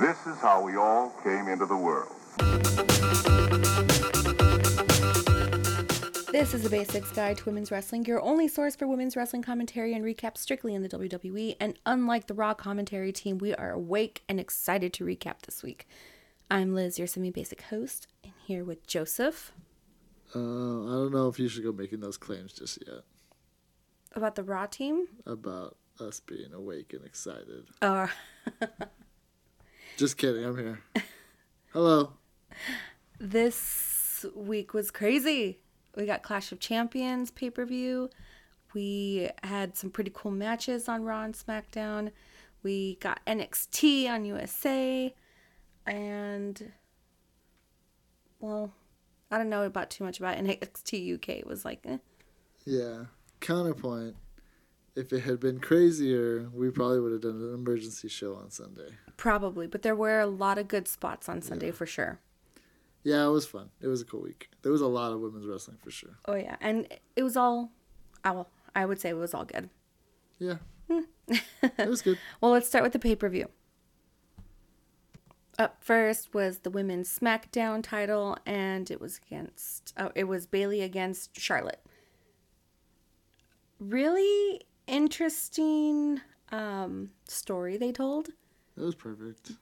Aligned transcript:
This 0.00 0.26
is 0.26 0.36
how 0.38 0.62
we 0.62 0.76
all 0.76 1.10
came 1.24 1.48
into 1.48 1.66
the 1.66 1.76
world. 1.76 2.14
This 6.30 6.54
is 6.54 6.62
the 6.62 6.68
Basics 6.70 7.10
Guide 7.10 7.38
to 7.38 7.44
Women's 7.46 7.70
Wrestling, 7.72 8.04
your 8.04 8.22
only 8.22 8.46
source 8.46 8.76
for 8.76 8.86
women's 8.86 9.16
wrestling 9.16 9.42
commentary 9.42 9.94
and 9.94 10.04
recaps 10.04 10.38
strictly 10.38 10.74
in 10.74 10.82
the 10.82 10.88
WWE. 10.88 11.56
And 11.58 11.78
unlike 11.84 12.26
the 12.28 12.34
Raw 12.34 12.54
commentary 12.54 13.10
team, 13.12 13.38
we 13.38 13.54
are 13.54 13.72
awake 13.72 14.22
and 14.28 14.38
excited 14.38 14.92
to 14.94 15.04
recap 15.04 15.42
this 15.42 15.62
week. 15.64 15.88
I'm 16.50 16.74
Liz, 16.74 16.98
your 16.98 17.08
semi 17.08 17.30
basic 17.30 17.62
host, 17.62 18.06
and 18.22 18.34
here 18.46 18.62
with 18.64 18.86
Joseph. 18.86 19.52
Uh, 20.34 20.38
I 20.38 20.92
don't 20.92 21.12
know 21.12 21.28
if 21.28 21.38
you 21.40 21.48
should 21.48 21.64
go 21.64 21.72
making 21.72 22.00
those 22.00 22.18
claims 22.18 22.52
just 22.52 22.78
yet 22.86 23.00
About 24.14 24.34
the 24.36 24.44
Raw 24.44 24.66
team? 24.66 25.08
about 25.26 25.76
us 25.98 26.20
being 26.20 26.52
awake 26.52 26.92
and 26.92 27.04
excited. 27.04 27.64
Uh, 27.82 28.06
Just 29.98 30.16
kidding, 30.16 30.44
I'm 30.44 30.56
here. 30.56 30.80
Hello. 31.72 32.12
this 33.18 34.24
week 34.32 34.72
was 34.72 34.92
crazy. 34.92 35.58
We 35.96 36.06
got 36.06 36.22
Clash 36.22 36.52
of 36.52 36.60
Champions 36.60 37.32
pay 37.32 37.50
per 37.50 37.64
view. 37.64 38.08
We 38.74 39.28
had 39.42 39.76
some 39.76 39.90
pretty 39.90 40.12
cool 40.14 40.30
matches 40.30 40.88
on 40.88 41.02
Raw 41.02 41.24
and 41.24 41.34
SmackDown. 41.34 42.12
We 42.62 42.94
got 43.00 43.18
NXT 43.26 44.08
on 44.08 44.24
USA. 44.24 45.12
And, 45.84 46.70
well, 48.38 48.70
I 49.32 49.38
don't 49.38 49.50
know 49.50 49.64
about 49.64 49.90
too 49.90 50.04
much 50.04 50.20
about 50.20 50.36
NXT 50.36 51.14
UK. 51.16 51.28
It 51.30 51.46
was 51.48 51.64
like, 51.64 51.80
eh. 51.84 51.98
Yeah. 52.64 53.06
Counterpoint. 53.40 54.14
If 54.98 55.12
it 55.12 55.20
had 55.20 55.38
been 55.40 55.60
crazier, 55.60 56.48
we 56.52 56.70
probably 56.70 57.00
would 57.00 57.12
have 57.12 57.20
done 57.22 57.40
an 57.40 57.54
emergency 57.54 58.08
show 58.08 58.34
on 58.34 58.50
Sunday. 58.50 58.88
probably. 59.16 59.66
But 59.66 59.82
there 59.82 59.94
were 59.96 60.18
a 60.20 60.26
lot 60.26 60.58
of 60.58 60.66
good 60.68 60.88
spots 60.88 61.28
on 61.28 61.40
Sunday 61.42 61.70
for 61.70 61.86
sure. 61.86 62.18
Yeah, 63.04 63.24
it 63.26 63.30
was 63.30 63.46
fun. 63.46 63.70
It 63.80 63.86
was 63.86 64.00
a 64.00 64.04
cool 64.04 64.22
week. 64.22 64.48
There 64.62 64.72
was 64.72 64.80
a 64.80 64.86
lot 64.88 65.12
of 65.12 65.20
women's 65.20 65.46
wrestling 65.46 65.78
for 65.82 65.90
sure. 65.90 66.18
Oh, 66.26 66.34
yeah. 66.34 66.56
And 66.60 66.88
it 67.16 67.22
was 67.22 67.36
all, 67.36 67.70
uh, 68.24 68.28
I 68.28 68.30
will- 68.32 68.50
I 68.74 68.86
would 68.86 69.00
say 69.00 69.10
it 69.10 69.16
was 69.16 69.34
all 69.34 69.44
good. 69.44 69.70
Yeah. 70.38 70.56
Hmm. 70.90 71.00
it 71.28 71.88
was 71.88 72.02
good. 72.02 72.18
Well, 72.40 72.50
let's 72.52 72.66
start 72.68 72.82
with 72.82 72.92
the 72.92 72.98
pay 72.98 73.14
per 73.16 73.28
view. 73.28 73.48
Up 75.58 75.76
first 75.82 76.32
was 76.34 76.58
the 76.60 76.70
women's 76.70 77.08
SmackDown 77.16 77.82
title, 77.82 78.36
and 78.46 78.90
it 78.90 79.00
was 79.00 79.20
against, 79.26 79.92
oh, 79.96 80.10
it 80.14 80.24
was 80.24 80.46
Bayley 80.46 80.82
against 80.82 81.38
Charlotte. 81.38 81.80
Really 83.80 84.60
interesting 84.88 86.20
um, 86.50 87.10
story 87.26 87.76
they 87.76 87.92
told. 87.92 88.28
That 88.76 88.84
was 88.84 88.94
perfect. 88.94 89.52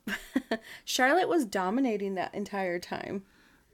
Charlotte 0.85 1.29
was 1.29 1.45
dominating 1.45 2.15
that 2.15 2.35
entire 2.35 2.79
time. 2.79 3.25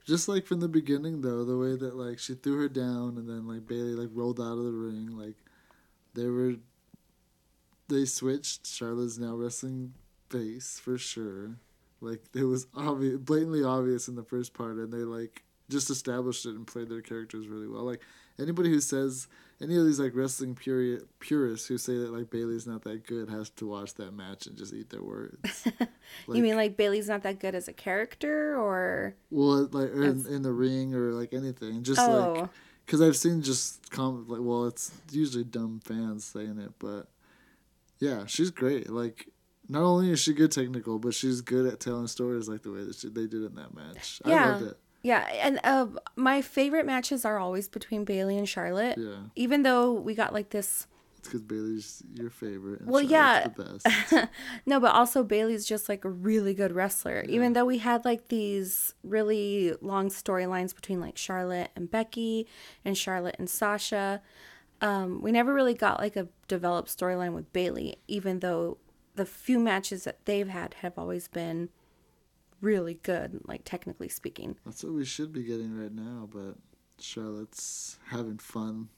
Just 0.04 0.28
like 0.28 0.46
from 0.46 0.60
the 0.60 0.68
beginning 0.68 1.20
though, 1.20 1.44
the 1.44 1.56
way 1.56 1.76
that 1.76 1.96
like 1.96 2.18
she 2.18 2.34
threw 2.34 2.58
her 2.58 2.68
down 2.68 3.16
and 3.16 3.28
then 3.28 3.46
like 3.46 3.66
Bayley 3.66 3.94
like 3.94 4.10
rolled 4.12 4.40
out 4.40 4.58
of 4.58 4.64
the 4.64 4.72
ring, 4.72 5.16
like 5.16 5.36
they 6.14 6.26
were 6.26 6.54
they 7.88 8.04
switched. 8.04 8.66
Charlotte's 8.66 9.18
now 9.18 9.34
wrestling 9.34 9.94
face 10.28 10.80
for 10.82 10.98
sure. 10.98 11.56
Like 12.00 12.22
it 12.34 12.44
was 12.44 12.66
obvious 12.74 13.18
blatantly 13.18 13.62
obvious 13.62 14.08
in 14.08 14.16
the 14.16 14.24
first 14.24 14.54
part 14.54 14.76
and 14.76 14.92
they 14.92 14.98
like 14.98 15.44
just 15.70 15.88
established 15.90 16.46
it 16.46 16.50
and 16.50 16.66
played 16.66 16.88
their 16.88 17.00
characters 17.00 17.46
really 17.46 17.68
well. 17.68 17.82
Like 17.82 18.02
anybody 18.40 18.70
who 18.70 18.80
says 18.80 19.28
any 19.62 19.76
of 19.76 19.84
these 19.86 20.00
like 20.00 20.12
wrestling 20.14 20.54
puri- 20.54 21.00
purists 21.20 21.66
who 21.68 21.78
say 21.78 21.96
that 21.96 22.12
like 22.12 22.30
Bayley's 22.30 22.66
not 22.66 22.82
that 22.82 23.06
good 23.06 23.28
has 23.30 23.48
to 23.50 23.66
watch 23.66 23.94
that 23.94 24.12
match 24.12 24.46
and 24.46 24.56
just 24.56 24.74
eat 24.74 24.90
their 24.90 25.02
words. 25.02 25.66
you 26.28 26.42
mean 26.42 26.56
like 26.56 26.76
Bayley's 26.76 27.08
not 27.08 27.22
that 27.22 27.38
good 27.38 27.54
as 27.54 27.68
a 27.68 27.72
character, 27.72 28.56
or 28.60 29.14
Well, 29.30 29.68
like 29.70 29.90
or 29.90 30.02
in, 30.04 30.26
in 30.26 30.42
the 30.42 30.52
ring 30.52 30.94
or 30.94 31.12
like 31.12 31.32
anything, 31.32 31.82
just 31.82 32.00
Oh. 32.00 32.32
like 32.40 32.50
because 32.84 33.00
I've 33.00 33.16
seen 33.16 33.42
just 33.42 33.90
comment 33.90 34.28
like, 34.28 34.40
well, 34.42 34.66
it's 34.66 34.90
usually 35.12 35.44
dumb 35.44 35.80
fans 35.84 36.24
saying 36.24 36.58
it, 36.58 36.72
but 36.80 37.06
yeah, 38.00 38.26
she's 38.26 38.50
great. 38.50 38.90
Like, 38.90 39.28
not 39.68 39.82
only 39.84 40.10
is 40.10 40.18
she 40.18 40.34
good 40.34 40.50
technical, 40.50 40.98
but 40.98 41.14
she's 41.14 41.40
good 41.40 41.72
at 41.72 41.78
telling 41.78 42.08
stories 42.08 42.48
like 42.48 42.62
the 42.62 42.72
way 42.72 42.82
that 42.82 42.96
she, 42.96 43.08
they 43.08 43.28
did 43.28 43.44
in 43.44 43.54
that 43.54 43.72
match. 43.74 44.20
I 44.24 44.30
Yeah. 44.30 44.50
loved 44.52 44.66
it. 44.66 44.78
Yeah, 45.02 45.26
and 45.32 45.58
uh, 45.64 45.86
my 46.16 46.42
favorite 46.42 46.86
matches 46.86 47.24
are 47.24 47.38
always 47.38 47.68
between 47.68 48.04
Bayley 48.04 48.38
and 48.38 48.48
Charlotte. 48.48 48.98
Yeah, 48.98 49.16
Even 49.34 49.62
though 49.62 49.92
we 49.92 50.14
got 50.14 50.32
like 50.32 50.50
this 50.50 50.86
it's 51.22 51.28
because 51.28 51.42
Bayley's 51.42 52.02
your 52.14 52.30
favorite. 52.30 52.80
And 52.80 52.90
Well, 52.90 53.08
Charlotte's 53.08 53.84
yeah. 54.10 54.26
No, 54.66 54.80
but 54.80 54.92
also 54.92 55.22
Bayley's 55.22 55.64
just 55.64 55.88
like 55.88 56.04
a 56.04 56.10
really 56.10 56.52
good 56.52 56.72
wrestler. 56.72 57.22
Yeah. 57.24 57.36
Even 57.36 57.52
though 57.52 57.64
we 57.64 57.78
had 57.78 58.04
like 58.04 58.26
these 58.26 58.94
really 59.04 59.72
long 59.80 60.08
storylines 60.08 60.74
between 60.74 61.00
like 61.00 61.16
Charlotte 61.16 61.70
and 61.76 61.88
Becky 61.88 62.48
and 62.84 62.98
Charlotte 62.98 63.36
and 63.38 63.48
Sasha, 63.48 64.20
um, 64.80 65.22
we 65.22 65.30
never 65.30 65.54
really 65.54 65.74
got 65.74 66.00
like 66.00 66.16
a 66.16 66.26
developed 66.48 66.88
storyline 66.88 67.34
with 67.34 67.52
Bayley, 67.52 67.98
even 68.08 68.40
though 68.40 68.78
the 69.14 69.24
few 69.24 69.60
matches 69.60 70.02
that 70.02 70.26
they've 70.26 70.48
had 70.48 70.74
have 70.80 70.98
always 70.98 71.28
been 71.28 71.68
really 72.62 72.94
good, 73.02 73.40
like 73.46 73.62
technically 73.64 74.08
speaking. 74.08 74.56
That's 74.64 74.82
what 74.82 74.94
we 74.94 75.04
should 75.04 75.32
be 75.32 75.42
getting 75.42 75.76
right 75.76 75.92
now, 75.92 76.28
but 76.32 76.56
Charlotte's 76.98 77.98
having 78.08 78.38
fun 78.38 78.88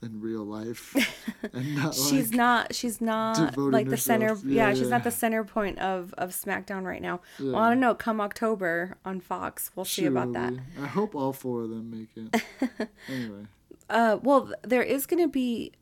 in 0.00 0.20
real 0.20 0.44
life 0.44 0.94
and 1.52 1.74
not 1.74 1.92
she's 1.92 2.30
like 2.30 2.36
not 2.36 2.74
she's 2.74 3.00
not 3.00 3.56
like 3.58 3.88
the 3.88 3.96
center 3.96 4.36
yeah, 4.44 4.68
yeah, 4.68 4.70
she's 4.70 4.82
yeah. 4.82 4.88
not 4.90 5.02
the 5.02 5.10
center 5.10 5.42
point 5.42 5.76
of 5.80 6.14
of 6.16 6.30
smackdown 6.30 6.84
right 6.84 7.02
now 7.02 7.20
well 7.40 7.56
i 7.56 7.68
don't 7.68 7.80
know 7.80 7.96
come 7.96 8.20
october 8.20 8.96
on 9.04 9.18
fox 9.18 9.72
we'll 9.74 9.84
see 9.84 10.04
about 10.04 10.32
that 10.32 10.54
be. 10.54 10.60
I 10.80 10.86
hope 10.86 11.16
all 11.16 11.32
four 11.32 11.62
of 11.62 11.70
them 11.70 11.90
make 11.90 12.10
it. 12.16 12.88
anyway, 13.08 13.46
uh 13.90 14.18
well 14.22 14.52
there 14.62 14.82
is 14.82 15.04
going 15.06 15.22
to 15.22 15.28
be 15.28 15.72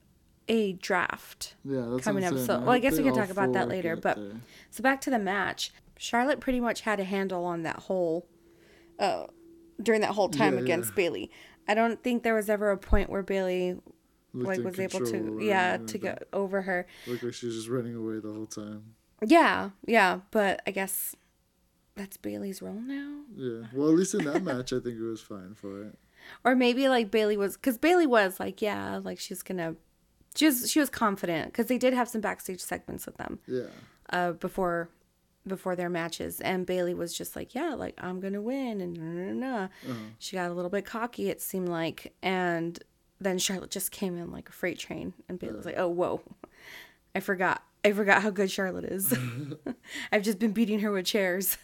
a 0.48 0.72
draft 0.74 1.54
yeah, 1.64 1.84
that's 1.90 2.04
coming 2.04 2.24
up 2.24 2.38
so 2.38 2.60
well 2.60 2.70
i 2.70 2.78
guess 2.78 2.96
we 2.96 3.04
can 3.04 3.14
talk 3.14 3.28
about 3.28 3.52
that 3.52 3.68
later 3.68 3.96
but 3.96 4.16
there. 4.16 4.40
so 4.70 4.82
back 4.82 5.00
to 5.02 5.10
the 5.10 5.18
match 5.18 5.72
charlotte 5.98 6.40
pretty 6.40 6.60
much 6.60 6.82
had 6.82 7.00
a 7.00 7.04
handle 7.04 7.44
on 7.44 7.62
that 7.62 7.78
whole 7.80 8.26
uh 8.98 9.26
during 9.82 10.00
that 10.00 10.10
whole 10.12 10.28
time 10.28 10.54
Yeah, 10.54 10.60
against 10.60 10.90
yeah. 10.90 10.96
bayley 10.96 11.30
i 11.68 11.74
don't 11.74 12.02
think 12.02 12.22
there 12.22 12.34
was 12.34 12.48
ever 12.48 12.70
a 12.70 12.76
point 12.78 13.10
where 13.10 13.22
bayley 13.22 13.76
Looked 14.34 14.48
like 14.58 14.64
was 14.64 14.78
able 14.80 15.00
to 15.06 15.38
yeah 15.40 15.78
to 15.78 15.98
get 15.98 16.28
over 16.32 16.60
her 16.62 16.86
Looked 17.06 17.22
like 17.22 17.32
she 17.34 17.46
was 17.46 17.54
just 17.56 17.68
running 17.68 17.94
away 17.94 18.18
the 18.20 18.30
whole 18.32 18.44
time. 18.46 18.94
Yeah, 19.26 19.70
yeah, 19.86 20.20
but 20.30 20.60
I 20.66 20.72
guess 20.72 21.16
that's 21.94 22.18
Bayley's 22.18 22.60
role 22.60 22.74
now. 22.74 23.20
Yeah. 23.34 23.68
Well, 23.72 23.88
at 23.88 23.94
least 23.94 24.14
in 24.14 24.24
that 24.26 24.42
match, 24.44 24.74
I 24.74 24.80
think 24.80 24.98
it 24.98 25.02
was 25.02 25.22
fine 25.22 25.54
for 25.54 25.84
it. 25.84 25.98
Or 26.44 26.54
maybe 26.54 26.86
like 26.90 27.10
Bayley 27.10 27.38
was 27.38 27.56
cuz 27.56 27.78
Bayley 27.78 28.06
was 28.06 28.38
like, 28.38 28.60
yeah, 28.60 29.00
like 29.02 29.18
she's 29.18 29.42
to 29.42 29.76
she 30.34 30.44
was 30.44 30.70
she 30.70 30.80
was 30.80 30.90
confident 30.90 31.54
cuz 31.54 31.64
they 31.66 31.78
did 31.78 31.94
have 31.94 32.06
some 32.10 32.20
backstage 32.20 32.60
segments 32.60 33.06
with 33.06 33.16
them 33.16 33.38
Yeah. 33.46 33.68
uh 34.10 34.32
before 34.32 34.90
before 35.46 35.76
their 35.76 35.88
matches 35.88 36.40
and 36.40 36.66
Bayley 36.66 36.94
was 36.94 37.14
just 37.16 37.36
like, 37.36 37.54
yeah, 37.54 37.74
like 37.74 37.94
I'm 37.98 38.20
going 38.20 38.32
to 38.32 38.42
win 38.42 38.80
and 38.80 38.96
nah, 38.96 39.32
nah, 39.32 39.58
nah. 39.58 39.64
Uh-huh. 39.64 39.94
She 40.18 40.36
got 40.36 40.50
a 40.50 40.54
little 40.54 40.70
bit 40.70 40.84
cocky 40.84 41.28
it 41.30 41.40
seemed 41.40 41.68
like 41.68 42.14
and 42.22 42.78
then 43.20 43.38
Charlotte 43.38 43.70
just 43.70 43.90
came 43.90 44.16
in 44.16 44.30
like 44.30 44.48
a 44.48 44.52
freight 44.52 44.78
train 44.78 45.14
and 45.28 45.38
Bayley 45.38 45.56
was 45.56 45.66
like, 45.66 45.78
"Oh, 45.78 45.88
whoa. 45.88 46.20
I 47.14 47.20
forgot. 47.20 47.62
I 47.84 47.92
forgot 47.92 48.22
how 48.22 48.30
good 48.30 48.50
Charlotte 48.50 48.84
is. 48.84 49.16
I've 50.12 50.22
just 50.22 50.38
been 50.38 50.52
beating 50.52 50.80
her 50.80 50.92
with 50.92 51.06
chairs." 51.06 51.56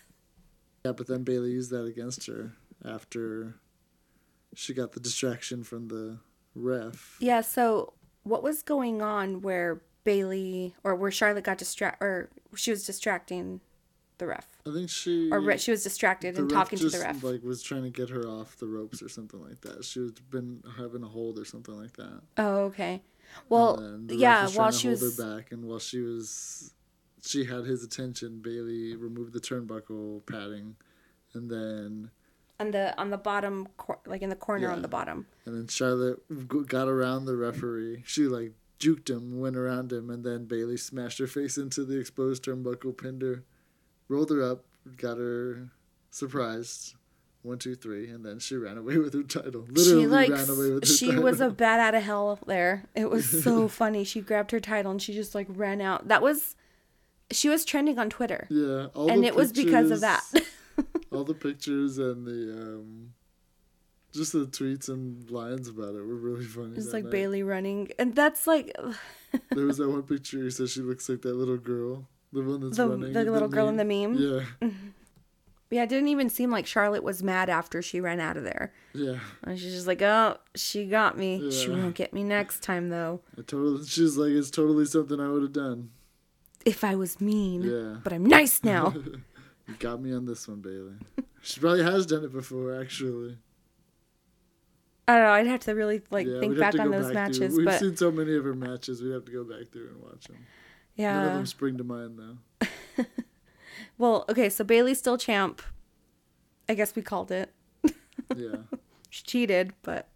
Yeah, 0.84 0.92
but 0.92 1.06
then 1.06 1.24
Bayley 1.24 1.50
used 1.50 1.70
that 1.70 1.84
against 1.84 2.26
her 2.26 2.52
after 2.84 3.56
she 4.54 4.74
got 4.74 4.92
the 4.92 5.00
distraction 5.00 5.62
from 5.62 5.88
the 5.88 6.18
ref. 6.54 7.16
Yeah, 7.20 7.40
so 7.40 7.92
what 8.22 8.42
was 8.42 8.62
going 8.62 9.02
on 9.02 9.42
where 9.42 9.82
Bayley 10.04 10.74
or 10.82 10.94
where 10.94 11.10
Charlotte 11.10 11.44
got 11.44 11.58
distract 11.58 12.02
or 12.02 12.30
she 12.56 12.70
was 12.70 12.84
distracting 12.84 13.60
the 14.22 14.28
ref 14.28 14.46
I 14.66 14.72
think 14.72 14.88
she 14.88 15.28
or 15.32 15.40
re- 15.40 15.58
she 15.58 15.72
was 15.72 15.82
distracted 15.82 16.38
and 16.38 16.48
talking 16.48 16.78
just, 16.78 16.92
to 16.94 16.98
the 17.00 17.04
ref. 17.04 17.22
like 17.24 17.42
was 17.42 17.62
trying 17.62 17.82
to 17.82 17.90
get 17.90 18.08
her 18.10 18.24
off 18.28 18.56
the 18.56 18.66
ropes 18.68 19.02
or 19.02 19.08
something 19.08 19.42
like 19.42 19.60
that. 19.62 19.84
She 19.84 19.98
was 20.00 20.12
been 20.12 20.62
having 20.78 21.02
a 21.02 21.08
hold 21.08 21.38
or 21.38 21.44
something 21.44 21.74
like 21.74 21.94
that. 21.96 22.20
oh, 22.38 22.56
okay. 22.70 23.02
Well, 23.48 23.78
And 23.78 24.08
the 24.08 24.14
ref 24.14 24.20
yeah, 24.20 24.44
was 24.44 24.56
while 24.56 24.70
she 24.70 24.88
hold 24.88 25.00
was 25.00 25.16
her 25.18 25.36
back, 25.36 25.52
and 25.52 25.64
while 25.64 25.78
she 25.78 26.00
was, 26.00 26.72
she 27.24 27.44
had 27.44 27.64
his 27.64 27.82
attention. 27.82 28.40
Bayley 28.42 28.94
removed 28.94 29.32
the 29.32 29.40
turnbuckle 29.40 30.24
padding, 30.26 30.76
and 31.34 31.50
then 31.50 32.10
on 32.60 32.70
the 32.70 32.96
on 33.00 33.10
the 33.10 33.18
bottom 33.18 33.66
cor- 33.76 34.00
like 34.06 34.22
in 34.22 34.28
the 34.30 34.36
corner 34.36 34.70
on 34.70 34.82
the 34.82 34.88
bottom. 34.88 35.26
and 35.46 35.56
then 35.56 35.66
Charlotte 35.66 36.20
got 36.68 36.88
around 36.88 37.24
the 37.24 37.36
referee. 37.36 38.02
She 38.06 38.22
like 38.24 38.52
juked 38.78 39.08
him, 39.08 39.40
went 39.40 39.56
around 39.56 39.92
him, 39.92 40.10
and 40.10 40.24
then 40.24 40.44
Bayley 40.44 40.76
smashed 40.76 41.18
her 41.18 41.26
face 41.26 41.56
into 41.56 41.84
the 41.84 41.98
exposed 41.98 42.44
turnbuckle, 42.44 42.96
pinned 42.98 43.22
her, 43.22 43.44
rolled 44.08 44.30
her 44.30 44.42
up, 44.42 44.64
got 44.96 45.16
her 45.18 45.68
surprised. 46.10 46.94
One, 47.42 47.58
two, 47.58 47.74
three, 47.74 48.08
and 48.08 48.24
then 48.24 48.38
she 48.38 48.54
ran 48.54 48.78
away 48.78 48.98
with 48.98 49.14
her 49.14 49.24
title. 49.24 49.66
Literally 49.68 50.02
she 50.02 50.06
like 50.06 50.30
ran 50.30 50.48
away 50.48 50.70
with 50.74 50.84
her 50.84 50.94
she 50.94 51.06
title. 51.08 51.24
was 51.24 51.40
a 51.40 51.50
bat 51.50 51.80
out 51.80 51.94
of 51.96 52.04
hell 52.04 52.38
there. 52.46 52.84
It 52.94 53.10
was 53.10 53.28
so 53.42 53.66
funny. 53.66 54.04
She 54.04 54.20
grabbed 54.20 54.52
her 54.52 54.60
title 54.60 54.92
and 54.92 55.02
she 55.02 55.12
just 55.12 55.34
like 55.34 55.48
ran 55.50 55.80
out. 55.80 56.06
That 56.06 56.22
was 56.22 56.54
she 57.32 57.48
was 57.48 57.64
trending 57.64 57.98
on 57.98 58.10
Twitter, 58.10 58.46
Yeah, 58.48 58.86
all 58.94 59.10
and 59.10 59.24
it 59.24 59.34
was 59.34 59.52
because 59.52 59.90
of 59.90 60.00
that. 60.02 60.22
all 61.10 61.24
the 61.24 61.34
pictures 61.34 61.98
and 61.98 62.24
the 62.24 62.52
um, 62.52 63.12
just 64.12 64.32
the 64.34 64.46
tweets 64.46 64.88
and 64.88 65.28
lines 65.30 65.66
about 65.66 65.94
it 65.96 66.06
were 66.06 66.14
really 66.14 66.44
funny. 66.44 66.76
It's 66.76 66.92
like 66.92 67.04
night. 67.04 67.10
Bayley 67.10 67.42
running, 67.42 67.90
and 67.98 68.14
that's 68.14 68.46
like 68.46 68.72
There 69.50 69.64
was 69.66 69.78
that 69.78 69.88
one 69.88 70.02
picture 70.04 70.38
who 70.38 70.50
said 70.50 70.68
she 70.68 70.80
looks 70.82 71.08
like 71.08 71.22
that 71.22 71.34
little 71.34 71.56
girl, 71.56 72.06
the 72.32 72.42
one 72.42 72.60
that's 72.60 72.76
the 72.76 72.88
running. 72.88 73.12
the 73.12 73.24
little 73.24 73.48
girl 73.48 73.68
in 73.68 73.76
the 73.76 73.84
meme. 73.84 74.14
Yeah, 74.14 74.44
mm-hmm. 74.60 74.88
Yeah, 75.70 75.84
it 75.84 75.88
didn't 75.88 76.08
even 76.08 76.28
seem 76.28 76.50
like 76.50 76.66
Charlotte 76.66 77.02
was 77.02 77.22
mad 77.22 77.48
after 77.48 77.80
she 77.80 77.98
ran 78.00 78.20
out 78.20 78.36
of 78.36 78.44
there. 78.44 78.74
yeah. 78.92 79.20
And 79.42 79.58
she's 79.58 79.72
just 79.72 79.86
like, 79.86 80.02
"Oh, 80.02 80.36
she 80.54 80.84
got 80.86 81.16
me. 81.16 81.50
She 81.50 81.70
won't 81.70 81.94
get 81.94 82.12
me 82.12 82.22
next 82.22 82.62
time, 82.62 82.90
though. 82.90 83.20
I 83.38 83.42
totally. 83.42 83.86
She's 83.86 84.16
like, 84.18 84.32
it's 84.32 84.50
totally 84.50 84.84
something 84.84 85.18
I 85.18 85.28
would 85.30 85.42
have 85.42 85.52
done. 85.54 85.90
If 86.66 86.84
I 86.84 86.94
was 86.94 87.20
mean, 87.20 87.62
Yeah. 87.62 87.96
but 88.04 88.12
I'm 88.12 88.24
nice 88.26 88.62
now." 88.62 88.94
You 89.68 89.74
got 89.78 90.02
me 90.02 90.12
on 90.12 90.26
this 90.26 90.48
one, 90.48 90.60
Bayley. 90.60 90.94
she 91.40 91.60
probably 91.60 91.84
has 91.84 92.04
done 92.04 92.24
it 92.24 92.32
before, 92.32 92.78
actually. 92.80 93.38
I 95.06 95.14
don't 95.14 95.22
know. 95.24 95.30
I'd 95.32 95.46
have 95.46 95.60
to 95.60 95.72
really 95.72 96.02
like 96.10 96.26
yeah, 96.26 96.40
think 96.40 96.58
back 96.58 96.78
on 96.78 96.90
those 96.90 97.12
back 97.12 97.32
through- 97.32 97.40
matches, 97.40 97.56
We've 97.56 97.66
but 97.66 97.78
seen 97.80 97.96
so 97.96 98.10
many 98.10 98.34
of 98.36 98.44
her 98.44 98.54
matches. 98.54 99.00
We'd 99.02 99.12
have 99.12 99.24
to 99.26 99.32
go 99.32 99.44
back 99.44 99.68
through 99.72 99.88
and 99.88 100.02
watch 100.02 100.24
them. 100.24 100.44
None 100.98 101.26
of 101.26 101.32
them 101.34 101.46
spring 101.46 101.76
to 101.78 101.84
mind 101.84 102.18
though. 102.18 102.66
Well, 103.98 104.24
okay, 104.28 104.48
so 104.48 104.64
Bayley's 104.64 104.98
still 104.98 105.16
champ. 105.18 105.62
I 106.68 106.74
guess 106.74 106.96
we 106.96 107.02
called 107.02 107.30
it. 107.30 107.52
Yeah. 108.36 108.56
She 109.10 109.22
cheated, 109.24 109.74
but 109.82 110.08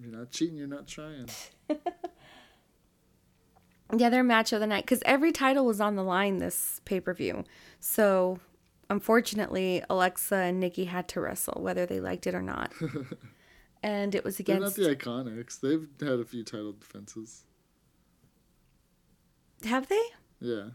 you're 0.00 0.12
not 0.12 0.30
cheating, 0.30 0.56
you're 0.56 0.68
not 0.68 0.86
trying. 0.86 1.28
yeah, 3.96 4.08
their 4.08 4.22
match 4.22 4.52
of 4.52 4.60
the 4.60 4.68
night 4.68 4.84
because 4.84 5.02
every 5.04 5.32
title 5.32 5.66
was 5.66 5.80
on 5.80 5.96
the 5.96 6.04
line 6.04 6.38
this 6.38 6.80
pay 6.84 7.00
per 7.00 7.12
view. 7.12 7.42
So 7.80 8.38
unfortunately, 8.88 9.82
Alexa 9.90 10.36
and 10.36 10.60
Nikki 10.60 10.84
had 10.84 11.08
to 11.08 11.20
wrestle, 11.20 11.60
whether 11.60 11.86
they 11.86 11.98
liked 11.98 12.28
it 12.28 12.36
or 12.36 12.42
not. 12.42 12.72
and 13.82 14.14
it 14.14 14.22
was 14.22 14.36
They're 14.36 14.60
not 14.60 14.76
against. 14.76 14.76
the 14.76 14.94
Iconics. 14.94 15.58
They've 15.60 15.88
had 16.00 16.20
a 16.20 16.24
few 16.24 16.44
title 16.44 16.72
defenses. 16.72 17.42
Have 19.64 19.88
they 19.88 20.00
Yeah. 20.40 20.70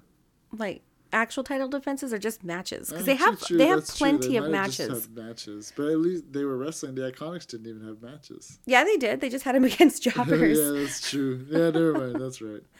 like 0.52 0.82
actual 1.14 1.44
title 1.44 1.68
defenses 1.70 2.12
or 2.14 2.18
just 2.20 2.44
matches? 2.44 2.90
Because 2.90 3.06
they 3.06 3.16
have 3.16 3.42
true, 3.42 3.58
they 3.58 3.68
have 3.68 3.88
plenty 3.88 4.30
They 4.30 4.36
of 4.38 4.50
matches. 4.50 5.08
matches, 5.10 5.72
but 5.76 5.88
at 5.88 5.98
least 6.00 6.32
they 6.34 6.44
were 6.44 6.58
wrestling. 6.58 6.96
The 6.96 7.10
Iconics 7.12 7.48
didn't 7.48 7.68
even 7.68 7.88
have 7.88 8.02
matches. 8.02 8.60
Yeah, 8.66 8.84
they 8.84 8.98
did. 8.98 9.22
They 9.22 9.30
just 9.30 9.46
had 9.46 9.56
them 9.56 9.64
against 9.72 10.04
jobbers. 10.10 10.58
yeah, 10.60 10.72
that's 10.82 11.10
true. 11.10 11.46
Yeah, 11.50 11.70
never 11.72 11.94
mind. 11.94 12.20
That's 12.22 12.42
right. 12.42 12.64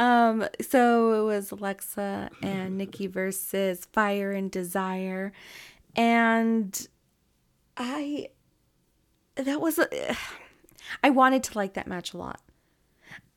Um, 0.00 0.46
so 0.60 1.22
it 1.22 1.24
was 1.24 1.50
Alexa 1.50 2.30
and 2.40 2.78
Nikki 2.78 3.08
versus 3.08 3.84
Fire 3.92 4.30
and 4.30 4.48
Desire. 4.48 5.32
And 5.96 6.86
I 7.76 8.28
that 9.34 9.60
was 9.60 9.78
a, 9.80 9.88
I 11.02 11.10
wanted 11.10 11.42
to 11.44 11.58
like 11.58 11.74
that 11.74 11.86
match 11.88 12.12
a 12.12 12.16
lot. 12.18 12.40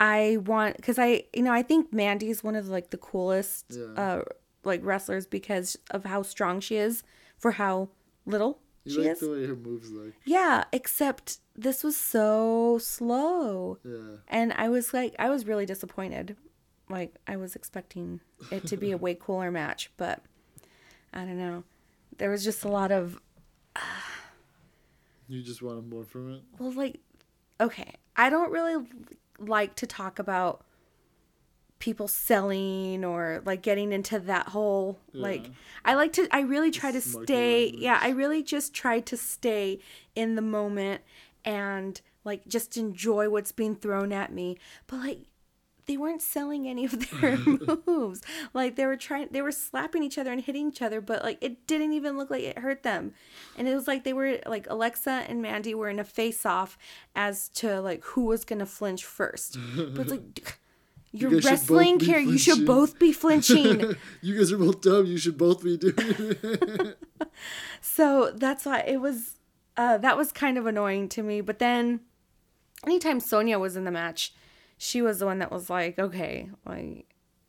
I 0.01 0.37
want 0.43 0.75
because 0.77 0.97
I 0.99 1.23
you 1.33 1.43
know 1.43 1.53
I 1.53 1.61
think 1.61 1.93
Mandy's 1.93 2.43
one 2.43 2.55
of 2.55 2.67
like 2.67 2.89
the 2.89 2.97
coolest 2.97 3.65
Yeah. 3.69 3.93
uh 4.03 4.21
like 4.63 4.83
wrestlers 4.83 5.25
because 5.27 5.77
of 5.91 6.03
how 6.05 6.23
strong 6.23 6.59
she 6.59 6.75
is 6.75 7.03
for 7.37 7.51
how 7.51 7.89
little 8.25 8.59
You 8.83 8.93
she 8.93 8.99
like 9.01 9.11
is. 9.11 9.19
the 9.19 9.29
way 9.31 9.45
her 9.45 9.55
moves 9.55 9.91
like. 9.91 10.13
Yeah, 10.25 10.63
except 10.71 11.37
this 11.55 11.83
was 11.83 11.95
so 11.97 12.77
slow. 12.81 13.77
Yeah. 13.85 14.17
And 14.27 14.53
I 14.53 14.69
was 14.69 14.93
like, 14.93 15.15
I 15.19 15.29
was 15.29 15.45
really 15.45 15.65
disappointed. 15.65 16.35
Like, 16.89 17.15
I 17.27 17.37
was 17.37 17.55
expecting 17.55 18.19
it 18.51 18.65
to 18.67 18.77
be 18.77 18.91
a 18.91 18.97
way 19.05 19.15
cooler 19.15 19.49
match, 19.51 19.91
but 19.97 20.21
I 21.13 21.19
don't 21.25 21.37
know. 21.37 21.63
There 22.17 22.29
was 22.29 22.43
just 22.43 22.63
a 22.65 22.67
lot 22.69 22.91
of, 22.91 23.19
You 25.27 25.41
just 25.41 25.61
wanted 25.61 25.89
more 25.89 26.03
from 26.03 26.33
it. 26.33 26.41
well, 26.59 26.71
like, 26.73 26.99
okay, 27.59 27.93
I 28.17 28.29
don't 28.29 28.51
really 28.51 28.85
like 29.47 29.75
to 29.75 29.87
talk 29.87 30.19
about 30.19 30.63
people 31.79 32.07
selling 32.07 33.03
or 33.03 33.41
like 33.43 33.63
getting 33.63 33.91
into 33.91 34.19
that 34.19 34.49
whole 34.49 34.99
like 35.13 35.49
I 35.83 35.95
like 35.95 36.13
to 36.13 36.27
I 36.31 36.41
really 36.41 36.69
try 36.69 36.91
to 36.91 37.01
stay 37.01 37.63
language. 37.65 37.81
yeah 37.81 37.99
I 37.99 38.09
really 38.09 38.43
just 38.43 38.71
try 38.73 38.99
to 38.99 39.17
stay 39.17 39.79
in 40.15 40.35
the 40.35 40.43
moment 40.43 41.01
and 41.43 41.99
like 42.23 42.47
just 42.47 42.77
enjoy 42.77 43.29
what's 43.31 43.51
being 43.51 43.75
thrown 43.75 44.13
at 44.13 44.31
me 44.31 44.59
but 44.85 44.97
like 44.97 45.19
they 45.87 45.97
weren't 45.97 46.21
selling 46.21 46.67
any 46.67 46.85
of 46.85 47.09
their 47.21 47.37
moves. 47.87 48.21
Like 48.53 48.75
they 48.75 48.85
were 48.85 48.95
trying 48.97 49.29
they 49.31 49.41
were 49.41 49.51
slapping 49.51 50.03
each 50.03 50.17
other 50.17 50.31
and 50.31 50.41
hitting 50.41 50.67
each 50.67 50.81
other 50.81 51.01
but 51.01 51.23
like 51.23 51.37
it 51.41 51.67
didn't 51.67 51.93
even 51.93 52.17
look 52.17 52.29
like 52.29 52.43
it 52.43 52.59
hurt 52.59 52.83
them. 52.83 53.13
And 53.57 53.67
it 53.67 53.75
was 53.75 53.87
like 53.87 54.03
they 54.03 54.13
were 54.13 54.39
like 54.45 54.67
Alexa 54.69 55.25
and 55.27 55.41
Mandy 55.41 55.73
were 55.73 55.89
in 55.89 55.99
a 55.99 56.03
face 56.03 56.45
off 56.45 56.77
as 57.15 57.49
to 57.49 57.81
like 57.81 58.03
who 58.03 58.25
was 58.25 58.45
gonna 58.45 58.65
flinch 58.65 59.05
first. 59.05 59.57
But 59.75 59.99
it's 60.01 60.11
like 60.11 60.59
you're 61.11 61.31
guys 61.31 61.45
wrestling 61.45 61.99
here. 61.99 62.19
You 62.19 62.37
should 62.37 62.65
both 62.65 62.97
be 62.99 63.11
flinching. 63.11 63.95
You 64.21 64.37
guys 64.37 64.51
are 64.51 64.57
both 64.57 64.81
dumb. 64.81 65.05
You 65.07 65.17
should 65.17 65.37
both 65.37 65.63
be 65.63 65.77
doing 65.77 65.95
it. 65.97 66.97
So 67.81 68.31
that's 68.35 68.65
why 68.65 68.79
it 68.81 68.97
was 69.01 69.37
uh 69.77 69.97
that 69.97 70.17
was 70.17 70.31
kind 70.31 70.57
of 70.57 70.65
annoying 70.65 71.09
to 71.09 71.23
me. 71.23 71.41
But 71.41 71.59
then 71.59 72.01
anytime 72.85 73.19
Sonya 73.19 73.59
was 73.59 73.75
in 73.75 73.83
the 73.85 73.91
match, 73.91 74.33
she 74.81 74.99
was 74.99 75.19
the 75.19 75.27
one 75.27 75.37
that 75.39 75.51
was 75.51 75.69
like, 75.69 75.99
Okay, 75.99 76.49
like 76.65 77.05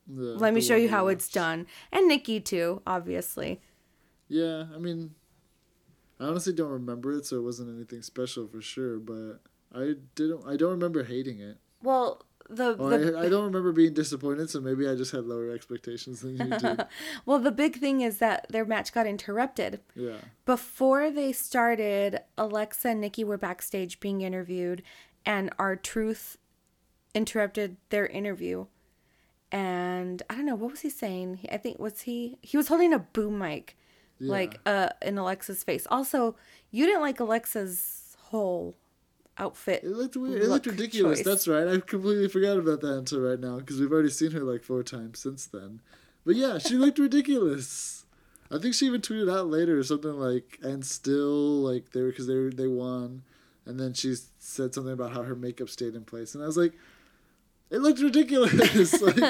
Yeah, 0.07 0.35
let 0.37 0.53
me 0.53 0.61
show 0.61 0.77
you 0.77 0.91
how 0.91 1.09
it's 1.09 1.29
done. 1.29 1.67
And 1.91 2.07
Nikki 2.07 2.41
too, 2.41 2.83
obviously. 2.87 3.63
Yeah, 4.29 4.67
I 4.75 4.79
mean, 4.79 5.15
I 6.21 6.25
honestly 6.25 6.53
don't 6.53 6.71
remember 6.71 7.13
it, 7.13 7.25
so 7.25 7.37
it 7.37 7.43
wasn't 7.43 7.75
anything 7.75 8.03
special 8.03 8.47
for 8.47 8.61
sure. 8.61 8.99
But 8.99 9.41
I 9.75 9.95
didn't. 10.15 10.45
I 10.47 10.57
don't 10.57 10.73
remember 10.73 11.05
hating 11.05 11.41
it. 11.41 11.57
Well 11.83 12.23
the, 12.51 12.75
Or 12.75 12.91
the 12.91 13.19
I, 13.19 13.27
I 13.27 13.29
don't 13.31 13.45
remember 13.45 13.73
being 13.73 13.95
disappointed, 13.95 14.51
so 14.51 14.61
maybe 14.61 14.87
I 14.87 14.95
just 14.95 15.13
had 15.13 15.25
lower 15.25 15.51
expectations 15.51 16.21
than 16.21 16.37
you 16.37 16.59
did. 16.59 16.85
well 17.27 17.39
the 17.39 17.51
big 17.51 17.77
thing 17.77 18.03
is 18.03 18.19
that 18.19 18.47
their 18.51 18.67
match 18.67 18.93
got 18.93 19.07
interrupted. 19.07 19.81
Yeah. 19.95 20.19
Before 20.45 21.11
they 21.11 21.33
started, 21.33 22.21
Alexa 22.37 22.89
and 22.91 23.01
Nikki 23.01 23.25
were 23.25 23.39
backstage 23.39 24.01
being 24.01 24.21
interviewed, 24.21 24.83
and 25.25 25.51
R-Truth 25.59 26.37
interrupted 27.15 27.77
their 27.91 28.07
interview. 28.07 28.67
And 29.51 30.23
I 30.31 30.35
don't 30.37 30.47
know 30.47 30.55
what 30.55 30.71
was 30.71 30.81
he 30.81 30.91
saying. 30.91 31.37
He- 31.39 31.51
I 31.51 31.59
think 31.59 31.79
was 31.79 32.03
he 32.03 32.39
he 32.43 32.57
was 32.57 32.69
holding 32.69 32.93
a 32.95 32.99
boom 32.99 33.39
mic, 33.39 33.77
like 34.21 34.61
uh 34.67 34.91
in 35.03 35.19
Alexa's 35.19 35.63
face. 35.63 35.87
Also, 35.91 36.37
you 36.71 36.87
didn't 36.87 37.03
like 37.03 37.21
Alexa's 37.21 38.17
whole 38.31 38.75
outfit. 39.37 39.83
It 39.85 39.91
looked 39.91 40.17
weird. 40.17 40.43
It 40.43 40.49
looked 40.49 40.67
ridiculous. 40.67 41.19
choice. 41.19 41.27
That's 41.27 41.47
right. 41.49 41.69
I 41.69 41.81
completely 41.81 42.29
forgot 42.29 42.57
about 42.57 42.81
that 42.81 42.95
until 42.97 43.21
right 43.21 43.39
now 43.39 43.59
because 43.59 43.79
we've 43.79 43.93
already 43.93 44.11
seen 44.11 44.31
her 44.31 44.41
like 44.41 44.63
four 44.63 44.83
times 44.83 45.19
since 45.19 45.45
then. 45.47 45.81
But 46.25 46.37
yeah, 46.37 46.59
she 46.59 46.77
looked 46.77 46.99
ridiculous. 46.99 48.05
I 48.51 48.59
think 48.59 48.75
she 48.75 48.87
even 48.87 49.01
tweeted 49.01 49.31
out 49.35 49.49
later 49.49 49.79
or 49.79 49.83
something 49.83 50.13
like, 50.13 50.59
"And 50.63 50.85
still 50.87 51.61
like 51.61 51.91
they 51.93 52.01
were 52.03 52.11
because 52.11 52.27
they 52.27 52.37
were, 52.37 52.51
they 52.51 52.69
won," 52.69 53.23
and 53.67 53.79
then 53.81 53.93
she 53.95 54.15
said 54.39 54.73
something 54.75 54.93
about 54.93 55.13
how 55.13 55.23
her 55.25 55.35
makeup 55.35 55.69
stayed 55.69 55.95
in 55.95 56.05
place, 56.05 56.35
and 56.35 56.45
I 56.45 56.47
was 56.47 56.57
like, 56.59 56.73
"It 57.73 57.79
looked 57.81 58.01
ridiculous. 58.01 58.53
like 59.03 59.17
you 59.17 59.23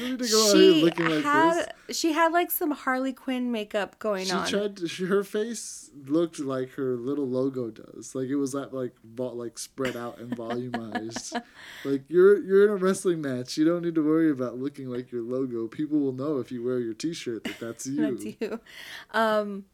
don't 0.00 0.10
need 0.10 0.18
to 0.18 0.28
go 0.30 0.48
out 0.50 0.56
here 0.56 0.72
She 0.72 0.82
looking 0.82 1.06
like 1.08 1.22
had 1.24 1.68
this." 1.86 1.96
she 1.96 2.12
had 2.12 2.32
like 2.32 2.50
some 2.50 2.70
Harley 2.70 3.12
Quinn 3.12 3.52
makeup 3.52 3.98
going 3.98 4.24
She 4.24 4.32
on. 4.32 4.48
tried. 4.48 4.76
To, 4.78 4.88
she, 4.88 5.04
her 5.04 5.22
face 5.22 5.90
looked 6.06 6.38
like 6.40 6.70
her 6.72 6.96
little 6.96 7.28
logo 7.28 7.70
does. 7.70 8.14
Like 8.14 8.28
it 8.28 8.36
was 8.36 8.52
that 8.52 8.72
like 8.72 8.94
vo- 9.04 9.34
like 9.34 9.58
spread 9.58 9.94
out 9.96 10.18
and 10.18 10.34
volumized. 10.36 11.40
like 11.84 12.02
you're 12.08 12.42
you're 12.42 12.64
in 12.64 12.70
a 12.70 12.76
wrestling 12.76 13.20
match. 13.20 13.56
You 13.58 13.64
don't 13.66 13.82
need 13.82 13.94
to 13.96 14.04
worry 14.04 14.30
about 14.30 14.58
looking 14.58 14.88
like 14.88 15.12
your 15.12 15.22
logo. 15.22 15.68
People 15.68 16.00
will 16.00 16.12
know 16.14 16.38
if 16.38 16.50
you 16.50 16.64
wear 16.64 16.78
your 16.80 16.94
T-shirt 16.94 17.44
that 17.44 17.60
that's 17.60 17.86
you. 17.86 18.16
That's 18.16 18.36
you. 18.40 18.60
Um, 19.12 19.66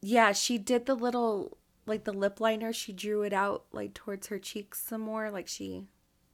yeah, 0.00 0.32
she 0.32 0.56
did 0.58 0.86
the 0.86 0.94
little 0.94 1.58
like 1.86 2.04
the 2.04 2.12
lip 2.12 2.40
liner. 2.40 2.72
She 2.72 2.92
drew 2.94 3.22
it 3.22 3.32
out 3.34 3.64
like 3.72 3.92
towards 3.92 4.28
her 4.28 4.38
cheeks 4.38 4.80
some 4.82 5.02
more. 5.02 5.30
Like 5.30 5.46
she, 5.48 5.84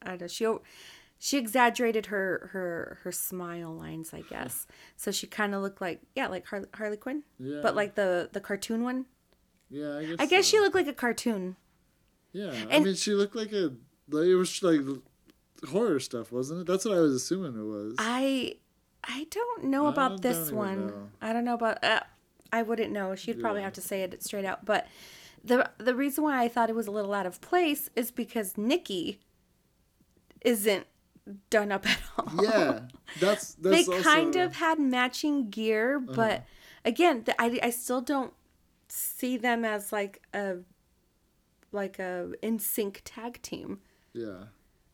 I 0.03 0.11
don't 0.11 0.21
know. 0.21 0.27
She 0.29 0.47
she 1.23 1.37
exaggerated 1.37 2.07
her 2.07 2.49
her 2.53 2.99
her 3.03 3.13
smile 3.13 3.73
lines, 3.75 4.13
I 4.15 4.23
guess. 4.23 4.67
So 4.97 5.11
she 5.13 5.27
kind 5.27 5.55
of 5.55 5.61
looked 5.63 5.81
like 5.81 6.01
yeah, 6.17 6.27
like 6.29 6.47
Harley, 6.47 6.67
Harley 6.75 6.97
Quinn, 6.97 7.23
Yeah. 7.39 7.61
but 7.63 7.77
like 7.77 7.95
the 7.95 8.29
the 8.33 8.41
cartoon 8.41 8.83
one. 8.83 9.05
yeah, 9.69 9.99
I 9.99 10.05
guess. 10.07 10.17
I 10.19 10.27
guess 10.27 10.47
so. 10.47 10.51
she 10.57 10.61
looked 10.61 10.75
like 10.75 10.89
a 10.89 10.93
cartoon. 10.95 11.57
Yeah, 12.33 12.53
I 12.71 12.81
mean, 12.81 12.95
she 12.95 13.13
looked 13.13 13.37
like 13.37 13.53
a. 13.53 13.73
Like, 14.09 14.27
it 14.27 14.35
was 14.35 14.63
like 14.63 14.81
horror 15.69 16.01
stuff, 16.01 16.33
wasn't 16.33 16.63
it? 16.63 16.67
That's 16.67 16.85
what 16.85 16.97
I 16.97 17.01
was 17.01 17.15
assuming 17.15 17.55
it 17.61 17.65
was. 17.65 17.95
I 17.99 18.57
I 19.05 19.27
don't 19.31 19.65
know 19.65 19.87
I 19.87 19.91
about 19.91 20.09
don't 20.11 20.23
this 20.23 20.51
one. 20.51 20.87
know. 20.87 21.09
I 21.21 21.33
don't 21.33 21.45
know 21.45 21.55
about. 21.55 21.85
Uh, 21.85 22.01
I 22.53 22.63
wouldn't 22.63 22.93
know. 22.93 23.15
She'd 23.15 23.41
probably 23.41 23.61
Yeah. 23.61 23.67
have 23.67 23.75
to 23.75 23.81
say 23.81 24.03
it 24.03 24.23
straight 24.25 24.45
out. 24.47 24.65
But 24.65 24.87
the 25.45 25.71
the 25.79 25.95
reason 25.95 26.25
why 26.25 26.43
I 26.43 26.49
thought 26.49 26.71
it 26.71 26.77
was 26.77 26.87
a 26.87 26.91
little 26.91 27.13
out 27.13 27.27
of 27.27 27.41
place 27.43 27.91
is 27.95 28.11
because 28.11 28.57
Nikki 28.57 29.21
isn't 30.43 30.87
done 31.51 31.71
up 31.73 31.87
at 31.91 31.99
all. 32.19 32.45
Yeah, 32.45 32.81
that's 33.21 33.55
they 33.61 33.79
also, 33.85 34.03
kind 34.03 34.37
of 34.37 34.57
had 34.57 34.79
matching 34.79 35.51
gear, 35.51 35.97
Uh-huh. 35.99 36.13
but 36.15 36.45
again, 36.85 37.25
th- 37.25 37.37
I, 37.39 37.59
I 37.63 37.71
still 37.71 38.01
don't 38.01 38.33
see 38.89 39.37
them 39.37 39.65
as 39.65 39.93
like 39.93 40.23
a 40.35 40.57
like 41.73 41.99
a 41.99 42.33
in 42.43 42.59
sync 42.59 43.03
tag 43.05 43.41
team. 43.43 43.81
yeah. 44.13 44.45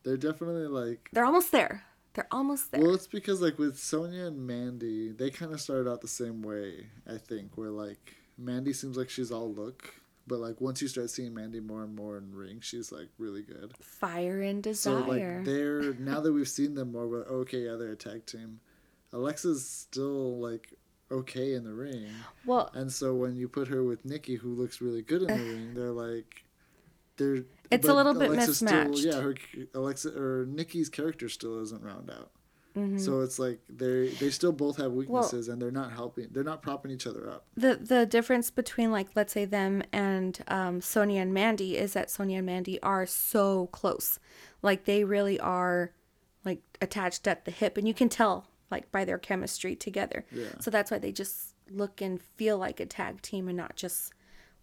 They're 0.02 0.16
definitely 0.16 0.68
like 0.68 1.08
They're 1.12 1.24
almost 1.24 1.50
there. 1.50 1.82
They're 2.14 2.28
almost 2.30 2.70
there. 2.70 2.80
Well, 2.80 2.94
it's 2.94 3.08
because 3.08 3.40
like 3.42 3.58
with 3.58 3.76
Sonya 3.76 4.26
and 4.26 4.46
Mandy, 4.46 5.10
they 5.10 5.30
kind 5.30 5.52
of 5.52 5.60
started 5.60 5.90
out 5.90 6.00
the 6.00 6.06
same 6.06 6.42
way. 6.42 6.86
I 7.10 7.16
think 7.18 7.58
where 7.58 7.70
like 7.70 8.14
Mandy 8.38 8.72
seems 8.72 8.96
like 8.96 9.10
she's 9.10 9.32
all 9.32 9.52
look, 9.52 9.94
but 10.26 10.38
like 10.38 10.60
once 10.60 10.82
you 10.82 10.88
start 10.88 11.10
seeing 11.10 11.34
Mandy 11.34 11.60
more 11.60 11.84
and 11.84 11.94
more 11.94 12.18
in 12.18 12.34
ring, 12.34 12.60
she's 12.60 12.90
like 12.90 13.08
really 13.18 13.42
good. 13.42 13.72
Fire 13.80 14.42
and 14.42 14.62
desire. 14.62 15.00
So 15.00 15.08
like 15.08 15.44
they're 15.44 15.94
now 15.98 16.20
that 16.20 16.32
we've 16.32 16.48
seen 16.48 16.74
them 16.74 16.92
more, 16.92 17.06
we're 17.06 17.18
like, 17.18 17.30
okay, 17.30 17.64
yeah, 17.66 17.76
they're 17.76 17.92
a 17.92 17.96
tag 17.96 18.26
team. 18.26 18.60
Alexa's 19.12 19.66
still 19.66 20.38
like 20.38 20.74
okay 21.10 21.54
in 21.54 21.62
the 21.62 21.72
ring, 21.72 22.08
well, 22.44 22.70
and 22.74 22.92
so 22.92 23.14
when 23.14 23.36
you 23.36 23.48
put 23.48 23.68
her 23.68 23.84
with 23.84 24.04
Nikki, 24.04 24.34
who 24.34 24.54
looks 24.54 24.80
really 24.80 25.02
good 25.02 25.22
in 25.22 25.28
the 25.28 25.34
ring, 25.52 25.74
they're 25.74 25.92
like, 25.92 26.44
they're. 27.16 27.44
It's 27.70 27.88
a 27.88 27.94
little 27.94 28.14
bit 28.14 28.30
Alexa's 28.30 28.62
mismatched. 28.62 28.98
Still, 28.98 29.12
yeah, 29.12 29.20
her 29.20 29.34
Alexa 29.74 30.16
or 30.20 30.46
Nikki's 30.46 30.88
character 30.88 31.28
still 31.28 31.62
isn't 31.62 31.82
round 31.82 32.10
out. 32.10 32.30
Mm-hmm. 32.76 32.98
So 32.98 33.20
it's 33.22 33.38
like 33.38 33.60
they 33.70 34.08
they 34.08 34.30
still 34.30 34.52
both 34.52 34.76
have 34.76 34.92
weaknesses 34.92 35.48
and 35.48 35.60
they're 35.60 35.70
not 35.70 35.92
helping. 35.92 36.28
They're 36.30 36.44
not 36.44 36.60
propping 36.60 36.90
each 36.90 37.06
other 37.06 37.30
up. 37.30 37.46
the 37.56 37.76
the 37.76 38.04
difference 38.04 38.50
between 38.50 38.92
like 38.92 39.08
let's 39.14 39.32
say 39.32 39.46
them 39.46 39.82
and 39.92 40.38
um, 40.48 40.80
Sonya 40.82 41.22
and 41.22 41.32
Mandy 41.32 41.76
is 41.76 41.94
that 41.94 42.10
Sonya 42.10 42.38
and 42.38 42.46
Mandy 42.46 42.80
are 42.82 43.06
so 43.06 43.68
close, 43.68 44.18
like 44.60 44.84
they 44.84 45.04
really 45.04 45.40
are, 45.40 45.92
like 46.44 46.60
attached 46.82 47.26
at 47.26 47.46
the 47.46 47.50
hip, 47.50 47.78
and 47.78 47.88
you 47.88 47.94
can 47.94 48.10
tell 48.10 48.46
like 48.70 48.92
by 48.92 49.04
their 49.04 49.18
chemistry 49.18 49.74
together. 49.74 50.26
Yeah. 50.30 50.48
So 50.60 50.70
that's 50.70 50.90
why 50.90 50.98
they 50.98 51.12
just 51.12 51.54
look 51.70 52.00
and 52.02 52.20
feel 52.20 52.58
like 52.58 52.78
a 52.78 52.86
tag 52.86 53.22
team 53.22 53.48
and 53.48 53.56
not 53.56 53.76
just 53.76 54.12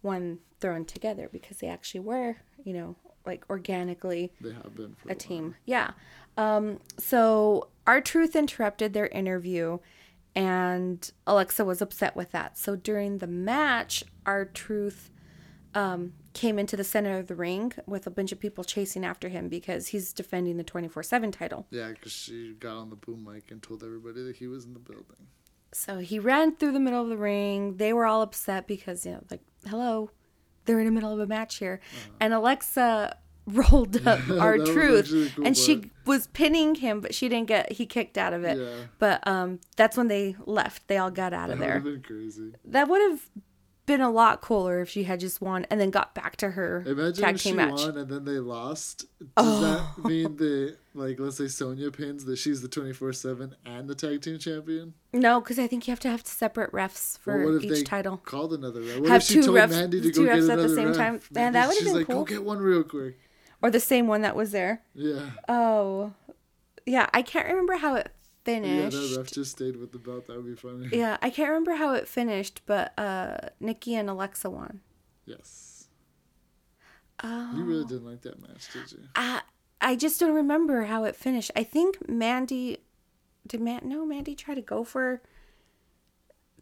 one 0.02 0.38
thrown 0.60 0.84
together 0.84 1.28
because 1.32 1.58
they 1.58 1.66
actually 1.68 2.00
were, 2.00 2.36
you 2.62 2.74
know, 2.74 2.96
like 3.26 3.44
organically 3.50 4.32
They 4.40 4.52
have 4.52 4.74
been 4.74 4.94
for 4.94 5.08
a 5.08 5.12
while. 5.12 5.16
team. 5.16 5.54
Yeah. 5.64 5.92
Um, 6.36 6.80
so 6.98 7.68
R-Truth 7.86 8.34
interrupted 8.36 8.92
their 8.92 9.06
interview 9.08 9.78
and 10.34 11.10
Alexa 11.26 11.64
was 11.64 11.80
upset 11.80 12.16
with 12.16 12.32
that. 12.32 12.58
So 12.58 12.74
during 12.76 13.18
the 13.18 13.26
match, 13.26 14.02
R-Truth 14.26 15.10
um, 15.74 16.12
came 16.32 16.58
into 16.58 16.76
the 16.76 16.84
center 16.84 17.18
of 17.18 17.26
the 17.28 17.34
ring 17.34 17.72
with 17.86 18.06
a 18.06 18.10
bunch 18.10 18.32
of 18.32 18.40
people 18.40 18.64
chasing 18.64 19.04
after 19.04 19.28
him 19.28 19.48
because 19.48 19.88
he's 19.88 20.12
defending 20.12 20.56
the 20.56 20.64
24 20.64 21.02
7 21.02 21.30
title. 21.32 21.66
Yeah, 21.70 21.88
because 21.88 22.12
she 22.12 22.54
got 22.58 22.76
on 22.76 22.90
the 22.90 22.96
boom 22.96 23.24
mic 23.28 23.50
and 23.50 23.62
told 23.62 23.82
everybody 23.82 24.22
that 24.24 24.36
he 24.36 24.46
was 24.46 24.64
in 24.64 24.72
the 24.74 24.80
building. 24.80 25.28
So 25.72 25.98
he 25.98 26.18
ran 26.20 26.54
through 26.56 26.72
the 26.72 26.80
middle 26.80 27.02
of 27.02 27.08
the 27.08 27.16
ring. 27.16 27.76
They 27.78 27.92
were 27.92 28.06
all 28.06 28.22
upset 28.22 28.66
because, 28.68 29.04
you 29.04 29.12
know, 29.12 29.24
like, 29.30 29.40
hello, 29.68 30.10
they're 30.64 30.78
in 30.80 30.86
the 30.86 30.92
middle 30.92 31.12
of 31.12 31.18
a 31.20 31.26
match 31.26 31.56
here. 31.56 31.80
And 32.20 32.32
Alexa 32.34 33.16
rolled 33.46 34.06
up 34.06 34.20
our 34.30 34.54
Uh-huh. 34.54 34.72
Truth 34.72 35.32
cool 35.36 35.46
and 35.46 35.56
she 35.56 35.90
was 36.06 36.28
pinning 36.28 36.76
him, 36.76 37.00
but 37.00 37.14
she 37.14 37.28
didn't 37.28 37.48
get, 37.48 37.72
he 37.72 37.84
kicked 37.86 38.16
out 38.16 38.32
of 38.32 38.42
it. 38.44 38.56
Yeah. 38.58 38.86
But 38.98 39.26
um, 39.26 39.60
that's 39.76 39.96
when 39.96 40.08
they 40.08 40.36
left. 40.46 40.88
They 40.88 40.96
all 40.96 41.10
got 41.10 41.32
out 41.34 41.50
of 41.50 41.58
That 41.58 41.82
would 41.82 41.84
there. 41.84 41.98
crazy. 42.02 42.52
That 42.64 42.88
would 42.88 43.02
have 43.02 43.20
been 43.86 44.00
a 44.00 44.10
lot 44.10 44.40
cooler 44.40 44.80
if 44.80 44.88
she 44.88 45.04
had 45.04 45.20
just 45.20 45.40
won 45.40 45.66
and 45.70 45.80
then 45.80 45.90
got 45.90 46.14
back 46.14 46.36
to 46.36 46.50
her 46.50 46.82
Imagine 46.86 47.24
tag 47.24 47.34
if 47.34 47.40
she 47.40 47.50
team 47.50 47.56
match. 47.56 47.72
Oh. 47.76 47.86
won 47.86 47.98
and 47.98 48.10
then 48.10 48.24
they 48.24 48.38
lost. 48.38 49.06
Does 49.36 49.60
that 49.62 49.80
oh. 49.98 50.08
mean 50.08 50.36
that, 50.36 50.76
like, 50.94 51.18
let's 51.18 51.36
say 51.36 51.48
Sonya 51.48 51.90
pins 51.90 52.24
that 52.24 52.36
she's 52.36 52.62
the 52.62 52.68
twenty 52.68 52.92
four 52.92 53.12
seven 53.12 53.54
and 53.66 53.88
the 53.88 53.94
tag 53.94 54.22
team 54.22 54.38
champion? 54.38 54.94
No, 55.12 55.40
because 55.40 55.58
I 55.58 55.66
think 55.66 55.86
you 55.86 55.92
have 55.92 56.00
to 56.00 56.08
have 56.08 56.26
separate 56.26 56.72
refs 56.72 57.18
Well, 57.26 57.36
for 57.36 57.44
what 57.44 57.54
if 57.56 57.64
each 57.64 57.70
they 57.70 57.82
title. 57.82 58.16
called 58.18 58.52
another 58.54 58.80
ref? 58.80 59.00
What 59.00 59.08
Have 59.10 59.20
if 59.22 59.26
she 59.28 59.34
two 59.34 59.42
told 59.42 59.56
refs- 59.58 59.70
Mandy 59.70 60.00
to 60.00 60.10
go 60.12 60.24
get 60.24 60.38
at 60.38 60.56
the 60.58 60.68
same 60.74 60.88
ref? 60.88 60.96
time? 60.96 61.20
Man, 61.30 61.52
that 61.52 61.68
would've 61.68 61.84
been 61.84 61.94
like, 61.94 62.06
cool. 62.06 62.16
go 62.16 62.24
get 62.24 62.44
one 62.44 62.58
real 62.58 62.82
quick. 62.82 63.18
Or 63.62 63.70
the 63.70 63.80
same 63.80 64.06
one 64.06 64.22
that 64.22 64.36
was 64.36 64.50
there. 64.50 64.82
Yeah. 64.94 65.30
Oh, 65.48 66.12
yeah. 66.84 67.08
I 67.14 67.22
can't 67.22 67.46
remember 67.48 67.76
how 67.76 67.94
it 67.94 68.10
Yeah, 68.46 68.54
finished. 68.54 68.96
that 68.96 69.16
ref 69.18 69.32
just 69.32 69.52
stayed 69.52 69.76
with 69.76 69.92
the 69.92 69.98
belt. 69.98 70.26
That 70.26 70.36
would 70.36 70.46
be 70.46 70.54
funny. 70.54 70.88
Yeah, 70.92 71.16
I 71.22 71.30
can't 71.30 71.48
remember 71.48 71.74
how 71.74 71.94
it 71.94 72.08
finished, 72.08 72.62
but 72.66 72.98
uh, 72.98 73.36
Nikki 73.60 73.94
and 73.94 74.10
Alexa 74.10 74.50
won. 74.50 74.80
Yes. 75.24 75.88
Oh. 77.22 77.52
You 77.56 77.64
really 77.64 77.84
didn't 77.84 78.06
like 78.06 78.22
that 78.22 78.40
match, 78.40 78.72
did 78.72 78.92
you? 78.92 78.98
I 79.14 79.42
I 79.80 79.96
just 79.96 80.20
don't 80.20 80.34
remember 80.34 80.84
how 80.84 81.04
it 81.04 81.16
finished. 81.16 81.50
I 81.56 81.62
think 81.64 82.08
Mandy 82.08 82.78
did 83.46 83.60
Man 83.60 83.82
no 83.84 84.04
Mandy 84.04 84.34
try 84.34 84.54
to 84.54 84.62
go 84.62 84.84
for. 84.84 85.22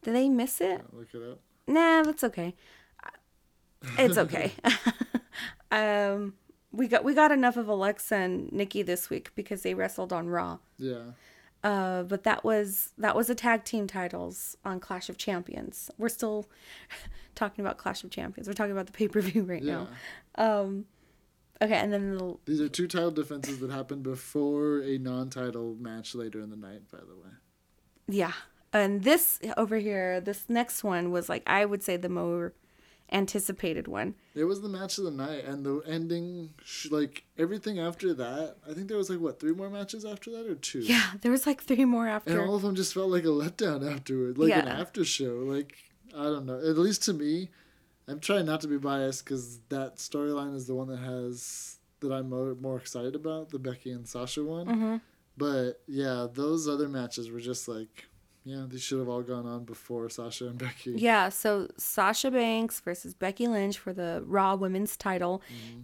Did 0.02 0.14
they 0.14 0.28
miss 0.28 0.60
it? 0.60 0.82
Look 0.92 1.14
it 1.14 1.22
up. 1.22 1.40
Nah, 1.66 2.02
that's 2.02 2.24
okay. 2.24 2.54
It's 3.98 4.18
okay. 4.18 4.52
um, 5.72 6.34
we 6.72 6.88
got 6.88 7.04
we 7.04 7.14
got 7.14 7.32
enough 7.32 7.56
of 7.56 7.68
Alexa 7.68 8.14
and 8.14 8.52
Nikki 8.52 8.82
this 8.82 9.10
week 9.10 9.30
because 9.34 9.62
they 9.62 9.74
wrestled 9.74 10.12
on 10.12 10.28
Raw. 10.28 10.58
Yeah. 10.78 11.12
Uh, 11.64 12.02
but 12.02 12.25
that 12.25 12.42
was 12.45 12.92
that 12.99 13.14
was 13.14 13.31
a 13.31 13.35
tag 13.37 13.62
team 13.64 13.87
titles 13.87 14.57
on 14.64 14.81
Clash 14.81 15.09
of 15.09 15.16
Champions. 15.16 15.90
We're 15.97 16.09
still 16.09 16.47
talking 17.37 17.64
about 17.64 17.78
Clash 17.78 18.02
of 18.02 18.11
Champions. 18.11 18.49
We're 18.49 18.54
talking 18.54 18.73
about 18.73 18.87
the 18.87 18.92
pay 18.92 19.07
per 19.09 19.21
view 19.21 19.42
right 19.52 19.62
Yeah. 19.62 19.87
now. 20.37 20.61
Um, 20.62 20.87
okay, 21.62 21.76
and 21.76 21.92
then 21.92 22.16
the, 22.16 22.37
These 22.47 22.61
are 22.61 22.69
two 22.69 22.88
title 22.88 23.12
defenses 23.12 23.61
that 23.61 23.71
happened 23.71 24.02
before 24.02 24.81
a 24.81 24.99
non-title 24.99 25.76
match 25.78 26.14
later 26.16 26.40
in 26.40 26.50
the 26.50 26.57
night. 26.57 26.90
By 26.90 26.99
the 26.99 27.14
way. 27.14 27.31
yeah, 28.09 28.33
and 28.73 29.04
this 29.04 29.38
over 29.57 29.76
here, 29.76 30.21
this 30.21 30.47
next 30.49 30.83
one 30.83 31.12
was 31.12 31.28
like 31.28 31.45
I 31.47 31.64
would 31.64 31.83
say 31.85 31.97
the 31.97 32.09
more 32.09 32.54
anticipated 33.12 33.87
one. 33.88 34.14
It 34.35 34.45
was 34.45 34.61
the 34.62 34.69
match 34.69 34.99
of 34.99 35.04
the 35.04 35.11
night, 35.11 35.45
and 35.45 35.64
the 35.64 35.81
ending, 35.87 36.50
sh- 36.64 36.90
like 36.90 37.25
everything 37.38 37.78
after 37.78 38.14
that. 38.14 38.57
I 38.69 38.73
think 38.75 38.88
there 38.88 38.97
was 38.97 39.11
like 39.11 39.21
what 39.21 39.38
three 39.40 39.52
more 39.52 39.71
matches 39.71 40.04
after 40.04 40.31
that, 40.33 40.47
or 40.47 40.54
two. 40.54 40.81
Yeah, 40.81 41.02
there 41.21 41.31
was 41.31 41.47
like 41.47 41.62
three 41.62 41.85
more 41.85 42.09
after. 42.09 42.33
And 42.33 42.40
all 42.49 42.54
of 42.57 42.62
them 42.62 42.75
just 42.75 42.95
felt 42.95 43.11
like 43.11 43.25
a 43.25 43.28
letdown 43.28 43.88
afterward, 43.95 44.38
like 44.38 44.52
an 44.52 44.69
after 44.69 45.04
show. 45.04 45.42
Like 45.45 45.76
I 46.16 46.25
don't 46.25 46.47
know. 46.47 46.59
At 46.59 46.78
least 46.78 47.02
to 47.04 47.12
me, 47.12 47.50
I'm 48.09 48.21
trying 48.21 48.47
not 48.47 48.61
to 48.62 48.69
be 48.69 48.78
biased 48.78 49.25
because 49.25 49.61
that 49.69 49.97
storyline 49.97 50.54
is 50.57 50.66
the 50.66 50.75
one 50.75 50.88
that 50.88 50.99
has 50.99 51.78
that 52.00 52.11
I'm 52.12 52.28
more, 52.31 52.57
more 52.57 52.76
excited 52.78 53.14
about, 53.14 53.50
the 53.50 53.59
Becky 53.61 53.92
and 53.92 54.09
Sasha 54.09 54.42
one. 54.42 54.66
Mhm. 54.66 55.00
But 55.37 55.81
yeah, 55.87 56.26
those 56.33 56.69
other 56.69 56.88
matches 56.88 57.31
were 57.31 57.40
just 57.40 57.69
like, 57.69 58.07
yeah, 58.44 58.64
these 58.68 58.82
should 58.82 58.99
have 58.99 59.08
all 59.08 59.22
gone 59.22 59.46
on 59.46 59.64
before 59.64 60.08
Sasha 60.08 60.49
and 60.49 60.58
Becky. 60.58 60.92
Yeah, 60.96 61.28
so 61.28 61.68
Sasha 61.76 62.30
Banks 62.30 62.80
versus 62.80 63.14
Becky 63.14 63.46
Lynch 63.49 63.78
for 63.78 63.92
the 63.92 64.22
Raw 64.26 64.54
Women's 64.56 64.96
title, 64.96 65.42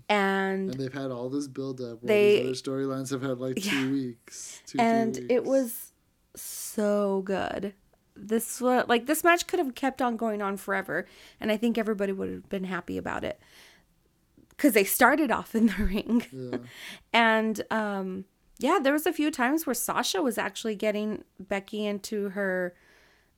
and 0.09 0.71
And 0.71 0.75
they've 0.75 0.93
had 0.93 1.11
all 1.11 1.29
this 1.29 1.47
build 1.49 1.81
up. 1.81 2.01
They- 2.03 2.43
these 2.43 2.63
other 2.67 2.79
storylines 2.85 3.11
have 3.11 3.23
had 3.23 3.39
like 3.39 3.57
two 3.57 3.87
Yeah. 3.87 3.91
weeks. 3.93 4.61
Two, 4.67 4.79
and 4.81 5.15
three 5.17 5.27
it 5.31 5.45
was 5.45 5.93
so 6.35 7.23
good. 7.25 7.75
This 8.21 8.61
was 8.61 8.85
like 8.89 9.07
this 9.07 9.23
match 9.23 9.47
could 9.47 9.61
have 9.61 9.75
kept 9.77 10.03
on 10.03 10.17
going 10.17 10.43
on 10.43 10.57
forever, 10.57 11.07
and 11.41 11.53
I 11.53 11.57
think 11.57 11.79
everybody 11.79 12.11
would 12.13 12.29
have 12.31 12.49
been 12.49 12.65
happy 12.65 12.99
about 12.99 13.23
it 13.23 13.41
because 14.51 14.73
they 14.73 14.83
started 14.83 15.31
off 15.31 15.55
in 15.55 15.67
the 15.67 15.75
ring, 15.85 16.27
Yeah. 16.33 16.59
and 17.13 17.63
um, 17.71 18.25
yeah, 18.59 18.79
there 18.83 18.93
was 18.93 19.07
a 19.07 19.13
few 19.13 19.31
times 19.31 19.67
where 19.67 19.75
Sasha 19.75 20.21
was 20.23 20.39
actually 20.39 20.75
getting 20.75 21.25
Becky 21.39 21.85
into 21.87 22.31
her. 22.31 22.75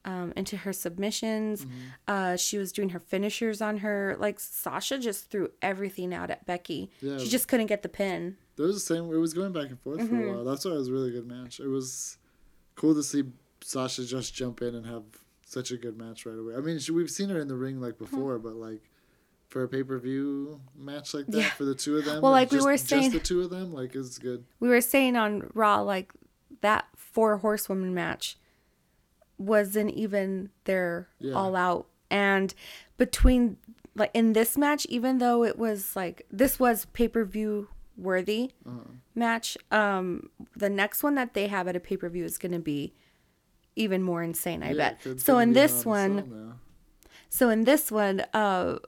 Um, 0.02 0.32
into 0.34 0.56
her 0.56 0.72
submissions, 0.72 1.66
Mm-hmm. 1.66 1.76
uh, 2.08 2.36
she 2.36 2.56
was 2.56 2.72
doing 2.72 2.88
her 2.88 2.98
finishers 3.00 3.60
on 3.60 3.76
her. 3.78 4.16
Like 4.18 4.40
Sasha 4.40 4.98
just 4.98 5.30
threw 5.30 5.50
everything 5.60 6.14
out 6.14 6.30
at 6.30 6.46
Becky. 6.46 6.90
Yeah. 7.02 7.18
She 7.18 7.28
just 7.28 7.48
couldn't 7.48 7.66
get 7.66 7.82
the 7.82 7.90
pin. 7.90 8.38
There 8.56 8.64
was 8.66 8.76
the 8.76 8.94
same. 8.94 9.12
It 9.12 9.18
was 9.18 9.34
going 9.34 9.52
back 9.52 9.68
and 9.68 9.78
forth 9.78 9.98
for 10.00 10.06
Mm-hmm. 10.06 10.28
a 10.30 10.32
while. 10.36 10.44
That's 10.46 10.64
why 10.64 10.70
it 10.70 10.76
was 10.78 10.88
a 10.88 10.92
really 10.92 11.10
good 11.10 11.26
match. 11.26 11.60
It 11.60 11.66
was 11.68 12.16
cool 12.76 12.94
to 12.94 13.02
see 13.02 13.24
Sasha 13.62 14.06
just 14.06 14.32
jump 14.32 14.62
in 14.62 14.74
and 14.74 14.86
have 14.86 15.02
such 15.44 15.70
a 15.70 15.76
good 15.76 15.98
match 15.98 16.24
right 16.24 16.38
away. 16.38 16.54
I 16.56 16.60
mean, 16.60 16.78
she, 16.78 16.92
we've 16.92 17.10
seen 17.10 17.28
her 17.28 17.38
in 17.38 17.48
the 17.48 17.56
ring 17.56 17.78
like 17.78 17.98
before, 17.98 18.38
but 18.38 18.54
like 18.54 18.80
for 19.50 19.62
a 19.64 19.69
pay 19.69 19.83
per 19.83 19.99
view 19.99 20.61
match 20.75 21.12
like 21.12 21.26
that. 21.26 21.37
Yeah. 21.37 21.50
for 21.50 21.64
the 21.66 21.75
two 21.75 21.99
of 21.99 22.04
them. 22.07 22.23
Well, 22.23 22.33
like 22.33 22.50
we 22.50 22.57
just, 22.59 22.64
were 22.66 22.76
just 22.76 23.12
the 23.12 23.19
two 23.21 23.42
of 23.42 23.50
them, 23.50 23.73
like 23.75 23.95
it's 23.95 24.16
good. 24.19 24.45
we 24.61 24.69
were 24.69 24.80
saying 24.80 25.16
on 25.16 25.50
Raw, 25.54 25.80
like 25.83 26.12
that 26.62 26.87
four 26.97 27.37
horsewoman 27.38 27.92
match 27.92 28.38
wasn't 29.38 29.90
even 29.92 30.50
their 30.64 31.09
Yeah. 31.19 31.35
all 31.35 31.57
out. 31.57 31.87
And 32.11 32.54
between 32.97 33.57
like 33.95 34.11
in 34.14 34.33
this 34.35 34.57
match, 34.57 34.87
even 34.88 35.19
though 35.19 35.45
it 35.45 35.59
was 35.59 35.95
like 35.97 36.26
this 36.30 36.59
was 36.59 36.87
pay 36.87 37.09
per 37.09 37.25
view 37.25 37.69
worthy 37.97 38.52
Uh-huh. 38.64 38.92
match, 39.14 39.59
um, 39.71 40.30
the 40.57 40.71
next 40.71 41.02
one 41.02 41.14
that 41.16 41.35
they 41.35 41.49
have 41.49 41.66
at 41.69 41.76
a 41.76 41.80
pay 41.80 41.97
per 41.97 42.09
view 42.09 42.25
is 42.25 42.38
gonna 42.38 42.61
be 42.61 42.95
even 43.76 44.02
more 44.02 44.23
insane, 44.23 44.62
I 44.62 44.73
Yeah, 44.73 44.95
bet. 45.04 45.21
So 45.21 45.38
in 45.38 45.52
this 45.54 45.83
Hell 45.85 45.95
in 45.95 46.19
a 46.19 46.23
one, 46.23 46.61
so 47.28 47.49
in 47.50 47.64
this 47.64 47.90
one, 47.90 48.21
uh, 48.35 48.78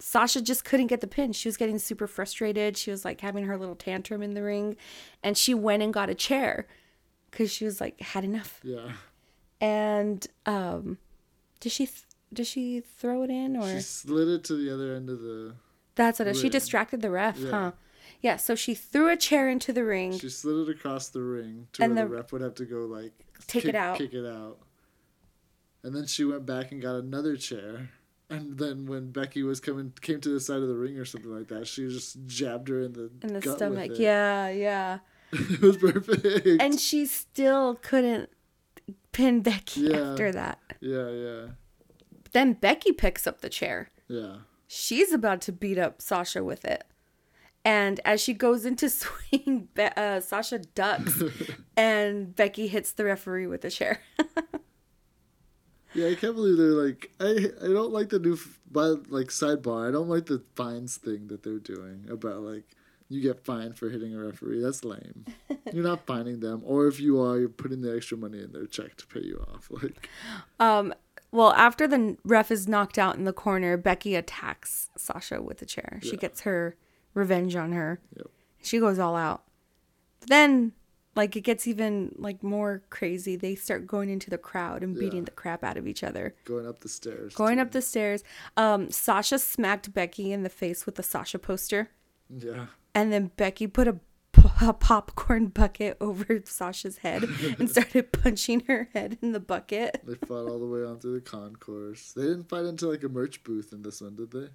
Sasha 0.00 0.40
just 0.40 0.64
couldn't 0.64 0.86
get 0.86 1.00
the 1.00 1.06
pin. 1.08 1.32
She 1.32 1.48
was 1.48 1.56
getting 1.56 1.78
super 1.78 2.06
frustrated. 2.06 2.76
She 2.76 2.90
was 2.90 3.04
like 3.04 3.20
having 3.20 3.46
her 3.46 3.56
little 3.58 3.74
tantrum 3.74 4.22
in 4.22 4.34
the 4.34 4.42
ring, 4.42 4.76
and 5.22 5.36
she 5.36 5.54
went 5.54 5.82
and 5.82 5.92
got 5.92 6.08
a 6.08 6.14
chair 6.14 6.66
because 7.30 7.50
she 7.52 7.64
was 7.64 7.80
like 7.80 8.00
had 8.00 8.24
enough. 8.24 8.60
Yeah. 8.62 8.92
And 9.60 10.24
um, 10.46 10.98
did 11.60 11.72
she 11.72 11.86
th- 11.86 12.04
did 12.32 12.46
she 12.46 12.80
throw 12.80 13.22
it 13.24 13.30
in 13.30 13.56
or 13.56 13.68
She 13.74 13.80
slid 13.80 14.28
it 14.28 14.44
to 14.44 14.54
the 14.54 14.72
other 14.72 14.94
end 14.94 15.10
of 15.10 15.20
the. 15.20 15.54
that's 15.96 16.18
what 16.20 16.28
it, 16.28 16.36
she 16.36 16.48
distracted 16.48 17.00
the 17.02 17.10
ref, 17.10 17.38
Yeah. 17.38 17.50
huh? 17.50 17.72
Yeah. 18.20 18.36
So 18.36 18.54
she 18.54 18.74
threw 18.74 19.08
a 19.10 19.16
chair 19.16 19.48
into 19.48 19.72
the 19.72 19.84
ring. 19.84 20.16
She 20.18 20.28
slid 20.28 20.68
it 20.68 20.70
across 20.76 21.08
the 21.08 21.22
ring 21.22 21.66
to 21.72 21.82
And 21.82 21.96
where 21.96 22.04
the, 22.04 22.08
the- 22.10 22.16
ref 22.16 22.32
would 22.32 22.42
have 22.42 22.54
to 22.56 22.64
go 22.64 22.80
like 22.86 23.12
Take 23.48 23.64
it 23.64 23.74
out. 23.74 23.98
kick 23.98 24.14
it 24.14 24.26
out. 24.26 24.58
And 25.82 25.94
then 25.94 26.06
she 26.06 26.24
went 26.24 26.44
back 26.46 26.70
and 26.70 26.80
got 26.82 26.96
another 26.96 27.36
chair. 27.36 27.90
And 28.30 28.58
then 28.58 28.86
when 28.86 29.10
Becky 29.10 29.42
was 29.42 29.58
coming, 29.60 29.92
came 30.02 30.20
to 30.20 30.28
the 30.28 30.40
side 30.40 30.58
of 30.60 30.68
the 30.68 30.74
ring 30.76 30.98
or 30.98 31.04
something 31.06 31.30
like 31.34 31.48
that, 31.48 31.66
she 31.66 31.88
just 31.88 32.26
jabbed 32.26 32.68
her 32.68 32.82
in 32.82 32.92
the 32.92 33.10
in 33.22 33.32
the 33.32 33.40
stomach. 33.42 33.92
Yeah, 33.94 34.48
yeah. 34.50 34.98
it 35.32 35.60
was 35.60 35.76
perfect. 35.78 36.46
And 36.60 36.78
she 36.78 37.06
still 37.06 37.74
couldn't 37.76 38.28
pin 39.12 39.40
Becky 39.40 39.82
Yeah. 39.82 40.12
after 40.12 40.30
that. 40.32 40.58
yeah, 40.80 41.08
yeah, 41.10 41.46
But 42.22 42.32
then 42.32 42.52
Becky 42.54 42.92
picks 42.92 43.26
up 43.26 43.40
the 43.40 43.48
chair. 43.48 43.90
yeah. 44.08 44.36
She's 44.70 45.12
about 45.14 45.40
to 45.42 45.52
beat 45.52 45.78
up 45.78 46.02
Sasha 46.02 46.44
with 46.44 46.66
it. 46.66 46.84
And 47.64 48.00
as 48.04 48.20
she 48.20 48.34
goes 48.34 48.66
into 48.66 48.88
swing, 48.90 49.68
Be- 49.74 49.84
uh, 49.96 50.20
Sasha 50.20 50.58
ducks 50.58 51.22
and 51.76 52.36
Becky 52.36 52.68
hits 52.68 52.92
the 52.92 53.04
referee 53.06 53.46
with 53.46 53.62
the 53.62 53.70
chair. 53.70 54.00
Yeah, 55.94 56.08
I 56.08 56.14
can't 56.14 56.34
believe 56.34 56.56
they're 56.56 56.66
like 56.68 57.10
I 57.20 57.50
I 57.64 57.68
don't 57.72 57.92
like 57.92 58.10
the 58.10 58.18
new 58.18 58.34
f- 58.34 58.58
but 58.70 59.10
like 59.10 59.28
sidebar. 59.28 59.88
I 59.88 59.90
don't 59.92 60.08
like 60.08 60.26
the 60.26 60.42
fines 60.54 60.96
thing 60.96 61.28
that 61.28 61.42
they're 61.42 61.58
doing 61.58 62.06
about 62.10 62.40
like 62.42 62.64
you 63.10 63.22
get 63.22 63.42
fined 63.42 63.78
for 63.78 63.88
hitting 63.88 64.14
a 64.14 64.18
referee. 64.22 64.60
That's 64.60 64.84
lame. 64.84 65.24
you're 65.72 65.82
not 65.82 66.04
finding 66.06 66.40
them, 66.40 66.60
or 66.66 66.86
if 66.88 67.00
you 67.00 67.18
are, 67.22 67.38
you're 67.38 67.48
putting 67.48 67.80
the 67.80 67.96
extra 67.96 68.18
money 68.18 68.38
in 68.42 68.52
their 68.52 68.66
check 68.66 68.96
to 68.96 69.06
pay 69.06 69.20
you 69.20 69.42
off. 69.54 69.70
Like 69.82 70.08
um, 70.60 70.92
well, 71.30 71.52
after 71.54 71.86
the 71.88 72.16
ref 72.24 72.50
is 72.50 72.68
knocked 72.68 72.98
out 72.98 73.16
in 73.16 73.24
the 73.24 73.32
corner, 73.32 73.76
Becky 73.78 74.14
attacks 74.14 74.90
Sasha 74.96 75.40
with 75.42 75.58
the 75.58 75.66
chair. 75.66 76.00
She 76.02 76.10
Yeah. 76.12 76.16
gets 76.16 76.42
her 76.42 76.76
revenge 77.14 77.56
on 77.56 77.72
her. 77.72 78.00
Yep. 78.16 78.26
She 78.62 78.78
goes 78.78 78.98
all 78.98 79.16
out. 79.16 79.42
Then, 80.26 80.72
like, 81.16 81.34
it 81.36 81.40
gets 81.40 81.66
even 81.66 82.14
like 82.18 82.42
more 82.42 82.82
crazy. 82.90 83.34
They 83.36 83.54
start 83.54 83.86
going 83.86 84.08
into 84.08 84.30
the 84.30 84.38
crowd 84.38 84.82
and 84.82 84.94
beating 84.94 85.20
Yeah. 85.20 85.24
the 85.26 85.30
crap 85.32 85.64
out 85.64 85.76
of 85.76 85.86
each 85.86 86.04
other. 86.04 86.34
going 86.44 86.66
up 86.66 86.80
the 86.80 86.88
stairs. 86.88 87.34
Going 87.34 87.56
too. 87.56 87.62
up 87.62 87.72
the 87.72 87.82
stairs, 87.82 88.22
um, 88.56 88.90
Sasha 88.90 89.38
smacked 89.38 89.92
Becky 89.92 90.32
in 90.32 90.42
the 90.44 90.48
face 90.48 90.86
with 90.86 90.94
the 90.94 91.02
Sasha 91.02 91.38
poster, 91.38 91.88
Yeah. 92.28 92.66
and 92.94 93.12
then 93.12 93.32
Becky 93.36 93.66
put 93.66 93.88
a, 93.88 93.94
p- 94.32 94.42
a 94.62 94.72
popcorn 94.72 95.46
bucket 95.48 95.96
over 96.00 96.40
Sasha's 96.44 96.98
head 96.98 97.24
and 97.58 97.68
started 97.74 98.12
punching 98.12 98.60
her 98.68 98.88
head 98.92 99.18
in 99.20 99.32
the 99.32 99.40
bucket. 99.40 100.00
They 100.06 100.14
fought 100.14 100.48
all 100.48 100.58
the 100.60 100.66
way 100.66 100.84
on 100.84 101.00
through 101.00 101.14
the 101.14 101.20
concourse. 101.20 102.12
They 102.12 102.22
didn't 102.22 102.48
fight 102.48 102.64
into 102.64 102.88
like 102.88 103.02
a 103.02 103.08
merch 103.08 103.42
booth 103.42 103.72
in 103.72 103.82
this 103.82 104.00
one, 104.00 104.14
did 104.16 104.30
they? 104.30 104.48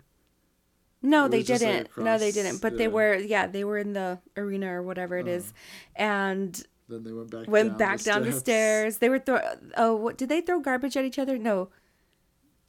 No, 1.04 1.28
they 1.28 1.38
like, 1.40 1.46
didn't. 1.46 1.90
no, 1.98 2.18
they 2.18 2.32
didn't. 2.32 2.62
But 2.62 2.78
they 2.78 2.88
were, 2.88 3.16
yeah, 3.16 3.46
they 3.46 3.64
were 3.66 3.78
in 3.78 3.94
the 3.94 4.20
arena 4.38 4.74
or 4.74 4.82
whatever 4.82 5.18
it 5.18 5.28
is, 5.28 5.54
and 5.96 6.52
Then 6.88 7.04
they 7.04 7.12
went 7.12 7.30
back. 7.30 7.48
went 7.48 7.70
down 7.72 7.78
back 7.78 7.98
the 8.00 8.04
down 8.06 8.24
the 8.24 8.32
stairs. 8.32 8.98
They 9.00 9.10
were 9.10 9.20
throw. 9.20 9.40
Oh, 9.78 9.96
what 9.96 10.18
did 10.18 10.30
they 10.30 10.40
throw 10.42 10.60
garbage 10.62 10.96
at 10.98 11.04
each 11.06 11.20
other? 11.20 11.38
No. 11.38 11.70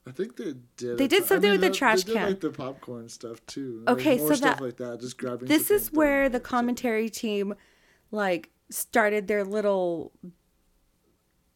I 0.06 0.10
think 0.10 0.36
they 0.36 0.54
did. 0.76 0.98
They 0.98 1.06
did 1.08 1.24
something 1.24 1.50
with 1.50 1.62
the 1.62 1.70
trash 1.70 2.02
they 2.04 2.12
did, 2.12 2.18
can. 2.18 2.28
like 2.28 2.40
the 2.40 2.50
popcorn 2.50 3.08
stuff 3.08 3.38
too. 3.46 3.82
Like, 3.86 3.96
Okay, 3.98 4.18
more 4.18 4.28
so 4.28 4.34
stuff 4.34 4.58
that- 4.58 4.64
like 4.64 4.76
that, 4.76 5.00
just 5.00 5.16
grabbing. 5.16 5.48
This 5.48 5.70
is 5.70 5.92
where 5.92 6.28
the 6.28 6.40
commentary 6.40 7.08
team, 7.08 7.54
like, 8.10 8.50
started 8.68 9.28
their 9.28 9.44
little 9.44 10.12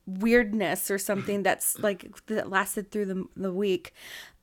weirdness 0.07 0.91
or 0.91 0.97
something 0.99 1.43
that's 1.43 1.79
like 1.81 2.25
that 2.27 2.49
lasted 2.49 2.91
through 2.91 3.05
the 3.07 3.25
the 3.37 3.53
week. 3.53 3.93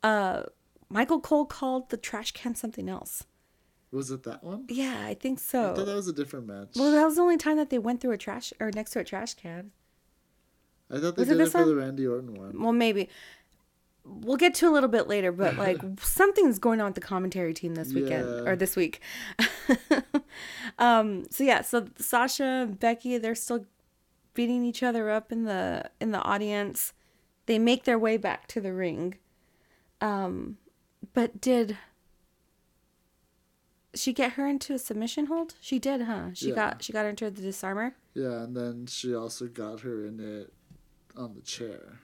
Uh, 0.03 0.43
Michael 0.89 1.19
Cole 1.19 1.45
called 1.45 1.89
the 1.89 1.97
trash 1.97 2.31
can 2.31 2.55
something 2.55 2.87
else. 2.89 3.23
Was 3.91 4.11
it 4.11 4.23
that 4.23 4.43
one? 4.43 4.65
Yeah, 4.67 5.03
I 5.05 5.13
think 5.13 5.39
so. 5.39 5.71
I 5.71 5.75
thought 5.75 5.85
that 5.85 5.95
was 5.95 6.07
a 6.07 6.13
different 6.13 6.47
match. 6.47 6.69
Well, 6.75 6.91
that 6.91 7.05
was 7.05 7.15
the 7.15 7.21
only 7.21 7.37
time 7.37 7.57
that 7.57 7.69
they 7.69 7.79
went 7.79 8.01
through 8.01 8.11
a 8.11 8.17
trash 8.17 8.51
or 8.59 8.71
next 8.71 8.91
to 8.91 8.99
a 8.99 9.03
trash 9.03 9.33
can. 9.35 9.71
I 10.89 10.99
thought 10.99 11.15
they 11.15 11.21
was 11.21 11.29
it 11.29 11.33
did 11.33 11.41
it, 11.41 11.43
this 11.45 11.51
for 11.53 11.59
one? 11.59 11.67
the 11.69 11.75
Randy 11.75 12.05
Orton 12.05 12.33
one. 12.35 12.61
Well, 12.61 12.73
maybe. 12.73 13.09
We'll 14.03 14.37
get 14.37 14.53
to 14.55 14.67
a 14.67 14.71
little 14.71 14.89
bit 14.89 15.07
later, 15.07 15.31
but 15.31 15.55
like 15.55 15.79
something's 16.01 16.59
going 16.59 16.79
on 16.81 16.87
with 16.87 16.95
the 16.95 17.01
commentary 17.01 17.53
team 17.55 17.73
this 17.75 17.91
weekend 17.93 18.27
Yeah. 18.27 18.51
or 18.51 18.55
this 18.55 18.75
week. 18.75 19.01
um 20.79 21.25
so 21.31 21.43
yeah, 21.43 21.61
so 21.61 21.87
Sasha, 21.97 22.69
Becky, 22.79 23.17
they're 23.17 23.33
still 23.35 23.65
beating 24.33 24.63
each 24.65 24.83
other 24.83 25.09
up 25.09 25.31
in 25.31 25.45
the 25.45 25.89
in 25.99 26.11
the 26.11 26.19
audience. 26.21 26.93
They 27.47 27.57
make 27.57 27.85
their 27.85 27.97
way 27.97 28.17
back 28.17 28.47
to 28.49 28.61
the 28.61 28.73
ring. 28.73 29.15
Um 30.01 30.57
but 31.15 31.41
did 31.41 31.77
she 33.93 34.13
get 34.13 34.33
her 34.33 34.45
into 34.45 34.73
a 34.73 34.79
submission 34.79 35.27
hold? 35.27 35.55
She 35.61 35.79
did, 35.79 36.01
huh? 36.01 36.33
She 36.33 36.49
Yeah. 36.49 36.55
got 36.55 36.83
she 36.83 36.91
got 36.93 37.03
her 37.03 37.09
into 37.09 37.29
the 37.31 37.41
disarmer. 37.41 37.95
Yeah, 38.13 38.43
and 38.43 38.55
then 38.55 38.85
she 38.87 39.15
also 39.15 39.47
got 39.47 39.81
her 39.81 40.05
in 40.05 40.19
it 40.19 40.53
on 41.15 41.33
the 41.33 41.41
chair. 41.41 41.99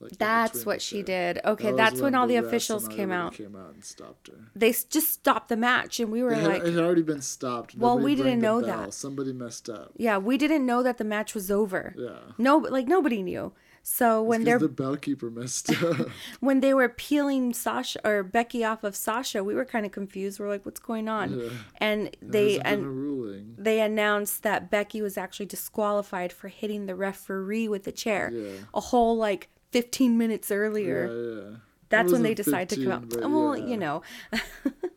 Like 0.00 0.16
That's 0.16 0.64
what 0.64 0.80
she 0.80 1.02
chair. 1.02 1.34
did. 1.34 1.44
Okay, 1.44 1.68
That 1.68 1.76
that's 1.76 2.00
when 2.00 2.14
all 2.14 2.26
the 2.26 2.36
officials 2.36 2.88
came 2.88 3.12
out. 3.12 3.34
Came 3.34 3.54
out 3.54 3.74
and 3.74 3.84
stopped 3.84 4.28
her. 4.28 4.50
They 4.56 4.72
just 4.72 5.10
stopped 5.12 5.48
the 5.50 5.58
match, 5.58 6.00
and 6.00 6.10
we 6.10 6.22
were 6.22 6.32
It 6.32 6.38
had, 6.38 6.46
like, 6.46 6.62
it 6.62 6.72
had 6.74 6.82
already 6.82 7.02
been 7.02 7.20
stopped. 7.20 7.74
Well, 7.76 7.98
we 7.98 8.14
didn't 8.14 8.40
know 8.40 8.62
bell. 8.62 8.84
that. 8.86 8.94
Somebody 8.94 9.34
messed 9.34 9.68
up. 9.68 9.92
yeah, 9.96 10.16
we 10.16 10.38
didn't 10.38 10.64
know 10.64 10.82
that 10.82 10.96
the 10.96 11.04
match 11.04 11.34
was 11.34 11.50
over. 11.50 11.94
Yeah. 11.98 12.18
No, 12.38 12.56
like 12.56 12.86
nobody 12.88 13.22
knew. 13.22 13.52
So 13.82 14.22
when 14.22 14.44
they're 14.44 14.58
the 14.58 14.68
bellkeeper 14.68 15.32
messed 15.32 15.70
up. 15.82 16.08
when 16.40 16.60
they 16.60 16.74
were 16.74 16.88
peeling 16.88 17.52
Sasha 17.54 17.98
or 18.06 18.22
Becky 18.22 18.64
off 18.64 18.84
of 18.84 18.94
Sasha, 18.94 19.42
we 19.42 19.54
were 19.54 19.64
kind 19.64 19.84
of 19.86 19.92
confused. 19.92 20.38
We're 20.38 20.48
like, 20.48 20.64
what's 20.66 20.80
going 20.80 21.08
on? 21.08 21.38
Yeah. 21.40 21.48
And 21.78 22.16
they 22.22 22.52
hasn't 22.58 22.64
been 22.64 22.72
a 22.72 22.74
and 22.74 22.86
ruling. 22.86 23.54
they 23.58 23.80
announced 23.80 24.42
that 24.42 24.70
Becky 24.70 25.02
was 25.02 25.16
actually 25.18 25.46
disqualified 25.46 26.32
for 26.32 26.48
hitting 26.48 26.86
the 26.86 26.94
referee 26.94 27.68
with 27.68 27.84
the 27.84 27.92
chair. 27.92 28.30
Yeah. 28.32 28.50
A 28.74 28.80
whole 28.80 29.16
like 29.16 29.48
15 29.72 30.16
minutes 30.18 30.50
earlier. 30.50 31.06
yeah. 31.50 31.56
That's 31.88 32.12
when 32.12 32.22
they 32.22 32.30
wasn't 32.30 32.46
decided 32.46 32.68
to 32.78 32.84
come 32.84 32.92
out. 32.92 33.30
well, 33.30 33.56
you 33.58 33.76
know. 33.76 34.02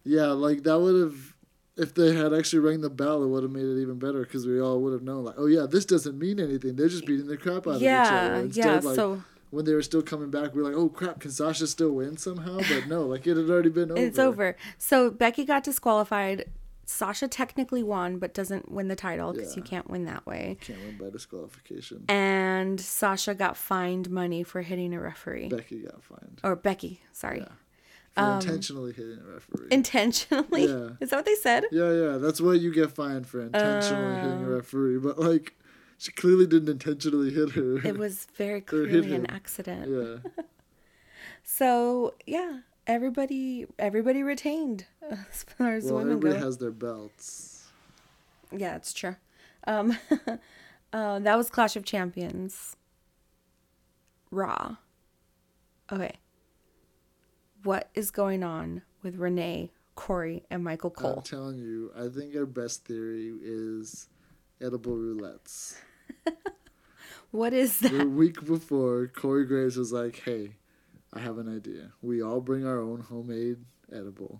Yeah, 0.05 0.27
like 0.27 0.63
that 0.63 0.79
would 0.79 1.01
have. 1.01 1.32
If 1.75 1.95
they 1.95 2.13
had 2.15 2.33
actually 2.33 2.59
rang 2.59 2.81
the 2.81 2.89
bell, 2.89 3.23
it 3.23 3.27
would 3.27 3.43
have 3.43 3.51
made 3.51 3.65
it 3.65 3.81
even 3.81 3.97
better 3.97 4.21
because 4.21 4.45
we 4.45 4.61
all 4.61 4.79
would 4.81 4.93
have 4.93 5.01
known, 5.01 5.25
like, 5.25 5.35
oh 5.37 5.47
yeah, 5.47 5.65
this 5.65 5.85
doesn't 5.85 6.17
mean 6.19 6.39
anything. 6.39 6.75
They're 6.75 6.87
just 6.87 7.05
beating 7.05 7.27
the 7.27 7.37
crap 7.37 7.67
out 7.67 7.75
of 7.75 7.81
each 7.81 7.87
other. 7.87 7.87
Yeah, 7.87 8.37
Instead, 8.39 8.65
yeah. 8.65 8.89
like, 8.89 8.95
so 8.95 9.23
when 9.49 9.65
they 9.65 9.73
were 9.73 9.81
still 9.81 10.01
coming 10.01 10.29
back, 10.31 10.53
we 10.53 10.61
were 10.61 10.69
like, 10.69 10.77
oh 10.77 10.89
crap, 10.89 11.19
can 11.19 11.31
Sasha 11.31 11.67
still 11.67 11.91
win 11.91 12.17
somehow? 12.17 12.57
But 12.57 12.87
no, 12.87 13.03
like 13.03 13.25
it 13.27 13.37
had 13.37 13.49
already 13.49 13.69
been 13.69 13.91
over. 13.91 14.01
It's 14.01 14.19
over. 14.19 14.55
So 14.77 15.11
Becky 15.11 15.45
got 15.45 15.63
disqualified. 15.63 16.45
Sasha 16.85 17.27
technically 17.27 17.81
won, 17.81 18.17
but 18.17 18.33
doesn't 18.33 18.71
win 18.71 18.87
the 18.87 18.95
title 18.95 19.31
because 19.31 19.55
you 19.55 19.61
can't 19.61 19.89
win 19.89 20.05
that 20.05 20.25
way. 20.25 20.57
Can't 20.61 20.79
win 20.79 20.97
by 20.97 21.09
disqualification. 21.11 22.03
And 22.09 22.79
Sasha 22.79 23.33
got 23.33 23.55
fined 23.55 24.09
money 24.09 24.43
for 24.43 24.61
hitting 24.61 24.93
a 24.93 24.99
referee. 24.99 25.47
Becky 25.49 25.79
got 25.79 26.03
fined 26.03 26.41
or 26.43 26.55
Becky, 26.55 27.01
sorry. 27.13 27.39
Yeah. 27.39 27.47
For 28.15 28.33
intentionally 28.35 28.93
hitting 28.93 29.19
a 29.27 29.33
referee. 29.33 29.67
Intentionally? 29.71 30.65
Yeah. 30.65 30.89
Is 31.01 31.09
that 31.09 31.15
what 31.17 31.25
they 31.25 31.35
said? 31.35 31.65
yeah, 31.71 31.91
yeah, 31.91 32.17
that's 32.17 32.39
what 32.41 32.59
you 32.59 32.73
get 32.73 32.91
fined 32.91 33.27
for 33.27 33.41
intentionally 33.41 34.15
hitting 34.15 34.43
a 34.43 34.49
Oh. 34.49 34.55
referee. 34.55 34.99
But 34.99 35.17
like, 35.19 35.55
she 35.97 36.11
clearly 36.11 36.45
didn't 36.45 36.69
intentionally 36.69 37.31
hit 37.31 37.51
her. 37.51 37.77
It 37.85 37.97
was 37.97 38.27
very 38.35 38.61
clearly 38.61 39.13
an 39.15 39.25
accident. 39.29 39.89
yeah. 39.89 40.43
So 41.45 42.13
yeah, 42.25 42.59
everybody 42.87 43.65
everybody 43.77 44.23
retained 44.23 44.85
as 45.09 45.43
far 45.43 45.75
as 45.75 45.85
Well, 45.85 45.95
women 45.95 46.13
everybody 46.17 46.39
go. 46.39 46.45
has 46.45 46.57
their 46.57 46.71
belts. 46.71 47.67
Yeah, 48.55 48.75
it's 48.77 48.93
true. 48.93 49.17
Um, 49.67 49.97
uh, 50.93 51.19
that 51.19 51.35
was 51.37 51.49
Clash 51.49 51.75
of 51.75 51.83
Champions. 51.83 52.77
Raw. 54.31 54.77
Okay. 55.91 56.13
What 57.63 57.89
is 57.93 58.11
going 58.11 58.43
on 58.43 58.81
with 59.03 59.15
Renee, 59.15 59.71
Corey, 59.95 60.43
and 60.49 60.63
Michael 60.63 60.89
Cole? 60.89 61.15
I'm 61.17 61.21
telling 61.23 61.57
you, 61.59 61.91
I 61.97 62.09
think 62.09 62.35
our 62.35 62.45
best 62.45 62.85
theory 62.85 63.33
is 63.41 64.07
edible 64.61 64.93
roulettes. 64.93 65.75
What 67.31 67.51
is 67.51 67.79
that? 67.79 67.91
the 67.91 68.07
week 68.07 68.45
before, 68.45 69.07
Corey 69.07 69.45
Graves 69.47 69.75
was 69.75 69.91
like, 69.91 70.21
"Hey, 70.23 70.57
I 71.11 71.19
have 71.19 71.39
an 71.39 71.53
idea. 71.53 71.91
We 71.99 72.21
all 72.21 72.39
bring 72.39 72.63
our 72.63 72.79
own 72.79 72.99
homemade 73.01 73.57
edible. 73.91 74.39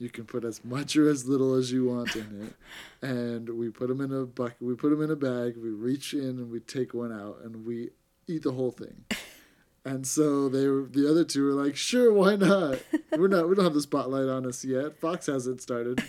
You 0.00 0.10
can 0.10 0.24
put 0.24 0.44
as 0.44 0.64
much 0.64 0.96
or 0.96 1.08
as 1.08 1.28
little 1.28 1.54
as 1.54 1.70
you 1.70 1.84
want 1.84 2.16
in 2.16 2.42
it, 2.42 2.54
and 3.08 3.48
we 3.50 3.70
put 3.70 3.86
them 3.86 4.00
in 4.00 4.12
a 4.12 4.26
bucket. 4.26 4.60
We 4.60 4.74
put 4.74 4.90
them 4.90 5.02
in 5.02 5.12
a 5.12 5.14
bag. 5.14 5.56
We 5.56 5.70
reach 5.70 6.14
in 6.14 6.30
and 6.30 6.50
we 6.50 6.58
take 6.58 6.94
one 6.94 7.12
out, 7.12 7.42
and 7.44 7.64
we 7.64 7.90
eat 8.26 8.42
the 8.42 8.50
whole 8.50 8.72
thing." 8.72 9.04
And 9.84 10.06
so 10.06 10.48
they 10.48 10.68
were, 10.68 10.82
the 10.88 11.10
other 11.10 11.24
two 11.24 11.44
were 11.44 11.52
like, 11.64 11.74
"Sure, 11.76 12.12
why 12.12 12.36
not?" 12.36 12.78
we're 13.16 13.26
not. 13.28 13.48
We 13.48 13.56
don't 13.56 13.64
have 13.64 13.74
the 13.74 13.80
spotlight 13.82 14.28
on 14.28 14.46
us 14.46 14.64
yet. 14.64 14.96
Fox 14.98 15.26
hasn't 15.26 15.60
started. 15.60 16.02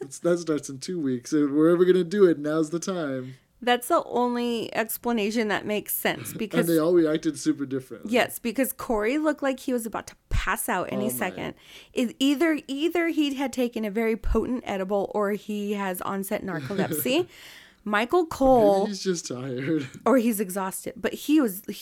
It's, 0.00 0.18
that 0.20 0.38
starts 0.38 0.68
in 0.68 0.78
two 0.78 1.00
weeks. 1.00 1.32
If 1.32 1.50
we're 1.50 1.70
ever 1.70 1.84
gonna 1.84 2.04
do 2.04 2.24
it, 2.26 2.38
now's 2.38 2.70
the 2.70 2.78
time. 2.78 3.34
That's 3.60 3.88
the 3.88 4.04
only 4.04 4.72
explanation 4.76 5.48
that 5.48 5.64
makes 5.64 5.94
sense 5.94 6.30
And 6.30 6.38
because 6.38 6.66
they 6.66 6.78
all 6.78 6.92
reacted 6.92 7.38
super 7.38 7.64
differently. 7.66 8.12
Yes, 8.12 8.38
because 8.38 8.72
Corey 8.72 9.16
looked 9.18 9.42
like 9.42 9.60
he 9.60 9.72
was 9.72 9.86
about 9.86 10.06
to 10.08 10.14
pass 10.28 10.68
out 10.68 10.92
any 10.92 11.06
Oh, 11.06 11.08
second. 11.08 11.54
It, 11.94 12.14
either 12.20 12.60
either 12.68 13.08
he 13.08 13.34
had 13.34 13.52
taken 13.52 13.84
a 13.84 13.90
very 13.90 14.16
potent 14.16 14.62
edible 14.66 15.10
or 15.14 15.32
he 15.32 15.72
has 15.72 16.00
onset 16.02 16.44
narcolepsy. 16.44 17.26
Michael 17.84 18.26
Cole. 18.26 18.80
Maybe 18.80 18.90
he's 18.90 19.02
just 19.02 19.28
tired. 19.28 19.88
or 20.04 20.18
he's 20.18 20.38
exhausted, 20.38 20.94
but 20.96 21.14
he 21.14 21.40
was 21.40 21.62
yeah. 21.66 21.74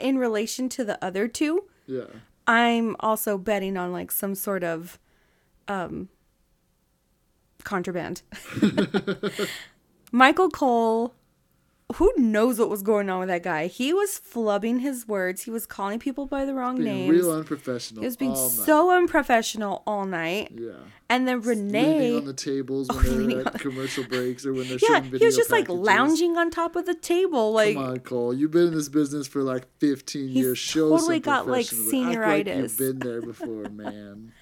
In 0.00 0.18
relation 0.18 0.68
to 0.70 0.84
the 0.84 1.02
other 1.04 1.28
two, 1.28 1.64
Yeah. 1.86 2.04
I'm 2.46 2.96
also 3.00 3.36
betting 3.38 3.76
on 3.76 3.92
like 3.92 4.10
some 4.10 4.34
sort 4.34 4.64
of 4.64 4.98
um 5.68 6.08
contraband. 7.64 8.22
Michael 10.12 10.48
Cole 10.50 11.14
who 11.94 12.12
knows 12.18 12.58
what 12.58 12.68
was 12.68 12.82
going 12.82 13.08
on 13.08 13.18
with 13.20 13.28
that 13.30 13.42
guy? 13.42 13.66
He 13.66 13.94
was 13.94 14.20
flubbing 14.20 14.80
his 14.80 15.08
words. 15.08 15.44
He 15.44 15.50
was 15.50 15.64
calling 15.64 15.98
people 15.98 16.26
by 16.26 16.44
the 16.44 16.52
wrong 16.52 16.76
Being 16.76 16.86
names. 16.86 17.10
real 17.16 17.32
unprofessional. 17.32 18.02
he 18.02 18.06
was 18.06 18.16
being 18.18 18.32
all 18.32 18.50
night. 18.50 18.66
so 18.66 18.90
unprofessional 18.90 19.82
all 19.86 20.04
night. 20.04 20.52
Yeah. 20.54 20.72
And 21.10 21.26
then 21.26 21.40
Renee 21.40 21.98
Leaning 22.00 22.16
on 22.18 22.24
the 22.26 22.34
tables 22.34 22.88
when 22.88 23.02
they're 23.28 23.40
on 23.40 23.46
at 23.46 23.60
commercial 23.60 24.04
breaks 24.04 24.44
or 24.44 24.52
when 24.52 24.68
they're 24.68 24.78
Yeah, 24.90 25.00
he 25.00 25.24
was 25.24 25.36
just 25.36 25.50
like 25.50 25.66
lounging 25.68 26.36
on 26.36 26.50
top 26.50 26.76
of 26.76 26.84
the 26.84 26.94
table 26.94 27.52
like 27.52 27.76
Come 27.76 27.84
on, 27.84 28.00
Cole. 28.00 28.34
You've 28.34 28.50
been 28.50 28.68
in 28.68 28.74
this 28.74 28.90
business 28.90 29.26
for 29.26 29.42
like 29.42 29.66
15 29.78 30.28
He's 30.28 30.36
years. 30.36 30.58
Show 30.58 30.90
totally 30.90 31.16
some 31.16 31.22
got, 31.22 31.48
like. 31.48 31.66
Act 31.66 31.72
like 31.72 32.46
you've 32.46 32.76
been 32.76 32.98
there 32.98 33.22
before, 33.32 33.70
man. 33.70 34.32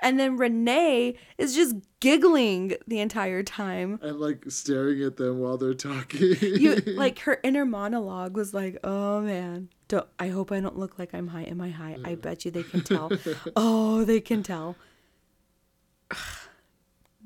and 0.00 0.18
then 0.18 0.36
Renee 0.36 1.14
is 1.38 1.54
just 1.54 1.76
giggling 2.00 2.74
the 2.88 2.98
entire 2.98 3.44
time. 3.44 4.00
and 4.02 4.18
like 4.18 4.44
staring 4.48 5.02
at 5.04 5.18
them 5.18 5.38
while 5.38 5.56
they're 5.56 5.74
talking. 5.74 6.34
you 6.40 6.74
like 6.86 7.20
her 7.20 7.38
inner 7.44 7.64
monologue 7.64 8.36
was 8.36 8.52
like, 8.52 8.78
"Oh 8.82 9.20
man, 9.20 9.68
don't, 9.86 10.06
I 10.18 10.28
hope 10.28 10.50
I 10.50 10.58
don't 10.58 10.76
look 10.76 10.98
like 10.98 11.14
I'm 11.14 11.28
high. 11.28 11.44
Am 11.44 11.60
I 11.60 11.70
high? 11.70 11.98
I 12.04 12.16
bet 12.16 12.44
you 12.44 12.50
they 12.50 12.64
can 12.64 12.82
tell. 12.82 13.12
oh, 13.54 14.04
they 14.04 14.20
can 14.20 14.42
tell." 14.42 14.74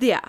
Yeah, 0.00 0.20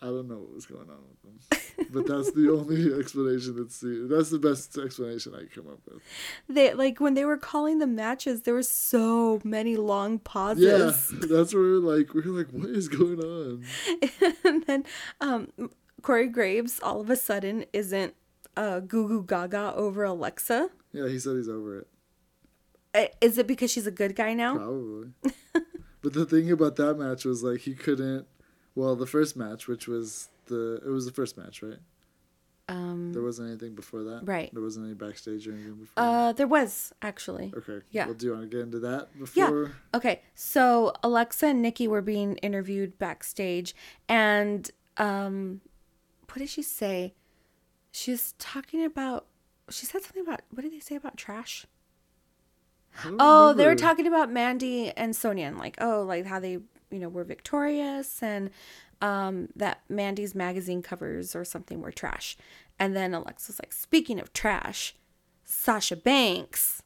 I 0.00 0.06
don't 0.06 0.28
know 0.28 0.38
what 0.38 0.54
was 0.54 0.66
going 0.66 0.88
on 0.88 0.98
with 1.08 1.22
them, 1.22 1.86
but 1.92 2.06
that's 2.06 2.30
the 2.32 2.50
only 2.52 2.98
explanation 2.98 3.56
that's 3.56 3.80
the 3.80 4.06
that's 4.08 4.30
the 4.30 4.38
best 4.38 4.76
explanation 4.78 5.34
I 5.34 5.38
can 5.38 5.48
come 5.48 5.72
up 5.72 5.80
with. 5.86 6.02
they 6.48 6.72
like 6.74 7.00
when 7.00 7.14
they 7.14 7.24
were 7.24 7.36
calling 7.36 7.78
the 7.78 7.86
matches, 7.86 8.42
there 8.42 8.54
were 8.54 8.62
so 8.62 9.40
many 9.42 9.76
long 9.76 10.18
pauses. 10.18 10.64
Yeah, 11.12 11.18
that's 11.28 11.52
where 11.52 11.62
like 11.62 12.14
we 12.14 12.20
we're 12.20 12.38
like, 12.38 12.50
what 12.52 12.70
is 12.70 12.88
going 12.88 13.20
on? 13.20 13.64
and 14.44 14.64
then 14.66 14.84
um, 15.20 15.48
Corey 16.02 16.28
Graves 16.28 16.78
all 16.80 17.00
of 17.00 17.10
a 17.10 17.16
sudden 17.16 17.64
isn't 17.72 18.14
uh, 18.56 18.80
goo 18.80 19.08
goo 19.08 19.24
gaga 19.24 19.74
over 19.74 20.04
Alexa. 20.04 20.70
Yeah, 20.92 21.08
he 21.08 21.18
said 21.18 21.36
he's 21.36 21.48
over 21.48 21.80
it. 21.80 21.88
Uh, 22.94 23.06
it 23.20 23.46
because 23.46 23.70
she's 23.70 23.86
a 23.86 23.92
good 23.92 24.14
guy 24.16 24.32
now? 24.32 24.56
Probably. 24.56 25.08
But 26.02 26.12
the 26.12 26.26
thing 26.26 26.50
about 26.50 26.76
that 26.76 26.94
match 26.98 27.24
was 27.24 27.42
like 27.42 27.60
he 27.60 27.74
couldn't. 27.74 28.26
Well, 28.74 28.94
the 28.96 29.06
first 29.06 29.36
match, 29.36 29.66
which 29.68 29.88
was 29.88 30.28
the 30.46 30.80
it 30.84 30.90
was 30.90 31.04
the 31.06 31.12
first 31.12 31.36
match, 31.36 31.62
right? 31.62 31.78
Um, 32.70 33.12
There 33.14 33.22
wasn't 33.22 33.48
anything 33.48 33.74
before 33.74 34.02
that. 34.04 34.20
Right. 34.24 34.50
There 34.52 34.62
wasn't 34.62 34.84
any 34.86 34.94
backstage 34.94 35.48
or 35.48 35.52
anything 35.52 35.76
before. 35.76 36.04
uh, 36.04 36.32
there 36.32 36.46
was 36.46 36.92
actually. 37.00 37.50
okay. 37.56 37.80
yeah. 37.90 38.04
Well, 38.04 38.14
do 38.14 38.26
you 38.26 38.32
want 38.32 38.50
to 38.50 38.54
get 38.56 38.60
into 38.62 38.78
that 38.80 39.18
before? 39.18 39.62
Yeah. 39.64 39.68
Okay, 39.94 40.20
so 40.34 40.92
Alexa 41.02 41.46
and 41.46 41.62
Nikki 41.62 41.88
were 41.88 42.02
being 42.02 42.36
interviewed 42.36 42.98
backstage, 42.98 43.74
and 44.06 44.70
um, 44.98 45.62
what 46.28 46.38
did 46.40 46.50
she 46.50 46.62
say? 46.62 47.14
She's 47.90 48.34
talking 48.38 48.84
about. 48.84 49.24
She 49.70 49.86
said 49.86 50.02
something 50.02 50.22
about 50.22 50.42
what 50.50 50.62
did 50.62 50.72
they 50.72 50.78
say 50.80 50.94
about 50.94 51.16
trash? 51.16 51.66
Oh, 53.18 53.52
they 53.54 53.66
were 53.66 53.74
talking 53.74 54.06
about 54.06 54.30
Mandy 54.30 54.90
and 54.90 55.14
Sonya, 55.14 55.46
and 55.46 55.58
like, 55.58 55.76
oh, 55.80 56.02
like 56.02 56.26
how 56.26 56.40
they, 56.40 56.52
you 56.90 56.98
know, 56.98 57.08
were 57.08 57.24
victorious, 57.24 58.22
and 58.22 58.50
um, 59.00 59.48
that 59.56 59.82
Mandy's 59.88 60.34
magazine 60.34 60.82
covers 60.82 61.34
or 61.36 61.44
something 61.44 61.80
were 61.80 61.92
trash. 61.92 62.36
And 62.78 62.94
then 62.94 63.14
Alexa's 63.14 63.58
like, 63.60 63.72
speaking 63.72 64.20
of 64.20 64.32
trash, 64.32 64.94
Sasha 65.44 65.96
Banks 65.96 66.82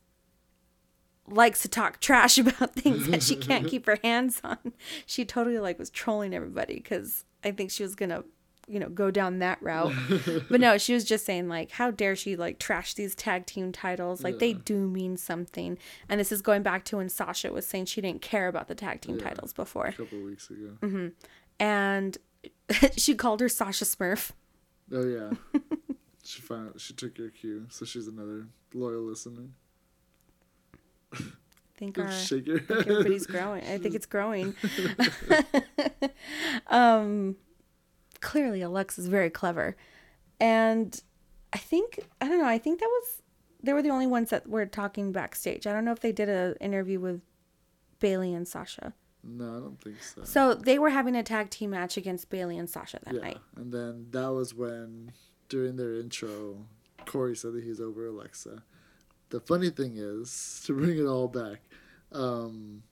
likes 1.27 1.63
to 1.63 1.69
talk 1.69 2.01
trash 2.01 2.39
about 2.39 2.75
things 2.75 3.09
that 3.09 3.23
she 3.23 3.37
can't 3.37 3.67
keep 3.69 3.87
her 3.87 3.99
hands 4.03 4.41
on. 4.45 4.73
She 5.07 5.25
totally 5.25 5.59
like 5.59 5.79
was 5.79 5.91
trolling 5.91 6.35
everybody 6.35 6.75
because 6.75 7.25
I 7.45 7.51
think 7.53 7.71
she 7.71 7.83
was 7.83 7.95
gonna, 7.95 8.25
you 8.69 8.79
know, 8.79 8.89
go 8.89 9.11
down 9.11 9.41
that 9.41 9.61
route. 9.61 9.93
but 10.51 10.61
no, 10.61 10.79
she 10.79 10.95
was 10.95 11.05
just 11.05 11.25
saying 11.25 11.49
like, 11.49 11.73
how 11.73 11.91
dare 11.91 12.17
she 12.17 12.37
like 12.37 12.59
trash 12.59 12.95
these 12.95 13.15
tag 13.15 13.47
team 13.47 13.73
titles? 13.73 14.23
Like 14.23 14.39
they 14.39 14.53
do 14.53 14.87
mean 14.89 15.17
something. 15.17 15.79
And 16.09 16.21
this 16.21 16.33
is 16.33 16.43
going 16.43 16.63
back 16.63 16.85
to 16.87 16.97
when 16.99 17.09
Sasha 17.09 17.53
was 17.53 17.67
saying 17.67 17.87
she 17.87 18.01
didn't 18.01 18.23
care 18.23 18.49
about 18.49 18.69
the 18.69 18.75
tag 18.75 19.01
team 19.01 19.19
titles 19.19 19.53
before, 19.53 19.87
a 19.87 19.93
couple 19.93 20.19
of 20.19 20.25
weeks 20.25 20.49
ago. 20.51 20.79
Mm-hmm. 20.81 21.09
and 21.61 22.19
she 22.97 23.15
called 23.15 23.41
her 23.41 23.49
Sasha 23.49 23.85
Smurf. 23.85 24.31
Oh 24.93 25.07
yeah. 25.07 25.61
she 26.25 26.41
found 26.41 26.81
she 26.81 26.93
took 26.95 27.19
your 27.19 27.31
cue, 27.31 27.67
so 27.69 27.85
she's 27.85 28.07
another 28.07 28.47
loyal 28.75 29.03
listener. 29.03 29.49
Think 31.77 31.99
our 31.99 32.11
Shake 32.13 32.47
your 32.47 32.59
I 32.59 32.61
think 32.61 32.87
everybody's 32.87 33.27
growing. 33.27 33.65
I 33.65 33.79
think 33.79 33.95
it's 33.95 34.07
growing. 34.07 34.55
um, 36.69 37.37
clearly, 38.23 38.63
Alexa's 38.63 39.09
very 39.09 39.29
clever, 39.29 39.77
and 40.41 40.99
I 41.53 41.59
think 41.59 42.01
I 42.21 42.29
don't 42.29 42.39
know. 42.39 42.47
I 42.47 42.59
think 42.59 42.81
that 42.81 42.87
was 42.87 43.23
they 43.63 43.73
were 43.73 43.83
the 43.83 43.91
only 43.91 44.07
ones 44.07 44.31
that 44.31 44.49
were 44.49 44.65
talking 44.65 45.13
backstage. 45.13 45.67
I 45.67 45.73
don't 45.73 45.85
know 45.85 45.93
if 45.93 46.01
they 46.01 46.13
did 46.13 46.29
an 46.29 46.55
interview 46.61 46.99
with 46.99 47.21
Bayley 48.01 48.33
and 48.33 48.49
Sasha. 48.49 48.95
No, 49.25 49.57
I 49.57 49.61
don't 49.61 49.81
think 49.81 50.03
so. 50.03 50.25
So 50.25 50.55
they 50.55 50.79
were 50.79 50.91
having 50.91 51.15
a 51.15 51.23
tag 51.23 51.51
team 51.51 51.71
match 51.71 51.97
against 51.97 52.29
Bayley 52.29 52.59
and 52.59 52.69
Sasha 52.69 52.99
that 53.05 53.15
yeah, 53.15 53.21
night. 53.21 53.39
and 53.57 53.73
then 53.73 54.07
that 54.11 54.33
was 54.33 54.55
when 54.55 55.13
during 55.49 55.77
their 55.77 55.95
intro, 55.95 56.67
Corey 57.07 57.37
said 57.37 57.53
that 57.53 57.63
he's 57.63 57.81
over 57.81 58.07
Alexa. 58.07 58.63
The 59.29 59.41
funny 59.41 59.71
thing 59.71 59.95
is 59.97 60.63
to 60.67 60.75
bring 60.75 60.99
it 60.99 61.07
all 61.07 61.29
back. 61.29 61.61
Um, 62.11 62.83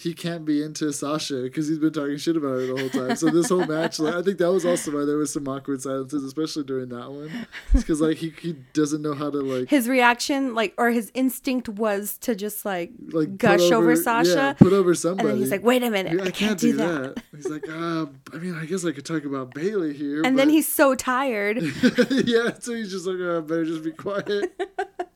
he 0.00 0.14
can't 0.14 0.44
be 0.44 0.62
into 0.62 0.92
Sasha 0.92 1.42
because 1.42 1.66
he's 1.66 1.80
been 1.80 1.92
talking 1.92 2.18
shit 2.18 2.36
about 2.36 2.50
her 2.50 2.66
the 2.66 2.76
whole 2.76 2.88
time. 2.88 3.16
So 3.16 3.30
this 3.30 3.48
whole 3.48 3.66
match, 3.66 3.98
like, 3.98 4.14
I 4.14 4.22
think 4.22 4.38
that 4.38 4.52
was 4.52 4.64
also 4.64 4.96
why 4.96 5.04
there 5.04 5.16
was 5.16 5.32
some 5.32 5.48
awkward 5.48 5.82
silences, 5.82 6.22
especially 6.22 6.62
during 6.62 6.90
that 6.90 7.10
one, 7.10 7.48
because 7.72 8.00
like 8.00 8.18
he, 8.18 8.32
he 8.40 8.52
doesn't 8.74 9.02
know 9.02 9.12
how 9.14 9.28
to 9.28 9.38
like 9.38 9.68
His 9.68 9.88
reaction, 9.88 10.54
like, 10.54 10.72
or 10.78 10.90
his 10.90 11.10
instinct 11.14 11.68
was 11.68 12.16
to 12.18 12.36
just 12.36 12.64
like, 12.64 12.92
like 13.10 13.38
gush 13.38 13.72
over, 13.72 13.96
Sasha. 13.96 14.30
yeah, 14.30 14.52
put 14.52 14.72
over 14.72 14.90
and 14.90 14.98
somebody. 14.98 15.30
then 15.30 15.38
he's 15.38 15.50
like, 15.50 15.64
"Wait 15.64 15.82
a 15.82 15.90
minute, 15.90 16.12
Yeah, 16.12 16.26
I, 16.26 16.30
can't, 16.30 16.60
do 16.60 16.74
that." 16.74 17.20
He's 17.34 17.48
like, 17.48 17.68
uh, 17.68 18.06
I 18.32 18.36
mean, 18.36 18.54
I 18.54 18.66
guess 18.66 18.84
I 18.84 18.92
could 18.92 19.04
talk 19.04 19.24
about 19.24 19.52
Bayley 19.52 19.94
here. 19.94 20.22
And 20.22 20.38
then 20.38 20.48
he's 20.48 20.72
so 20.72 20.94
tired. 20.94 21.58
yeah, 22.10 22.52
so 22.60 22.72
he's 22.72 22.92
just 22.92 23.04
like, 23.04 23.18
oh, 23.18 23.40
better 23.42 23.64
just 23.64 23.82
be 23.82 23.90
quiet. 23.90 24.52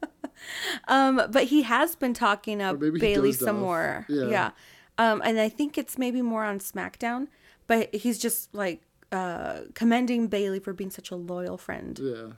Um, 0.89 1.23
but 1.31 1.45
he 1.45 1.63
has 1.63 1.95
been 1.95 2.15
talking 2.15 2.61
up 2.61 2.79
Bayley 2.81 3.33
some 3.33 3.57
off. 3.57 3.63
more. 3.63 4.07
Yeah. 4.09 4.27
Yeah. 4.27 4.51
Um, 4.99 5.23
and 5.25 5.41
I 5.41 5.49
think 5.49 5.79
it's 5.79 5.99
maybe 5.99 6.23
more 6.23 6.45
on 6.45 6.59
SmackDown, 6.59 7.29
but 7.67 7.95
he's 7.95 8.19
just 8.19 8.55
like 8.55 8.83
uh 9.11 9.63
commending 9.75 10.27
Bayley 10.29 10.59
for 10.59 10.73
being 10.73 10.91
such 10.91 11.11
a 11.11 11.17
loyal 11.17 11.59
friend. 11.59 11.99
Yeah. 11.99 12.33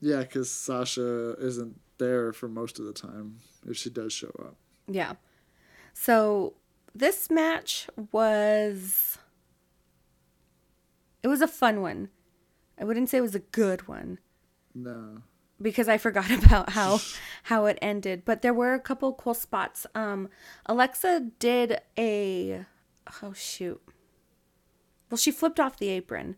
Yeah, 0.00 0.20
because 0.20 0.50
Sasha 0.50 1.34
isn't 1.38 1.78
there 1.98 2.32
for 2.32 2.48
most 2.48 2.80
of 2.80 2.86
the 2.86 2.92
time 2.92 3.38
if 3.68 3.76
she 3.76 3.88
does 3.88 4.12
show 4.12 4.32
up. 4.40 4.56
Yeah. 4.88 5.12
So 5.94 6.54
this 6.94 7.30
match 7.30 7.88
was 8.10 9.18
it 11.22 11.28
was 11.28 11.40
a 11.40 11.48
fun 11.48 11.80
one. 11.80 12.08
I 12.80 12.84
wouldn't 12.84 13.08
say 13.08 13.18
it 13.18 13.22
was 13.22 13.34
a 13.34 13.40
good 13.40 13.86
one. 13.86 14.18
No. 14.74 15.22
Because 15.60 15.88
I 15.88 15.98
forgot 15.98 16.30
about 16.44 16.70
how 16.70 17.00
how 17.44 17.66
it 17.66 17.78
ended. 17.82 18.24
But 18.24 18.42
there 18.42 18.54
were 18.54 18.74
a 18.74 18.80
couple 18.80 19.12
cool 19.14 19.34
spots. 19.34 19.86
Um, 19.94 20.28
Alexa 20.66 21.30
did 21.38 21.80
a 21.98 22.64
oh 23.22 23.32
shoot. 23.32 23.80
Well, 25.10 25.18
she 25.18 25.30
flipped 25.30 25.60
off 25.60 25.76
the 25.78 25.88
apron 25.88 26.36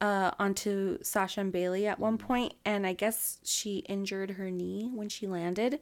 uh, 0.00 0.30
onto 0.38 0.98
Sasha 1.02 1.40
and 1.40 1.52
Bayley 1.52 1.86
at 1.86 1.98
one 1.98 2.16
point, 2.16 2.54
and 2.64 2.86
I 2.86 2.92
guess 2.92 3.38
she 3.42 3.78
injured 3.88 4.32
her 4.32 4.50
knee 4.50 4.90
when 4.94 5.08
she 5.08 5.26
landed 5.26 5.80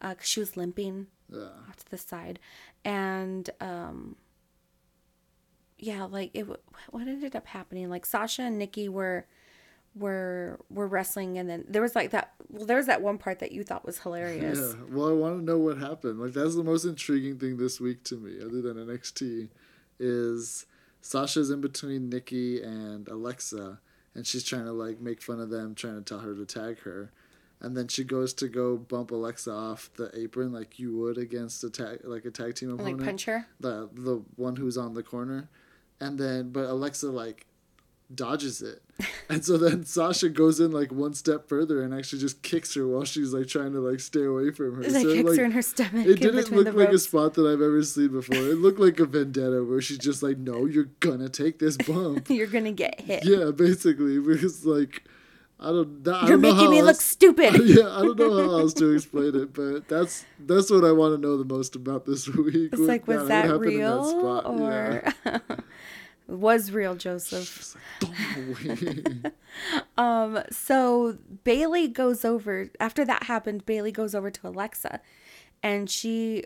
because 0.00 0.26
she 0.26 0.40
was 0.40 0.56
limping 0.56 1.06
Yeah. 1.32 1.48
off 1.68 1.76
to 1.76 1.90
the 1.90 1.98
side, 1.98 2.38
and 2.84 3.48
um, 3.60 4.16
yeah, 5.78 6.04
like 6.04 6.30
it. 6.34 6.42
What 6.90 7.06
ended 7.06 7.36
up 7.36 7.46
happening? 7.46 7.88
Like 7.88 8.04
Sasha 8.04 8.42
and 8.42 8.58
Nikki 8.58 8.88
were 8.88 9.26
were 9.94 10.60
were 10.70 10.86
wrestling 10.86 11.36
and 11.36 11.50
then 11.50 11.64
there 11.68 11.82
was 11.82 11.96
like 11.96 12.10
that 12.10 12.32
well 12.48 12.64
there 12.64 12.76
was 12.76 12.86
that 12.86 13.02
one 13.02 13.18
part 13.18 13.40
that 13.40 13.50
you 13.52 13.64
thought 13.64 13.84
was 13.84 13.98
hilarious. 13.98 14.58
Yeah. 14.58 14.84
Well, 14.90 15.08
I 15.08 15.12
want 15.12 15.38
to 15.38 15.44
know 15.44 15.58
what 15.58 15.78
happened. 15.78 16.20
Like 16.20 16.32
that's 16.32 16.54
the 16.54 16.64
most 16.64 16.84
intriguing 16.84 17.38
thing 17.38 17.56
this 17.56 17.80
week 17.80 18.04
to 18.04 18.16
me, 18.16 18.38
other 18.40 18.62
than 18.62 18.76
NXT, 18.76 19.48
is 19.98 20.66
Sasha's 21.00 21.50
in 21.50 21.60
between 21.60 22.08
Nikki 22.08 22.62
and 22.62 23.08
Alexa, 23.08 23.80
and 24.14 24.26
she's 24.26 24.44
trying 24.44 24.64
to 24.64 24.72
like 24.72 25.00
make 25.00 25.22
fun 25.22 25.40
of 25.40 25.50
them, 25.50 25.74
trying 25.74 25.96
to 25.96 26.02
tell 26.02 26.20
her 26.20 26.34
to 26.34 26.44
tag 26.44 26.80
her. 26.80 27.10
And 27.62 27.76
then 27.76 27.88
she 27.88 28.04
goes 28.04 28.32
to 28.34 28.48
go 28.48 28.76
bump 28.78 29.10
Alexa 29.10 29.52
off 29.52 29.90
the 29.96 30.10
apron 30.18 30.52
like 30.52 30.78
you 30.78 30.96
would 30.96 31.18
against 31.18 31.62
a 31.64 31.68
tag 31.70 32.00
like 32.04 32.24
a 32.24 32.30
tag 32.30 32.54
team 32.54 32.70
opponent. 32.72 32.98
Like 32.98 33.06
punch 33.06 33.24
her. 33.24 33.46
the 33.58 33.88
the 33.92 34.22
one 34.36 34.56
who's 34.56 34.78
on 34.78 34.94
the 34.94 35.02
corner, 35.02 35.50
and 36.00 36.18
then 36.18 36.50
but 36.50 36.66
Alexa 36.66 37.10
like 37.10 37.46
dodges 38.14 38.60
it, 38.62 38.82
and 39.28 39.44
so 39.44 39.56
then 39.56 39.84
Sasha 39.84 40.28
goes 40.28 40.58
in 40.60 40.72
like 40.72 40.90
one 40.92 41.14
step 41.14 41.48
further 41.48 41.82
and 41.82 41.94
actually 41.94 42.18
just 42.20 42.42
kicks 42.42 42.74
her 42.74 42.86
while 42.86 43.04
she's 43.04 43.32
like 43.32 43.46
trying 43.46 43.72
to 43.72 43.80
like 43.80 44.00
stay 44.00 44.24
away 44.24 44.50
from 44.50 44.74
her. 44.76 44.82
It 44.82 44.92
like 44.92 45.02
So, 45.02 45.12
kicks 45.14 45.28
like, 45.30 45.38
her 45.38 45.44
in 45.44 45.50
her 45.52 45.62
stomach. 45.62 46.06
it 46.06 46.20
didn't 46.20 46.50
look 46.50 46.74
like 46.74 46.88
a 46.90 46.98
spot 46.98 47.34
that 47.34 47.46
I've 47.46 47.62
ever 47.62 47.82
seen 47.84 48.08
before. 48.08 48.36
It 48.36 48.58
looked 48.58 48.80
like 48.80 48.98
a 49.00 49.06
vendetta 49.06 49.62
where 49.64 49.80
she's 49.80 49.98
just 49.98 50.22
like, 50.22 50.38
"No, 50.38 50.66
you're 50.66 50.88
gonna 51.00 51.28
take 51.28 51.58
this 51.60 51.76
bump." 51.86 52.28
You're 52.30 52.46
gonna 52.48 52.72
get 52.72 53.00
hit. 53.00 53.24
yeah, 53.24 53.50
basically, 53.52 54.18
because 54.18 54.64
like 54.66 55.04
I 55.62 55.66
don't. 55.66 56.08
I 56.08 56.20
You're 56.26 56.30
don't 56.30 56.40
know 56.40 56.54
making 56.54 56.70
me 56.70 56.78
else- 56.78 56.86
look 56.86 57.00
stupid. 57.00 57.60
yeah, 57.64 57.94
I 57.94 58.00
don't 58.02 58.18
know 58.18 58.32
how 58.34 58.58
else 58.60 58.72
to 58.74 58.92
explain 58.94 59.34
it, 59.36 59.52
but 59.52 59.88
that's 59.88 60.24
that's 60.46 60.70
what 60.70 60.84
I 60.84 60.92
want 60.92 61.14
to 61.14 61.20
know 61.20 61.36
the 61.36 61.44
most 61.44 61.76
about 61.76 62.06
this 62.06 62.26
week. 62.34 62.72
It's 62.72 62.80
like, 62.80 63.06
was 63.06 63.18
what 63.18 63.28
that 63.28 63.58
real 63.60 64.04
spot. 64.04 64.46
or 64.46 65.04
Yeah. 65.26 65.38
Was 66.30 66.70
real, 66.70 66.94
Joseph? 66.94 67.76
Um, 69.98 70.42
so 70.50 71.18
Bayley 71.44 71.88
goes 71.88 72.24
over 72.24 72.70
after 72.78 73.04
that 73.04 73.24
happened, 73.24 73.66
Bayley 73.66 73.92
goes 73.92 74.14
over 74.14 74.30
to 74.30 74.48
Alexa 74.48 75.00
and 75.62 75.90
she 75.90 76.44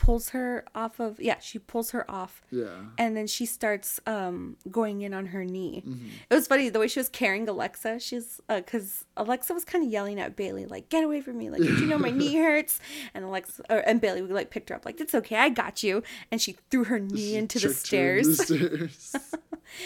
pulls 0.00 0.30
her 0.30 0.64
off 0.74 0.98
of 0.98 1.20
yeah, 1.20 1.38
she 1.40 1.58
pulls 1.58 1.90
her 1.90 2.10
off 2.10 2.40
yeah, 2.50 2.68
and 2.96 3.14
then 3.14 3.26
she 3.26 3.44
starts 3.44 4.00
um 4.06 4.56
going 4.70 5.02
in 5.02 5.12
on 5.12 5.26
her 5.26 5.44
knee. 5.44 5.84
Mm-hmm. 5.86 6.08
It 6.30 6.34
was 6.34 6.46
funny 6.46 6.70
the 6.70 6.80
way 6.80 6.88
she 6.88 6.98
was 6.98 7.10
carrying 7.10 7.46
Alexa. 7.46 8.00
She's 8.00 8.40
uh, 8.48 8.62
cuz 8.66 9.04
Alexa 9.18 9.52
was 9.52 9.66
kind 9.66 9.84
of 9.84 9.90
yelling 9.90 10.18
at 10.18 10.36
Bayley 10.36 10.64
like 10.64 10.88
get 10.88 11.04
away 11.04 11.20
from 11.20 11.36
me 11.36 11.50
like 11.50 11.60
did 11.60 11.78
you 11.80 11.86
know 11.86 11.98
my 11.98 12.10
knee 12.20 12.36
hurts? 12.36 12.80
And 13.12 13.26
Alexa 13.26 13.62
or, 13.68 13.80
and 13.80 14.00
Bayley 14.00 14.22
like 14.22 14.48
picked 14.48 14.70
her 14.70 14.76
up 14.76 14.86
like 14.86 15.00
it's 15.02 15.14
okay, 15.14 15.36
I 15.36 15.50
got 15.50 15.82
you. 15.82 16.02
And 16.30 16.40
she 16.40 16.56
threw 16.70 16.84
her 16.84 16.98
knee 16.98 17.36
into 17.36 17.58
the 17.58 17.74
stairs. 17.74 18.38
the 18.38 18.44
stairs. 18.46 19.16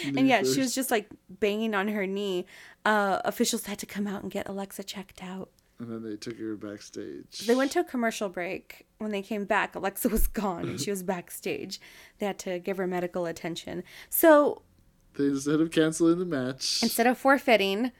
And 0.05 0.27
yeah, 0.29 0.43
she 0.43 0.61
was 0.61 0.73
just 0.73 0.91
like 0.91 1.09
banging 1.29 1.75
on 1.75 1.89
her 1.89 2.07
knee. 2.07 2.45
Uh, 2.85 3.19
officials 3.25 3.65
had 3.65 3.79
to 3.79 3.85
come 3.85 4.07
out 4.07 4.23
and 4.23 4.31
get 4.31 4.47
Alexa 4.47 4.83
checked 4.83 5.23
out. 5.23 5.49
And 5.79 5.91
then 5.91 6.03
they 6.09 6.15
took 6.15 6.37
her 6.39 6.55
backstage. 6.55 7.39
They 7.45 7.53
went 7.55 7.71
to 7.73 7.79
a 7.81 7.83
commercial 7.83 8.29
break. 8.29 8.85
When 8.99 9.11
they 9.11 9.21
came 9.21 9.43
back, 9.43 9.75
Alexa 9.75 10.07
was 10.07 10.25
gone 10.27 10.69
and 10.69 10.79
she 10.79 10.89
was 10.89 11.03
backstage. 11.03 11.81
They 12.19 12.25
had 12.25 12.39
to 12.39 12.59
give 12.59 12.77
her 12.77 12.87
medical 12.87 13.25
attention. 13.25 13.83
So 14.09 14.61
They 15.17 15.25
instead 15.25 15.59
of 15.59 15.71
canceling 15.71 16.17
the 16.19 16.25
match, 16.25 16.81
instead 16.81 17.07
of 17.07 17.17
forfeiting, 17.17 17.91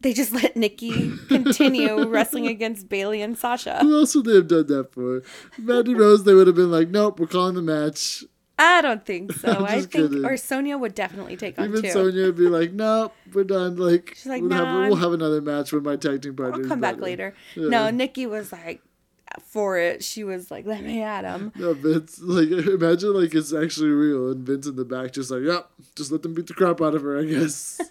they 0.00 0.12
just 0.12 0.32
let 0.32 0.56
Nikki 0.56 1.10
continue 1.28 2.06
wrestling 2.06 2.46
against 2.46 2.88
Bayley 2.88 3.20
and 3.20 3.36
Sasha. 3.36 3.78
who 3.82 3.98
else 3.98 4.14
would 4.14 4.26
they 4.26 4.36
have 4.36 4.46
done 4.46 4.68
that 4.68 4.92
for? 4.92 5.22
Mandy 5.58 5.94
Rose, 5.96 6.22
they 6.22 6.34
would 6.34 6.46
have 6.46 6.54
been 6.54 6.70
like, 6.70 6.88
"Nope, 6.88 7.18
we're 7.18 7.26
calling 7.26 7.56
the 7.56 7.62
match." 7.62 8.22
I 8.58 8.80
don't 8.80 9.04
think 9.06 9.32
so. 9.40 9.64
I 9.64 9.80
think, 9.80 9.90
kidding. 9.92 10.24
or 10.24 10.36
Sonya 10.36 10.76
would 10.78 10.94
definitely 10.94 11.36
take 11.36 11.58
on 11.58 11.66
too. 11.66 11.70
Even 11.78 11.82
two. 11.84 11.90
Sonya 11.92 12.24
would 12.26 12.36
be 12.36 12.48
like, 12.48 12.72
"Nope, 12.72 13.14
we're 13.32 13.44
done." 13.44 13.76
Like, 13.76 14.14
She's 14.16 14.26
like, 14.26 14.40
we'll, 14.42 14.50
"Nah, 14.50 14.82
have, 14.82 14.88
we'll 14.88 14.96
have 14.96 15.12
another 15.12 15.40
match 15.40 15.72
when 15.72 15.82
my 15.84 15.96
tag 15.96 16.22
team 16.22 16.34
partner. 16.36 16.62
I'll 16.62 16.68
come 16.68 16.80
back 16.80 16.94
better." 16.94 17.02
later. 17.04 17.34
Yeah. 17.54 17.68
No, 17.68 17.90
Nikki 17.90 18.26
was 18.26 18.50
like 18.52 18.82
for 19.42 19.78
it. 19.78 20.02
She 20.02 20.24
was 20.24 20.50
like, 20.50 20.66
let 20.66 20.82
me 20.82 21.02
at 21.02 21.24
him. 21.24 21.52
No, 21.54 21.74
Vince, 21.74 22.18
like, 22.20 22.48
imagine 22.50 23.12
like 23.14 23.34
it's 23.34 23.52
actually 23.52 23.90
real, 23.90 24.30
and 24.32 24.44
Vince 24.44 24.66
in 24.66 24.74
the 24.76 24.84
back 24.84 25.12
just 25.12 25.30
like, 25.30 25.42
"Yep, 25.42 25.70
just 25.94 26.10
let 26.10 26.22
them 26.22 26.34
beat 26.34 26.46
the 26.48 26.54
crap 26.54 26.80
out 26.80 26.94
of 26.94 27.02
her." 27.02 27.18
I 27.18 27.24
guess. 27.24 27.80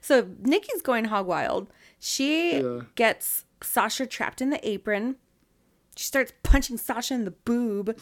So 0.00 0.26
Nikki's 0.42 0.82
going 0.82 1.04
hog 1.04 1.26
wild. 1.26 1.68
She 2.00 2.56
Yeah. 2.60 2.80
gets 2.94 3.44
Sasha 3.62 4.06
trapped 4.06 4.40
in 4.40 4.50
the 4.50 4.66
apron. 4.68 5.16
She 5.94 6.04
starts 6.06 6.32
punching 6.42 6.78
Sasha 6.78 7.14
in 7.14 7.24
the 7.24 7.30
boob. 7.32 7.96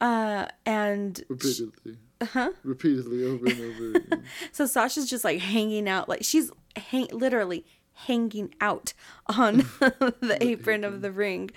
Uh, 0.00 0.46
and 0.64 1.24
repeatedly. 1.28 1.96
huh? 2.22 2.50
Repeatedly 2.62 3.24
over 3.24 3.46
and 3.46 3.60
over. 3.60 3.98
again. 3.98 4.24
So 4.52 4.66
Sasha's 4.66 5.08
just 5.10 5.24
like 5.24 5.40
hanging 5.40 5.88
out, 5.88 6.08
like 6.08 6.22
she's 6.24 6.50
hang- 6.76 7.08
literally 7.12 7.64
hanging 7.92 8.54
out 8.60 8.92
on 9.26 9.56
the 9.80 10.38
apron 10.40 10.84
of 10.84 11.00
the 11.00 11.10
ring, 11.10 11.50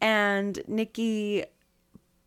and 0.00 0.60
Nikki 0.66 1.44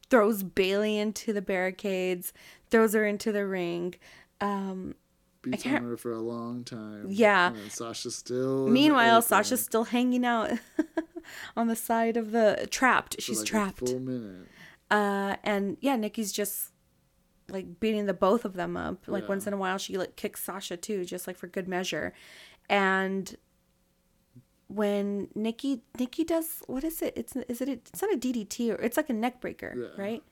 throws 0.09 0.41
Bayley 0.43 0.97
into 0.97 1.33
the 1.33 1.41
barricades, 1.41 2.31
throws 2.69 2.93
her 2.93 3.05
into 3.05 3.33
the 3.33 3.45
ring. 3.45 3.95
Um, 4.39 4.95
Beats 5.41 5.63
can't- 5.63 5.83
on 5.83 5.89
her 5.91 5.97
for 5.97 6.13
a 6.13 6.19
long 6.21 6.63
time. 6.63 7.07
Yeah. 7.09 7.47
And 7.49 7.57
then 7.57 7.69
Sasha 7.69 8.11
still. 8.11 8.67
meanwhile, 8.69 9.21
Sasha's 9.21 9.61
still 9.63 9.83
hanging 9.85 10.25
out 10.25 10.51
on 11.57 11.67
the 11.67 11.75
side 11.75 12.15
of 12.15 12.31
the 12.31 12.67
trapped. 12.71 13.15
for, 13.15 13.21
She's 13.21 13.39
like, 13.39 13.47
a 13.47 13.49
trapped. 13.49 13.79
full 13.79 13.99
minute. 13.99 14.47
Uh, 14.89 15.35
and 15.43 15.77
yeah, 15.81 15.95
Nikki's 15.95 16.31
just 16.31 16.71
like 17.49 17.79
beating 17.79 18.05
the 18.05 18.13
both 18.13 18.45
of 18.45 18.53
them 18.53 18.75
up. 18.77 19.07
Like 19.07 19.23
Yeah. 19.23 19.29
once 19.29 19.47
in 19.47 19.53
a 19.53 19.57
while, 19.57 19.77
she 19.77 19.97
like 19.97 20.15
kicks 20.15 20.43
Sasha 20.43 20.77
too, 20.77 21.05
just 21.05 21.27
like 21.27 21.37
for 21.37 21.47
good 21.47 21.67
measure. 21.67 22.13
And 22.69 23.35
when 24.67 25.29
Nikki 25.33 25.81
Nikki 25.97 26.23
does 26.23 26.61
what 26.67 26.83
is 26.83 27.01
it? 27.01 27.13
It's 27.15 27.35
is 27.35 27.61
it? 27.61 27.69
A, 27.69 27.73
it's 27.73 28.01
not 28.01 28.13
a 28.13 28.17
DDT 28.17 28.71
or 28.71 28.75
it's 28.81 28.97
like 28.97 29.09
a 29.09 29.13
neck 29.13 29.39
breaker, 29.41 29.73
Yeah. 29.77 30.01
right? 30.01 30.23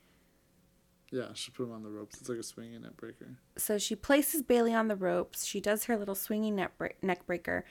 Yeah, 1.11 1.27
she 1.33 1.51
put 1.51 1.63
him 1.63 1.71
on 1.71 1.83
the 1.83 1.89
ropes. 1.89 2.19
It's 2.19 2.27
like 2.27 2.39
a 2.39 2.43
swinging 2.43 2.81
neck 2.81 2.97
breaker. 2.97 3.37
So 3.57 3.77
she 3.77 3.95
places 3.95 4.41
Bayley 4.41 4.73
on 4.73 4.87
the 4.89 4.95
ropes. 4.97 5.45
She 5.45 5.61
does 5.61 5.85
her 5.85 5.95
little 5.95 6.15
swinging 6.15 6.55
neck, 6.55 6.77
break, 6.77 7.01
neck 7.01 7.25
breaker, 7.25 7.63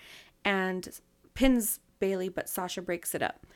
and 0.44 0.88
pins 1.34 1.80
Bayley, 1.98 2.28
but 2.30 2.48
Sasha 2.48 2.80
breaks 2.80 3.14
it 3.14 3.22
up. 3.22 3.46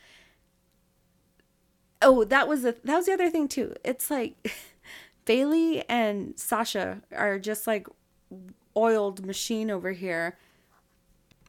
Oh, 2.01 2.23
that 2.23 2.47
was 2.47 2.61
the 2.63 2.77
that 2.83 2.95
was 2.95 3.05
the 3.05 3.13
other 3.13 3.29
thing 3.29 3.47
too. 3.47 3.75
It's 3.83 4.09
like 4.09 4.51
Bayley 5.25 5.87
and 5.89 6.37
Sasha 6.39 7.01
are 7.15 7.39
just 7.39 7.67
like 7.67 7.87
oiled 8.75 9.25
machine 9.25 9.69
over 9.69 9.91
here. 9.91 10.37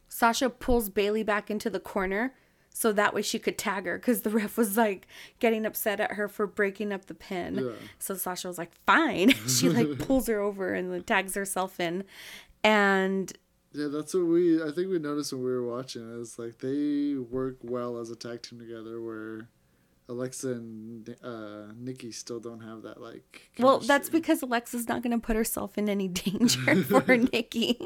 Sasha 0.09 0.49
pulls 0.49 0.89
Bayley 0.89 1.23
back 1.23 1.49
into 1.49 1.69
the 1.69 1.79
corner 1.79 2.33
so 2.73 2.91
that 2.93 3.13
way 3.13 3.21
she 3.21 3.37
could 3.39 3.57
tag 3.57 3.85
her 3.85 3.97
because 3.97 4.21
the 4.21 4.29
ref 4.31 4.57
was 4.57 4.77
like 4.77 5.07
getting 5.39 5.65
upset 5.65 5.99
at 5.99 6.13
her 6.13 6.27
for 6.27 6.47
breaking 6.47 6.91
up 6.91 7.05
the 7.05 7.13
pin. 7.13 7.55
Yeah. 7.55 7.71
So 7.99 8.15
Sasha 8.15 8.47
was 8.47 8.57
like, 8.57 8.71
fine. 8.85 9.29
she 9.47 9.69
like 9.69 9.99
pulls 9.99 10.27
her 10.27 10.39
over 10.39 10.73
and 10.73 10.91
then 10.91 11.03
tags 11.03 11.35
herself 11.35 11.79
in. 11.79 12.03
And 12.63 13.31
Yeah, 13.73 13.87
that's 13.87 14.13
what 14.13 14.25
we. 14.25 14.61
I 14.61 14.71
think 14.71 14.89
we 14.89 14.99
noticed 14.99 15.33
when 15.33 15.43
we 15.43 15.51
were 15.51 15.65
watching. 15.65 16.21
Is 16.21 16.37
like 16.39 16.59
they 16.59 17.15
work 17.15 17.57
well 17.61 17.97
as 17.97 18.09
a 18.09 18.15
tag 18.15 18.43
team 18.43 18.59
together. 18.59 19.01
Where 19.01 19.47
Alexa 20.11 20.49
and 20.49 21.15
uh, 21.23 21.67
Nikki 21.75 22.11
still 22.11 22.39
don't 22.39 22.59
have 22.61 22.83
that 22.83 23.01
like. 23.01 23.49
well, 23.57 23.79
that's 23.79 24.09
because 24.09 24.41
Alexa's 24.43 24.87
not 24.87 25.01
going 25.01 25.11
to 25.19 25.25
put 25.25 25.35
herself 25.35 25.77
in 25.77 25.87
any 25.89 26.07
danger 26.23 26.83
for 26.83 27.17
Nikki. 27.17 27.77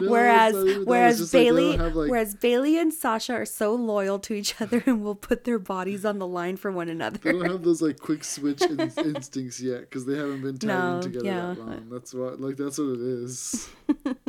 No, 0.00 0.10
whereas 0.10 0.54
it's 0.54 0.64
not 0.64 0.66
even 0.66 0.72
that. 0.74 0.80
It's 0.80 0.86
whereas 0.88 1.18
just 1.18 1.34
like 1.34 1.42
Bayley 1.44 1.76
have, 1.76 1.94
like- 1.94 2.10
whereas 2.10 2.34
Bayley 2.34 2.78
and 2.78 2.92
Sasha 2.92 3.34
are 3.34 3.44
so 3.44 3.74
loyal 3.74 4.18
to 4.20 4.34
each 4.34 4.60
other 4.60 4.82
and 4.86 5.02
will 5.02 5.14
put 5.14 5.44
their 5.44 5.58
bodies 5.58 6.04
on 6.04 6.18
the 6.18 6.26
line 6.26 6.56
for 6.56 6.72
one 6.72 6.88
another. 6.88 7.18
They 7.18 7.32
don't 7.32 7.50
have 7.50 7.62
those 7.62 7.82
like 7.82 7.98
quick 8.00 8.24
switch 8.24 8.62
in- 8.62 8.80
instincts 8.80 9.60
yet 9.60 9.82
because 9.82 10.06
they 10.06 10.16
haven't 10.16 10.42
been 10.42 10.58
tied 10.58 10.68
No, 10.68 11.00
together 11.02 11.24
yeah. 11.26 11.40
that 11.54 11.58
long. 11.58 11.88
That's 11.90 12.12
what 12.14 12.40
like 12.40 12.56
that's 12.56 12.78
what 12.78 12.88
it 12.88 13.00
is. 13.00 13.68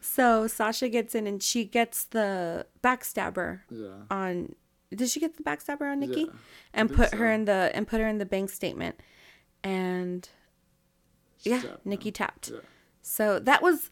So 0.00 0.46
Sasha 0.46 0.88
gets 0.88 1.16
in 1.16 1.26
and 1.26 1.42
she 1.42 1.64
gets 1.64 2.04
the 2.04 2.66
backstabber 2.82 3.60
Yeah. 3.70 3.88
on 4.08 4.54
did 4.94 5.08
she 5.10 5.20
get 5.20 5.36
the 5.36 5.42
backstabber 5.42 5.90
on 5.90 6.00
Nikki? 6.00 6.22
Yeah, 6.22 6.32
and 6.72 6.92
put 6.92 7.14
her 7.14 7.30
in 7.30 7.44
the 7.44 7.70
and 7.74 7.86
put 7.86 8.00
her 8.00 8.08
in 8.08 8.18
the 8.18 8.26
bank 8.26 8.50
statement. 8.50 9.00
And 9.62 10.28
She's 11.38 11.52
yeah, 11.52 11.60
tapped 11.62 11.86
Nikki 11.86 12.10
tapped. 12.10 12.50
Yeah. 12.50 12.60
So 13.02 13.38
that 13.40 13.62
was 13.62 13.90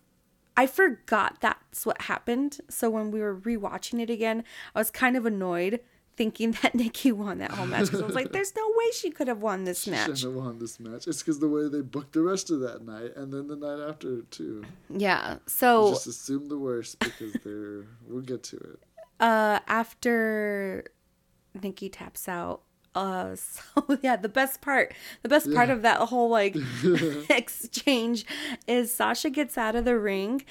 I 0.57 0.67
forgot 0.67 1.41
that's 1.41 1.85
what 1.85 2.03
happened. 2.03 2.59
So 2.71 2.89
when 2.89 3.11
we 3.11 3.21
were 3.21 3.37
rewatching 3.37 4.01
it 4.01 4.11
again, 4.11 4.43
I 4.75 4.81
was 4.81 4.91
kind 4.91 5.17
of 5.17 5.27
annoyed 5.27 5.81
thinking 6.17 6.53
that 6.63 6.75
Nikki 6.75 7.13
won 7.13 7.39
that 7.39 7.51
whole 7.51 7.67
match 7.67 7.87
because 7.87 8.01
I 8.01 8.07
was 8.07 8.15
like, 8.15 8.33
"There's 8.33 8.55
no 8.57 8.67
way 8.75 8.91
she 8.95 9.11
could 9.11 9.29
have 9.29 9.43
won 9.43 9.65
this 9.65 9.83
She 9.83 9.91
match." 9.91 10.07
She 10.07 10.17
shouldn't 10.17 10.37
have 10.37 10.45
won 10.45 10.59
this 10.59 10.81
match. 10.81 11.07
It's 11.07 11.23
because 11.23 11.41
the 11.41 11.49
way 11.49 11.69
they 11.69 11.83
booked 11.83 12.15
the 12.15 12.23
rest 12.23 12.51
of 12.51 12.61
that 12.61 12.85
night 12.87 13.13
and 13.17 13.33
then 13.33 13.49
the 13.49 13.57
night 13.57 13.87
after 13.87 14.23
too. 14.23 14.65
Yeah. 14.89 15.39
So 15.47 15.91
Just 15.91 16.07
assume 16.07 16.49
the 16.49 16.59
worst 16.59 16.99
because 16.99 17.35
they're. 17.45 17.85
we'll 18.09 18.23
get 18.23 18.43
to 18.45 18.57
it. 18.57 18.81
Uh 19.21 19.61
after 19.67 20.85
Nikki 21.63 21.89
taps 21.89 22.29
out 22.29 22.63
uh 22.95 23.35
so 23.37 23.63
yeah 24.03 24.17
the 24.17 24.29
best 24.29 24.61
part 24.61 24.95
the 25.23 25.29
best 25.29 25.53
part 25.53 25.69
Yeah. 25.69 25.75
of 25.75 25.83
that 25.83 26.01
whole 26.09 26.29
like 26.31 26.57
exchange 27.31 28.25
is 28.67 28.93
Sasha 28.93 29.31
gets 29.31 29.57
out 29.59 29.75
of 29.77 29.85
the 29.85 29.99
ring 29.99 30.45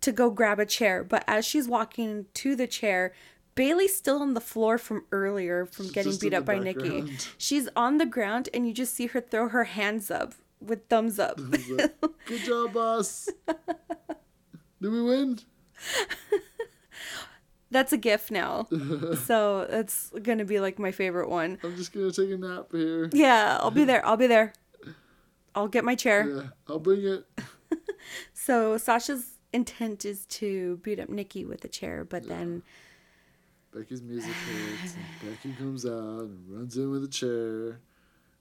to 0.00 0.12
go 0.12 0.30
grab 0.30 0.58
a 0.58 0.64
chair, 0.64 1.04
but 1.04 1.22
as 1.28 1.44
she's 1.44 1.68
walking 1.68 2.24
to 2.32 2.56
the 2.56 2.66
chair, 2.66 3.12
Bayley's 3.54 3.94
still 3.94 4.22
on 4.22 4.32
the 4.32 4.40
floor 4.40 4.78
from 4.78 5.04
earlier 5.12 5.66
from 5.66 5.88
getting 5.88 6.16
beat 6.16 6.32
up 6.32 6.46
by 6.46 6.58
Nikki. 6.58 7.12
She's 7.36 7.68
on 7.76 7.98
the 7.98 8.06
ground 8.06 8.48
and 8.54 8.66
you 8.66 8.72
just 8.72 8.94
see 8.94 9.08
her 9.08 9.20
throw 9.20 9.48
her 9.50 9.64
hands 9.64 10.10
up 10.10 10.32
with 10.58 10.88
thumbs 10.88 11.18
up. 11.18 11.36
Good 11.36 12.40
job, 12.46 12.72
boss. 12.72 13.28
Did 14.80 14.90
we 14.90 15.02
win? 15.02 15.38
That's 17.70 17.92
a 17.92 17.96
gift 17.96 18.30
now. 18.30 18.66
so 19.24 19.66
that's 19.70 20.10
gonna 20.22 20.44
be 20.44 20.58
like 20.60 20.78
my 20.78 20.90
favorite 20.90 21.28
one. 21.28 21.58
I'm 21.62 21.76
just 21.76 21.92
gonna 21.92 22.10
take 22.10 22.30
a 22.30 22.36
nap 22.36 22.66
here. 22.72 23.08
Yeah, 23.12 23.58
I'll 23.60 23.70
be 23.70 23.84
there. 23.84 24.04
I'll 24.04 24.16
be 24.16 24.26
there. 24.26 24.52
I'll 25.54 25.68
get 25.68 25.84
my 25.84 25.94
chair. 25.94 26.28
Yeah, 26.28 26.42
I'll 26.68 26.78
bring 26.80 27.04
it. 27.04 27.24
So 28.32 28.78
Sasha's 28.78 29.34
intent 29.52 30.04
is 30.04 30.24
to 30.26 30.78
beat 30.82 30.98
up 30.98 31.08
Nikki 31.10 31.44
with 31.44 31.64
a 31.64 31.68
chair, 31.68 32.02
but 32.04 32.26
then 32.26 32.62
Becky's 33.72 34.02
music 34.02 34.32
hits, 34.32 34.94
and 34.94 35.30
Becky 35.30 35.52
comes 35.52 35.84
out 35.86 36.22
and 36.22 36.48
runs 36.48 36.76
in 36.76 36.90
with 36.90 37.04
a 37.04 37.08
chair, 37.08 37.78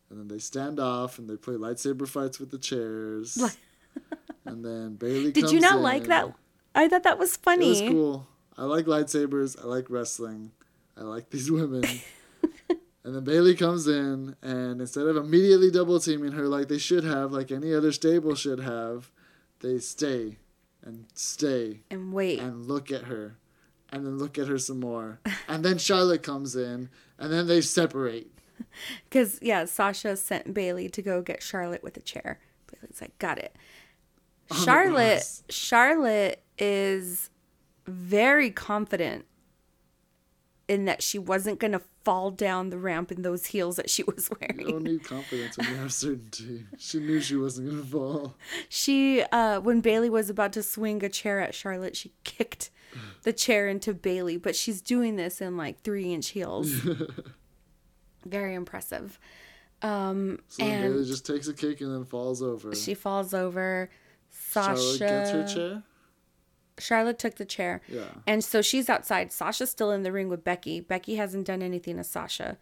and 0.09 0.17
then 0.17 0.27
they 0.29 0.39
stand 0.39 0.79
off 0.79 1.19
and 1.19 1.29
they 1.29 1.35
play 1.35 1.55
lightsaber 1.55 2.07
fights 2.07 2.39
with 2.39 2.49
the 2.51 2.57
chairs. 2.57 3.37
and 4.45 4.63
then 4.65 4.95
Bayley. 4.95 5.31
did 5.33 5.51
you 5.51 5.59
not 5.59 5.79
like 5.81 6.05
that? 6.05 6.33
I 6.73 6.87
thought 6.87 7.03
that 7.03 7.19
was 7.19 7.33
It 7.35 7.39
funny. 7.43 7.69
was 7.69 7.81
cool. 7.81 8.27
I 8.59 8.63
like 8.65 8.85
lightsabers. 8.85 9.57
I 9.61 9.65
like 9.65 9.89
wrestling. 9.89 10.51
I 10.97 11.03
like 11.03 11.29
these 11.29 11.49
women. 11.59 11.83
and 13.03 13.15
then 13.15 13.23
Bayley 13.23 13.55
comes 13.55 13.87
in, 13.87 14.35
and 14.41 14.81
instead 14.81 15.07
of 15.07 15.15
immediately 15.15 15.71
double 15.71 15.99
teaming 15.99 16.33
her 16.33 16.47
like 16.47 16.67
they 16.67 16.77
should 16.77 17.05
have, 17.05 17.31
like 17.31 17.51
any 17.51 17.73
other 17.73 17.91
stable 17.93 18.35
should 18.35 18.59
have, 18.59 19.11
they 19.61 19.77
stay 19.79 20.37
and 20.83 21.05
stay 21.13 21.81
And 21.89 22.11
wait. 22.13 22.39
and 22.39 22.65
look 22.65 22.91
at 22.91 23.05
her, 23.05 23.37
and 23.91 24.05
then 24.05 24.17
look 24.17 24.37
at 24.37 24.47
her 24.49 24.57
some 24.57 24.81
more. 24.81 25.19
and 25.47 25.63
then 25.63 25.77
Charlotte 25.77 26.23
comes 26.23 26.55
in, 26.55 26.89
and 27.17 27.31
then 27.31 27.47
they 27.47 27.61
separate. 27.61 28.29
Because, 29.05 29.39
yeah, 29.41 29.63
Sasha 29.63 30.17
sent 30.17 30.53
Bayley 30.53 30.89
to 30.89 31.01
go 31.01 31.21
get 31.21 31.41
Charlotte 31.41 31.81
with 31.81 31.95
a 31.95 32.01
chair. 32.01 32.39
Bayley's 32.69 32.99
like, 32.99 33.17
got 33.19 33.37
it. 33.37 33.55
Charlotte. 34.65 35.23
Charlotte 35.49 36.43
is 36.57 37.29
very 37.89 38.49
confident 38.51 39.25
in 40.67 40.85
that 40.85 41.01
she 41.01 41.17
wasn't 41.17 41.59
going 41.59 41.71
to 41.71 41.81
fall 42.05 42.29
down 42.31 42.69
the 42.69 42.77
ramp 42.77 43.11
in 43.11 43.23
those 43.23 43.47
heels 43.47 43.75
that 43.75 43.89
she 43.89 44.03
was 44.07 44.29
You 44.29 44.47
don't 44.47 44.57
wearing. 44.67 44.83
need 44.83 45.03
confidence 45.03 45.57
when 45.57 45.67
you 45.69 45.75
have 45.77 45.91
certainty. 45.93 46.65
She 46.77 46.99
knew 46.99 47.19
she 47.21 47.35
wasn't 47.35 47.69
gonna 47.71 47.83
fall. 47.83 48.35
She, 48.69 49.23
uh, 49.31 49.59
when 49.61 49.81
Bayley 49.81 50.09
was 50.09 50.29
about 50.29 50.53
to 50.53 50.63
swing 50.63 51.03
a 51.03 51.09
chair 51.09 51.39
at 51.39 51.55
Charlotte, 51.55 51.95
she 51.95 52.13
kicked 52.23 52.69
the 53.23 53.33
chair 53.33 53.67
into 53.67 53.93
Bayley, 53.93 54.37
but 54.37 54.55
she's 54.55 54.81
doing 54.81 55.15
this 55.15 55.41
in 55.41 55.57
like 55.57 55.81
three 55.81 56.13
inch 56.13 56.29
heels. 56.29 56.69
very 58.25 58.53
impressive. 58.53 59.19
Um, 59.81 60.39
So 60.49 60.63
and 60.63 60.93
Bayley 60.93 61.05
just 61.05 61.25
takes 61.25 61.47
a 61.47 61.53
kick 61.53 61.81
and 61.81 61.93
then 61.93 62.05
falls 62.05 62.41
over. 62.41 62.75
she 62.75 62.93
falls 62.93 63.33
over. 63.33 63.89
Sasha. 64.29 64.75
Charlotte 64.97 64.99
gets 64.99 65.31
her 65.31 65.47
chair. 65.47 65.83
Charlotte 66.79 67.19
took 67.19 67.35
the 67.35 67.45
chair. 67.45 67.81
Yeah. 67.87 68.09
And 68.25 68.43
so 68.43 68.61
she's 68.61 68.89
outside. 68.89 69.31
Sasha's 69.31 69.69
still 69.69 69.91
in 69.91 70.03
the 70.03 70.11
ring 70.11 70.29
with 70.29 70.43
Becky. 70.43 70.79
Becky 70.79 71.15
hasn't 71.15 71.45
done 71.45 71.61
anything 71.61 71.97
to 71.97 72.03
Sasha. 72.03 72.57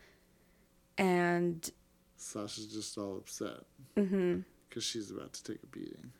And 0.97 1.69
Sasha's 2.15 2.67
just 2.67 2.97
all 2.97 3.17
upset. 3.17 3.63
Mm-hmm. 3.95 4.39
Because 4.67 4.84
she's 4.84 5.12
about 5.12 5.34
to 5.34 5.43
take 5.43 5.63
a 5.63 5.67
beating. 5.67 6.12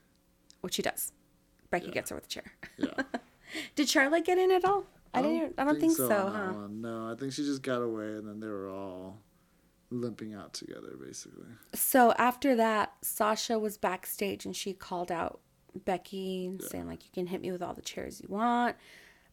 Which 0.62 0.76
she 0.76 0.82
does. 0.82 1.12
Becky 1.70 1.92
gets 1.92 2.10
her 2.10 2.16
with 2.16 2.26
a 2.26 2.30
chair. 2.30 2.52
Yeah. 2.78 3.04
Did 3.76 3.90
Charlotte 3.90 4.26
get 4.26 4.38
in 4.38 4.52
at 4.52 4.64
all? 4.66 4.86
I, 5.14 5.22
didn't 5.22 5.54
I 5.58 5.64
don't 5.64 5.80
think, 5.80 5.96
so, 5.96 6.04
on 6.04 6.10
that 6.10 6.54
huh? 6.54 6.68
No, 6.70 7.12
I 7.12 7.16
think 7.16 7.34
she 7.34 7.44
just 7.44 7.64
got 7.64 7.82
away 7.82 8.06
and 8.06 8.28
then 8.28 8.40
they 8.40 8.48
were 8.48 8.70
all 8.70 9.18
limping 9.90 10.34
out 10.34 10.54
together, 10.54 10.96
basically. 11.02 11.48
So 11.74 12.14
after 12.18 12.56
that, 12.56 12.94
Sasha 13.02 13.58
was 13.58 13.78
backstage 13.78 14.46
and 14.46 14.56
she 14.56 14.74
called 14.74 15.12
out 15.12 15.40
Becky 15.78 16.58
saying 16.70 16.88
like 16.88 17.04
you 17.04 17.10
can 17.14 17.28
hit 17.28 17.42
me 17.42 17.52
with 17.52 17.62
all 17.62 17.74
the 17.74 17.82
chairs 17.82 18.22
you 18.22 18.28
want. 18.30 18.76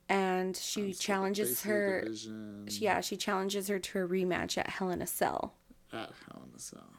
And 0.09 0.55
she 0.57 0.93
challenges 0.93 1.49
Face 1.49 1.59
of 1.61 1.65
the 1.65 1.71
her 1.71 2.67
yeah, 2.69 3.01
she 3.01 3.17
challenges 3.17 3.69
her 3.69 3.79
to 3.79 3.99
a 4.01 4.09
rematch 4.09 4.59
at 4.59 4.69
Hell 4.69 4.91
in 4.91 5.01
a 5.01 5.07
Cell. 5.07 5.55
At 5.93 6.11
Hell 6.27 6.43
in 6.49 6.55
a 6.55 6.61
Cell. 6.61 6.93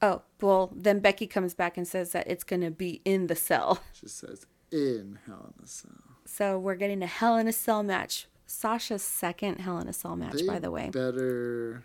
Oh, 0.00 0.22
well, 0.40 0.72
then 0.74 1.00
Becky 1.00 1.26
comes 1.26 1.54
back 1.54 1.76
and 1.76 1.86
says 1.86 2.12
that 2.12 2.26
it's 2.26 2.44
going 2.44 2.60
to 2.62 2.70
be 2.70 3.00
in 3.04 3.26
the 3.26 3.36
cell. 3.36 3.80
She 3.92 4.08
says, 4.08 4.46
in 4.70 5.18
Hell 5.26 5.54
in 5.58 5.64
a 5.64 5.66
Cell. 5.66 5.90
So 6.26 6.58
we're 6.58 6.74
getting 6.74 7.02
a 7.02 7.06
Hell 7.06 7.36
in 7.36 7.48
a 7.48 7.52
Cell 7.52 7.82
match. 7.82 8.26
Sasha's 8.46 9.02
second 9.02 9.60
Hell 9.60 9.78
in 9.78 9.88
a 9.88 9.92
Cell 9.92 10.16
match, 10.16 10.34
They 10.34 10.46
by 10.46 10.58
the 10.58 10.70
way. 10.70 10.90
better 10.90 11.84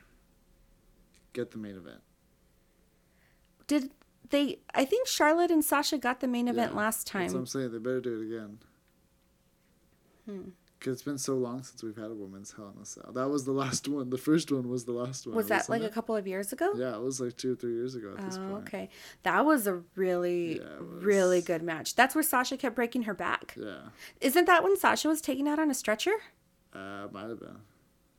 get 1.33 1.51
the 1.51 1.57
main 1.57 1.75
event. 1.75 2.01
Did 3.67 3.91
they? 4.29 4.59
I 4.73 4.85
think 4.85 5.07
Charlotte 5.07 5.51
and 5.51 5.63
Sasha 5.63 5.97
got 5.97 6.19
the 6.19 6.27
main 6.27 6.47
event 6.47 6.71
Yeah, 6.73 6.77
last 6.77 7.07
time. 7.07 7.23
That's 7.23 7.33
what 7.33 7.39
I'm 7.41 7.45
saying. 7.47 7.71
They 7.71 7.77
better 7.79 8.01
do 8.01 8.21
it 8.21 8.25
again. 8.35 8.59
Hmm. 10.25 10.49
Because 10.77 10.93
it's 10.93 11.01
been 11.01 11.17
so 11.17 11.35
long 11.35 11.61
since 11.61 11.83
we've 11.83 11.97
had 11.97 12.09
a 12.09 12.13
women's 12.13 12.53
Hell 12.53 12.71
in 12.73 12.81
a 12.81 12.85
Cell. 12.85 13.11
That 13.13 13.29
was 13.29 13.43
the 13.43 13.51
last 13.51 13.85
one. 13.89 14.09
The 14.09 14.17
first 14.17 14.49
one 14.49 14.69
was 14.69 14.85
the 14.85 14.93
last 14.93 15.27
one. 15.27 15.35
Was 15.35 15.49
that 15.49 15.67
like 15.67 15.81
it? 15.81 15.85
a 15.85 15.89
couple 15.89 16.15
of 16.15 16.25
years 16.25 16.53
ago? 16.53 16.71
Yeah, 16.77 16.95
it 16.95 17.01
was 17.01 17.19
like 17.19 17.35
two 17.35 17.51
or 17.51 17.55
three 17.55 17.73
years 17.73 17.95
ago 17.95 18.13
at 18.17 18.23
this 18.23 18.37
Oh, 18.37 18.47
point. 18.49 18.67
okay. 18.67 18.89
That 19.23 19.45
was 19.45 19.67
a 19.67 19.81
really, 19.95 20.59
Yeah, 20.59 20.79
was. 20.79 21.03
really 21.03 21.41
good 21.41 21.63
match. 21.63 21.95
That's 21.95 22.15
where 22.15 22.23
Sasha 22.23 22.55
kept 22.55 22.77
breaking 22.77 23.01
her 23.03 23.13
back. 23.13 23.55
Yeah, 23.57 23.89
Isn't 24.21 24.45
that 24.45 24.63
when 24.63 24.77
Sasha 24.77 25.09
was 25.09 25.19
taken 25.19 25.49
out 25.49 25.59
on 25.59 25.69
a 25.69 25.73
stretcher? 25.73 26.13
uh, 26.73 27.07
might 27.11 27.27
have 27.27 27.39
been. 27.41 27.57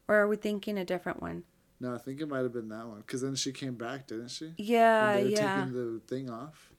Or 0.07 0.17
are 0.17 0.29
we 0.29 0.37
thinking 0.37 0.77
a 0.77 0.85
different 0.85 1.23
one? 1.23 1.45
No, 1.81 1.95
I 1.95 1.99
think 1.99 2.21
it 2.21 2.29
might 2.29 2.43
have 2.43 2.53
been 2.53 2.69
that 2.69 2.87
one. 2.87 2.99
Because 2.99 3.23
then 3.23 3.35
she 3.35 3.53
came 3.53 3.75
back, 3.75 4.07
didn't 4.07 4.29
she? 4.29 4.53
Yeah, 4.59 5.15
they 5.15 5.23
were 5.25 5.29
yeah. 5.31 5.57
taking 5.65 5.73
the 5.73 6.01
thing 6.07 6.31
off. 6.31 6.73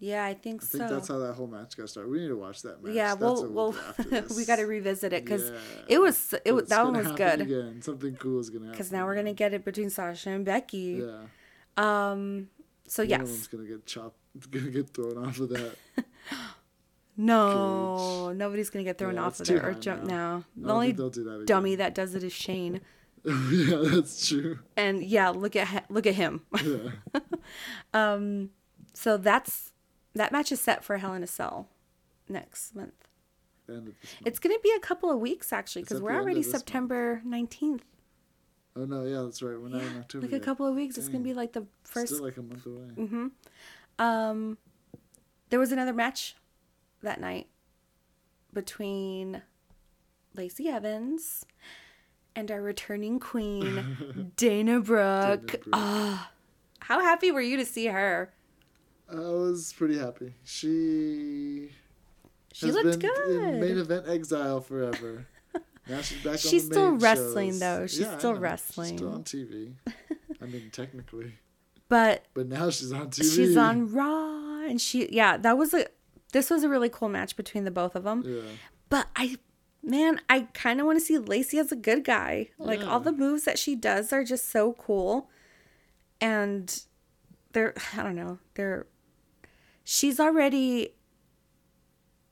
Yeah, 0.00 0.24
I 0.24 0.34
think 0.34 0.62
I 0.62 0.66
think 0.66 0.82
so. 0.84 0.94
that's 0.94 1.08
how 1.08 1.18
that 1.18 1.32
whole 1.32 1.48
match 1.48 1.76
got 1.76 1.88
started. 1.88 2.08
We 2.08 2.20
need 2.20 2.28
to 2.28 2.36
watch 2.36 2.62
that 2.62 2.82
match. 2.84 2.94
yeah, 2.94 3.16
That's 3.16 3.20
we'll, 3.20 3.48
we'll 3.50 3.76
we 4.36 4.44
got 4.44 4.56
to 4.56 4.62
revisit 4.64 5.12
it 5.12 5.24
because 5.24 5.50
Yeah, 5.50 5.56
it 5.88 5.98
was 6.00 6.34
it 6.44 6.52
was 6.52 6.68
that 6.68 6.84
one 6.84 6.96
was 6.96 7.10
good. 7.12 7.40
Again. 7.40 7.82
Something 7.82 8.14
cool 8.14 8.38
is 8.38 8.48
gonna 8.48 8.66
happen. 8.66 8.72
Because 8.78 8.92
now 8.92 9.06
we're 9.06 9.16
gonna 9.16 9.32
get 9.32 9.54
it 9.54 9.64
between 9.64 9.90
Sasha 9.90 10.30
and 10.30 10.44
Becky. 10.44 11.02
Yeah. 11.04 11.22
Um. 11.76 12.48
So 12.86 13.04
One 13.04 13.20
of 13.20 13.26
them's 13.26 13.48
gonna 13.48 13.64
get 13.64 13.86
chopped. 13.86 14.16
Gonna 14.52 14.70
get 14.70 14.90
thrown 14.94 15.18
off 15.26 15.40
of 15.40 15.48
that. 15.48 15.74
No, 17.20 18.32
nobody's 18.32 18.70
gonna 18.70 18.84
get 18.84 18.96
thrown 18.96 19.16
Yeah, 19.16 19.24
off 19.24 19.40
of 19.40 19.50
it 19.50 19.64
or 19.64 19.74
jump 19.74 20.04
now. 20.04 20.44
now. 20.54 20.66
The 20.68 20.72
only 20.72 20.92
that 20.92 21.42
dummy 21.46 21.74
that 21.74 21.92
does 21.92 22.14
it 22.14 22.22
is 22.22 22.32
Shane. 22.32 22.80
yeah, 23.52 23.78
that's 23.82 24.28
true. 24.28 24.58
And 24.76 25.02
yeah, 25.02 25.30
look 25.30 25.56
at 25.56 25.90
look 25.90 26.06
at 26.06 26.14
him. 26.14 26.42
Yeah. 26.64 26.90
um. 27.94 28.50
So 28.94 29.16
that's 29.16 29.72
that 30.14 30.32
match 30.32 30.50
is 30.50 30.60
set 30.60 30.84
for 30.84 30.98
Hell 30.98 31.14
in 31.14 31.22
a 31.22 31.26
Cell 31.26 31.68
next 32.28 32.74
month. 32.74 32.92
Month. 33.68 33.94
It's 34.24 34.38
gonna 34.38 34.58
be 34.62 34.72
a 34.76 34.80
couple 34.80 35.10
of 35.10 35.20
weeks 35.20 35.52
actually 35.52 35.82
because 35.82 36.00
we're 36.00 36.14
already 36.14 36.40
of 36.40 36.44
this 36.44 36.52
month. 36.52 36.60
September 36.62 37.22
nineteenth. 37.24 37.84
Oh 38.74 38.84
no, 38.84 39.04
yeah, 39.04 39.22
that's 39.22 39.42
right. 39.42 39.60
We're 39.60 39.68
not 39.68 39.82
in 39.82 39.98
October. 39.98 40.26
Like 40.26 40.34
a 40.34 40.40
couple 40.40 40.66
of 40.66 40.74
weeks. 40.74 40.96
It's 40.96 41.08
gonna 41.08 41.24
be 41.24 41.34
like 41.34 41.52
the 41.52 41.66
first 41.84 42.14
Still 42.14 42.24
like 42.24 42.36
a 42.36 42.42
month 42.42 42.64
away. 42.66 43.30
Um, 43.98 44.58
there 45.50 45.58
was 45.58 45.72
another 45.72 45.92
match 45.92 46.36
that 47.02 47.20
night 47.20 47.48
between 48.52 49.42
Lacey 50.34 50.68
Evans 50.68 51.44
and 52.38 52.50
our 52.52 52.62
returning 52.62 53.18
queen, 53.18 54.32
Dana 54.36 54.80
Brooke. 54.80 55.46
Brooke. 55.48 55.64
Ah, 55.72 56.30
how 56.78 57.00
happy 57.00 57.32
were 57.32 57.40
you 57.40 57.56
to 57.56 57.64
see 57.66 57.86
her? 57.86 58.32
I 59.10 59.16
was 59.16 59.72
pretty 59.76 59.98
happy. 59.98 60.34
She 60.44 61.70
She 62.52 62.70
looked 62.70 63.00
been 63.00 63.10
good. 63.10 63.30
in 63.54 63.60
main 63.60 63.78
event 63.78 64.06
exile 64.08 64.60
forever. 64.60 65.26
Now 65.88 66.00
she's 66.02 66.22
back 66.22 66.38
She's 66.38 66.64
on 66.64 66.68
the 66.68 66.74
still 66.74 66.90
main 66.92 66.98
wrestling, 67.00 67.50
shows. 67.52 67.60
though. 67.60 67.86
She's 67.86 67.98
Yeah, 68.00 68.18
still 68.18 68.34
wrestling. 68.34 68.90
She's 68.90 68.98
still 68.98 69.12
on 69.14 69.24
TV. 69.24 69.72
I 70.40 70.44
mean, 70.44 70.70
technically, 70.70 71.32
but 71.88 72.26
but 72.34 72.46
now 72.46 72.70
she's 72.70 72.92
on 72.92 73.08
TV. 73.10 73.34
she's 73.34 73.56
on 73.56 73.90
Raw, 73.92 74.60
and 74.68 74.80
she 74.80 75.08
yeah, 75.10 75.36
that 75.38 75.56
was 75.58 75.72
a 75.74 75.86
this 76.32 76.50
was 76.50 76.62
a 76.62 76.68
really 76.68 76.90
cool 76.90 77.08
match 77.08 77.34
between 77.36 77.64
the 77.64 77.70
both 77.70 77.96
of 77.96 78.04
them. 78.04 78.22
Yeah, 78.24 78.42
But 78.90 79.08
I, 79.16 79.36
man, 79.82 80.20
I 80.28 80.48
kind 80.54 80.80
of 80.80 80.86
want 80.86 80.98
to 80.98 81.04
see 81.04 81.18
Lacey 81.18 81.58
as 81.58 81.72
a 81.72 81.76
good 81.76 82.04
guy. 82.04 82.48
Like 82.58 82.84
all 82.84 83.00
the 83.00 83.12
mm. 83.12 83.18
moves 83.18 83.44
that 83.44 83.58
she 83.58 83.74
does 83.74 84.12
are 84.12 84.24
just 84.24 84.50
so 84.50 84.74
cool, 84.74 85.30
and 86.20 86.82
they're 87.52 87.74
I 87.96 88.02
don't 88.02 88.16
know 88.16 88.38
they're 88.54 88.86
she's 89.84 90.20
already 90.20 90.94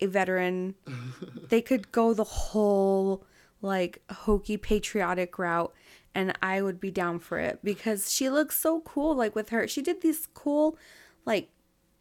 a 0.01 0.07
veteran. 0.07 0.75
they 1.49 1.63
could 1.63 1.93
go 1.93 2.15
the 2.15 2.25
whole 2.25 3.25
like 3.63 4.03
hokey 4.11 4.57
patriotic 4.57 5.39
route 5.39 5.73
and 6.15 6.37
I 6.43 6.61
would 6.63 6.79
be 6.79 6.91
down 6.91 7.19
for 7.19 7.39
it 7.39 7.59
because 7.65 8.13
she 8.13 8.29
looks 8.29 8.59
so 8.59 8.81
cool 8.81 9.17
like 9.17 9.35
with 9.35 9.49
her 9.49 9.67
she 9.67 9.81
did 9.81 10.03
these 10.03 10.29
cool 10.35 10.77
like 11.25 11.49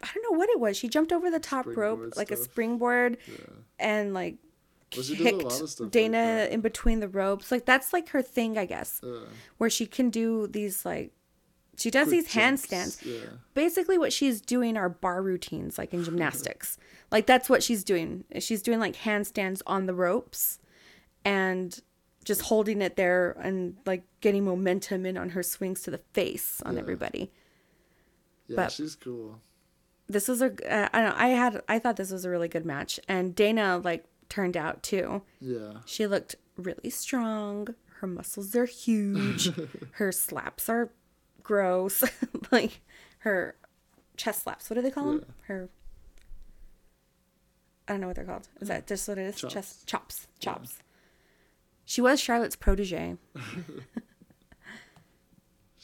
I 0.04 0.10
don't 0.14 0.32
know 0.32 0.38
what 0.38 0.50
it 0.50 0.60
was. 0.60 0.78
She 0.78 0.90
jumped 0.90 1.14
over 1.14 1.32
the 1.32 1.40
top 1.40 1.66
rope 1.66 2.16
like 2.16 2.30
a 2.30 2.36
springboard 2.36 3.18
Yeah. 3.28 3.36
and 3.80 4.14
like 4.14 4.36
kicked 5.04 5.44
lot 5.44 5.62
of 5.62 5.70
stuff 5.70 5.86
like 5.86 5.92
Dana 5.92 6.18
that. 6.18 6.52
in 6.52 6.62
between 6.62 7.00
the 7.00 7.08
ropes. 7.08 7.52
Like 7.52 7.66
that's 7.66 7.94
like 7.94 8.10
her 8.10 8.22
thing, 8.22 8.58
I 8.58 8.66
guess, 8.66 9.02
Uh, 9.04 9.26
where 9.58 9.70
she 9.70 9.86
can 9.86 10.10
do 10.10 10.48
these 10.48 10.86
like 10.86 11.12
she 11.78 11.92
does 11.92 12.10
these 12.10 12.32
jumps, 12.32 12.68
handstands. 12.68 13.06
Yeah. 13.06 13.30
Basically, 13.54 13.98
what 13.98 14.14
she's 14.14 14.40
doing 14.40 14.78
are 14.78 14.88
bar 14.90 15.22
routines, 15.22 15.78
like 15.78 15.94
in 15.94 16.04
gymnastics. 16.08 16.78
like 17.12 17.26
that's 17.26 17.50
what 17.50 17.62
she's 17.64 17.84
doing. 17.84 18.24
She's 18.40 18.62
doing 18.62 18.80
like 18.80 18.96
handstands 18.96 19.62
on 19.68 19.86
the 19.86 19.94
ropes, 19.94 20.60
and 21.24 21.80
just 22.24 22.42
holding 22.44 22.82
it 22.82 22.96
there 22.96 23.32
and 23.40 23.76
like 23.86 24.04
getting 24.22 24.44
momentum 24.46 25.06
in 25.06 25.16
on 25.18 25.30
her 25.30 25.44
swings 25.44 25.82
to 25.84 25.92
the 25.92 26.00
face 26.14 26.60
on 26.66 26.74
Yeah. 26.76 26.80
everybody. 26.82 27.32
Yeah, 28.48 28.56
But- 28.56 28.72
she's 28.72 28.96
cool. 28.96 29.42
This 30.08 30.28
was 30.28 30.40
a 30.42 30.52
uh, 30.72 30.88
I 30.94 31.02
don't 31.02 31.10
know, 31.10 31.16
I 31.18 31.28
had 31.30 31.62
I 31.68 31.80
thought 31.80 31.96
this 31.96 32.12
was 32.12 32.26
a 32.26 32.30
really 32.30 32.48
good 32.48 32.64
match, 32.66 33.00
and 33.08 33.34
Dana 33.36 33.82
like 33.84 34.06
turned 34.30 34.58
out 34.58 34.84
too. 34.84 35.22
Yeah. 35.40 35.74
She 35.86 36.08
looked 36.08 36.36
really 36.58 36.90
strong. 36.90 37.70
Her 38.00 38.08
muscles 38.08 38.56
are 38.56 38.66
huge. 38.66 39.52
her 39.94 40.12
slaps 40.12 40.70
are 40.70 40.90
gross. 41.44 42.04
like 42.52 42.82
her 43.20 43.56
chest 44.18 44.44
slaps. 44.44 44.70
What 44.70 44.76
do 44.76 44.82
they 44.82 44.92
call 44.92 45.06
them? 45.06 45.26
Her. 45.44 45.70
I 47.88 47.94
don't 47.94 48.02
know 48.02 48.08
what 48.08 48.16
they're 48.16 48.26
called. 48.26 48.48
Is 48.62 48.68
that 48.68 48.88
just 48.88 49.08
what 49.08 49.18
it 49.18 49.28
is? 49.28 49.36
Chops. 49.36 49.54
Chest 49.54 49.88
chops. 49.88 50.28
Chops. 50.40 50.80
She 51.86 52.02
was 52.02 52.20
Charlotte's 52.20 52.56
protege. 52.56 53.18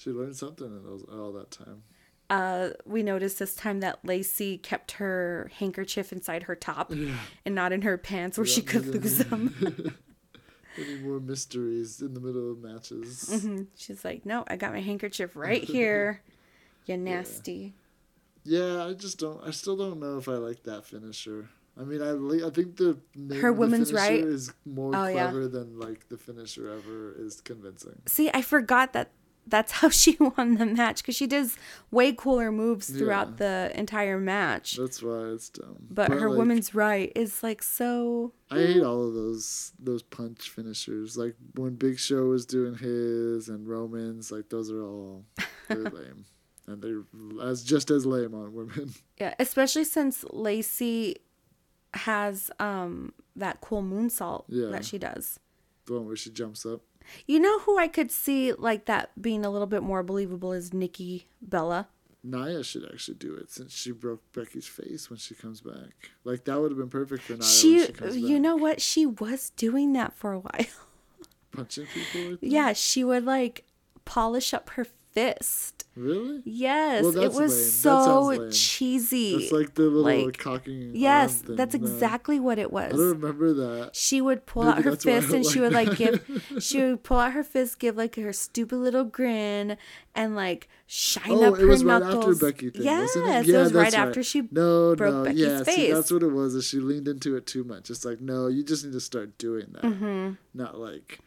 She 0.02 0.10
learned 0.10 0.36
something 0.36 0.66
in 0.66 0.84
those 0.84 1.04
all 1.04 1.32
that 1.34 1.52
time. 1.52 1.84
Uh, 2.32 2.70
we 2.86 3.04
noticed 3.04 3.40
this 3.40 3.54
time 3.56 3.82
that 3.82 4.00
Lacey 4.06 4.58
kept 4.58 4.94
her 4.94 5.52
handkerchief 5.60 6.14
inside 6.14 6.44
her 6.44 6.56
top 6.56 6.92
and 6.92 7.54
not 7.54 7.74
in 7.74 7.82
her 7.82 7.98
pants 7.98 8.38
where 8.38 8.46
she 8.46 8.62
could 8.62 8.86
lose 8.88 9.18
them. 9.18 9.54
Any 10.78 10.96
more 11.00 11.20
mysteries 11.20 12.02
in 12.02 12.14
the 12.14 12.22
middle 12.22 12.52
of 12.54 12.60
matches? 12.60 13.28
Mhm. 13.30 13.68
She's 13.76 14.06
like, 14.06 14.26
no, 14.26 14.46
I 14.48 14.56
got 14.56 14.72
my 14.72 14.80
handkerchief 14.80 15.36
right 15.36 15.62
here. 15.62 16.22
You 16.86 16.96
nasty. 16.96 17.74
Yeah, 18.46 18.86
I 18.86 18.94
just 18.94 19.20
don't. 19.20 19.46
I 19.46 19.52
still 19.52 19.76
don't 19.76 20.00
know 20.00 20.18
if 20.18 20.30
I 20.30 20.36
like 20.36 20.64
that 20.64 20.86
finisher. 20.86 21.50
I 21.78 21.84
mean, 21.84 22.02
I 22.02 22.12
li- 22.12 22.44
I 22.46 22.50
think 22.50 22.78
the 22.78 22.98
name 23.16 23.42
Her 23.42 23.50
of 23.50 23.58
women's 23.58 23.92
finisher 23.92 24.14
right? 24.14 24.24
is 24.24 24.54
more 24.66 24.96
Oh, 24.96 25.08
yeah. 25.08 25.30
clever 25.30 25.48
than 25.50 25.78
like 25.80 26.08
the 26.08 26.18
finisher 26.18 26.70
ever 26.70 27.14
is 27.20 27.42
convincing. 27.42 28.02
See, 28.08 28.30
I 28.34 28.42
forgot 28.42 28.94
that 28.94 29.12
that's 29.48 29.72
how 29.82 29.90
she 29.90 30.18
won 30.20 30.56
the 30.56 30.66
match 30.66 31.02
because 31.02 31.16
she 31.16 31.28
does 31.28 31.58
way 31.90 32.14
cooler 32.14 32.52
moves 32.52 32.90
throughout 32.90 33.38
the 33.38 33.72
entire 33.76 34.20
match. 34.20 34.78
That's 34.78 35.02
why 35.02 35.30
it's 35.34 35.50
dumb. 35.50 35.88
But, 35.90 36.12
her 36.12 36.30
like, 36.30 36.38
woman's 36.38 36.74
right 36.76 37.12
is 37.16 37.42
like 37.44 37.62
so. 37.64 38.34
I 38.50 38.58
hate 38.60 38.84
all 38.84 39.08
of 39.08 39.14
those 39.14 39.74
those 39.80 40.04
punch 40.04 40.50
finishers. 40.50 41.18
Like 41.18 41.36
when 41.56 41.76
Big 41.76 42.00
Show 42.00 42.26
was 42.26 42.46
doing 42.46 42.76
his 42.76 43.50
and 43.50 43.68
Roman's, 43.68 44.32
like 44.32 44.50
those 44.50 44.72
are 44.72 44.84
all 44.84 45.26
they're 45.68 45.78
lame, 46.00 46.26
and 46.68 46.82
they're 46.82 47.04
as 47.44 47.64
just 47.64 47.90
as 47.92 48.06
lame 48.06 48.34
on 48.34 48.54
women. 48.54 48.94
Yeah, 49.20 49.36
especially 49.40 49.84
since 49.84 50.24
Lacey 50.32 51.18
has 51.94 52.50
um 52.60 53.14
that 53.36 53.62
cool 53.62 53.84
moonsault 53.84 54.46
Yeah. 54.48 54.70
that 54.70 54.86
she 54.86 54.98
does. 54.98 55.40
the 55.86 55.94
one 55.94 56.06
where 56.08 56.16
she 56.16 56.30
jumps 56.30 56.66
up. 56.66 56.82
You 57.28 57.40
know 57.40 57.60
who 57.60 57.78
I 57.78 57.88
could 57.88 58.12
see 58.12 58.54
like 58.54 58.86
that 58.86 59.12
being 59.22 59.46
a 59.46 59.50
little 59.50 59.68
bit 59.68 59.84
more 59.84 60.04
believable 60.04 60.52
is 60.54 60.74
Nikki 60.74 61.28
Bella. 61.42 61.88
Nia 62.24 62.64
should 62.64 62.86
actually 62.86 63.16
do 63.16 63.36
it 63.36 63.50
since 63.52 63.74
she 63.74 63.92
broke 63.92 64.22
Becky's 64.32 64.68
face 64.68 65.10
when 65.10 65.18
she 65.18 65.34
comes 65.34 65.62
back. 65.62 66.12
Like 66.24 66.44
that 66.46 66.60
would 66.60 66.72
have 66.72 66.78
been 66.78 66.90
perfect 66.90 67.24
for 67.24 67.34
Nia 67.34 67.44
she, 67.44 67.86
she 67.86 68.20
you 68.20 68.40
know 68.40 68.56
what? 68.56 68.82
She 68.82 69.06
was 69.06 69.52
doing 69.52 69.94
that 69.94 70.14
for 70.14 70.32
a 70.32 70.40
while. 70.40 70.66
punching 71.52 71.88
people. 71.88 72.38
Yeah, 72.42 72.74
she 72.74 73.04
would 73.04 73.26
like 73.26 73.66
polish 74.06 74.54
up 74.54 74.70
her 74.72 74.86
fist. 75.12 75.86
Really? 75.96 76.42
Yes, 76.46 77.04
Well, 77.04 77.18
it 77.18 77.34
was 77.34 77.40
lame. 77.40 77.50
So 77.50 78.50
cheesy. 78.50 79.36
It's 79.36 79.52
like 79.52 79.74
the 79.74 79.84
little 79.84 80.26
like- 80.28 80.38
cocking. 80.38 80.92
yes, 80.96 81.44
that's 81.46 81.76
No. 81.76 81.82
exactly 81.82 82.40
what 82.40 82.58
it 82.58 82.70
I 82.74 82.88
don't 82.90 82.92
was. 82.98 83.00
remember 83.16 83.54
that. 83.54 83.96
She 83.96 84.22
would 84.22 84.46
pull 84.46 84.64
Maybe 84.64 84.78
out 84.78 84.84
her 84.86 84.92
that's 84.92 85.06
why 85.06 85.12
I 85.18 85.20
fist 85.22 85.34
and 85.34 85.46
she 85.46 85.60
would 85.60 85.74
like 85.74 85.98
give 85.98 86.22
she 86.60 86.82
would 86.82 87.04
pull 87.04 87.18
out 87.20 87.34
her 87.34 87.44
fist, 87.44 87.78
give 87.80 87.98
like 87.98 88.16
her 88.16 88.32
stupid 88.32 88.78
little 88.78 89.04
grin 89.04 89.76
and 90.16 90.34
like 90.36 90.70
shine 90.88 91.24
Oh, 91.30 91.44
up 91.54 91.56
it 91.56 91.62
her 91.62 91.68
was 91.68 91.84
right 91.84 92.00
knuckles. 92.02 92.36
after 92.42 92.46
Becky 92.54 92.70
thing, 92.70 92.84
yes, 92.84 93.16
it? 93.16 93.20
it 93.20 93.58
was 93.58 93.72
that's 93.72 93.74
right 93.74 93.94
after 93.94 94.24
she 94.24 94.48
no, 94.50 94.96
broke 94.96 95.14
no, 95.14 95.24
Becky's 95.26 95.40
yeah, 95.42 95.64
see, 95.64 95.92
that's 95.92 96.10
what 96.12 96.24
it 96.24 96.32
was. 96.32 96.56
Is 96.56 96.66
she 96.66 96.80
leaned 96.80 97.10
into 97.10 97.36
it 97.36 97.46
too 97.46 97.66
much? 97.66 97.90
It's 97.90 98.06
like, 98.06 98.22
no, 98.22 98.48
you 98.48 98.64
just 98.64 98.86
need 98.86 98.94
to 98.94 99.02
start 99.02 99.38
doing 99.38 99.66
that. 99.74 99.84
Mm-hmm. 99.84 100.32
Not 100.54 100.78
like, 100.80 101.20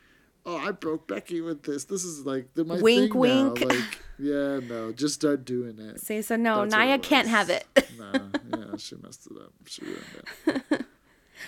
oh, 0.47 0.57
I 0.57 0.70
broke 0.72 1.07
Becky 1.09 1.40
with 1.40 1.62
this. 1.62 1.84
This 1.84 2.05
is 2.05 2.24
like 2.26 2.55
the 2.55 2.64
my 2.64 2.78
Wink, 2.80 3.12
thing 3.12 3.20
wink. 3.20 3.61
now. 3.61 3.66
Like, 3.66 3.99
yeah, 4.18 4.61
no, 4.61 4.92
just 4.92 5.14
start 5.14 5.45
doing 5.45 5.78
it. 5.78 6.01
See, 6.01 6.22
so 6.22 6.36
no, 6.36 6.66
That's 6.66 6.74
Nia 6.74 6.99
can't 6.99 7.28
have 7.28 7.51
it. 7.51 7.66
no, 7.99 8.12
yeah, 8.59 8.76
she 8.76 8.97
messed 8.97 9.26
it 9.30 9.36
up. 9.40 9.53
She 9.66 9.82
ruined 9.84 10.62
it. 10.70 10.84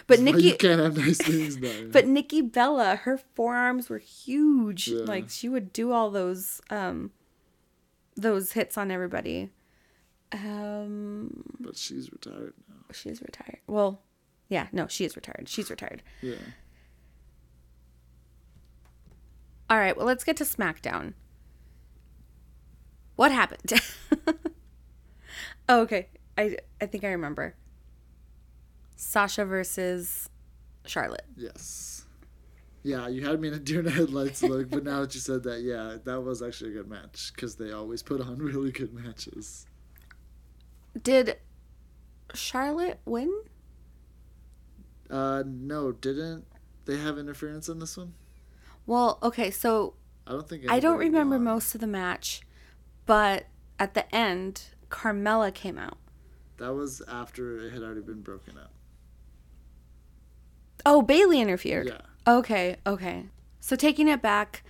But 0.09 0.21
Nikki 0.21 0.43
you 0.43 0.57
can't 0.57 0.81
have 0.81 0.97
nice 0.99 1.17
things 1.17 1.57
now. 1.57 1.71
But 1.91 2.07
Nikki 2.07 2.43
Bella, 2.43 2.97
her 2.97 3.17
forearms 3.35 3.89
were 3.89 3.99
huge. 3.99 4.89
Yeah. 4.89 5.05
Like 5.05 5.31
she 5.31 5.49
would 5.49 5.73
do 5.73 5.91
all 5.91 6.11
those 6.11 6.61
um 6.69 7.13
those 8.15 8.53
hits 8.53 8.77
on 8.77 8.91
everybody. 8.91 9.51
Um 10.33 11.45
but 11.61 11.77
she's 11.77 12.13
retired 12.13 12.53
now. 12.69 12.75
she's 12.93 13.23
retired. 13.23 13.61
Well, 13.67 14.03
yeah, 14.49 14.67
no, 14.73 14.87
she 14.87 15.05
is 15.05 15.17
retired. 15.17 15.49
She's 15.49 15.71
retired. 15.71 16.03
Yeah. 16.21 16.35
All 19.69 19.79
right, 19.79 19.97
well, 19.97 20.07
let's 20.07 20.25
get 20.25 20.37
to 20.37 20.45
SmackDown. 20.45 21.15
What 23.17 23.33
happened? 23.33 23.73
oh, 25.69 25.81
okay. 25.81 26.09
I 26.39 26.59
I 26.81 26.87
think 26.87 27.03
I 27.03 27.09
remember. 27.09 27.57
Sasha 28.95 29.45
versus 29.45 30.29
Charlotte. 30.85 31.27
Yes. 31.37 32.07
Yeah, 32.83 33.09
you 33.09 33.27
had 33.27 33.41
me 33.41 33.49
in 33.49 33.55
a 33.55 33.59
deer 33.69 33.81
in 33.81 33.87
the 33.87 33.91
headlights 33.91 34.43
look, 34.43 34.71
but 34.71 34.85
now 34.85 35.01
that 35.01 35.15
you 35.15 35.21
said 35.21 35.43
that, 35.43 35.63
yeah, 35.63 35.97
that 36.05 36.21
was 36.21 36.41
actually 36.43 36.71
a 36.71 36.75
good 36.75 36.89
match 36.89 37.33
because 37.35 37.57
they 37.57 37.73
always 37.73 38.03
put 38.03 38.21
on 38.21 38.39
really 38.39 38.71
good 38.71 38.93
matches. 38.95 39.67
Did 41.03 41.39
Charlotte 42.35 43.01
win? 43.05 43.33
Uh, 45.11 45.43
no, 45.47 45.93
didn't 45.93 46.45
they 46.85 46.97
have 46.97 47.19
interference 47.19 47.69
in 47.69 47.79
this 47.79 47.97
one? 47.97 48.15
Well, 48.87 49.19
okay, 49.23 49.51
so 49.51 49.95
I 50.27 50.33
don't 50.33 50.49
think. 50.49 50.71
I 50.71 50.81
don't 50.81 50.99
remember 50.99 51.39
most 51.39 51.75
of 51.75 51.81
the 51.81 51.87
match, 51.87 52.41
but 53.05 53.47
at 53.79 53.95
the 53.95 54.13
end, 54.15 54.63
Carmella 54.91 55.53
came 55.53 55.79
out. 55.79 55.99
That 56.59 56.73
was 56.75 57.03
after 57.07 57.59
it 57.59 57.73
had 57.73 57.83
already 57.83 58.01
been 58.01 58.23
broken 58.23 58.57
up. 58.57 58.73
Oh, 60.85 61.03
Bayley 61.03 61.41
interfered. 61.41 61.89
Yeah. 61.89 62.33
Okay, 62.33 62.77
okay. 62.87 63.27
So 63.61 63.77
taking 63.77 64.09
it 64.09 64.23
back, 64.23 64.63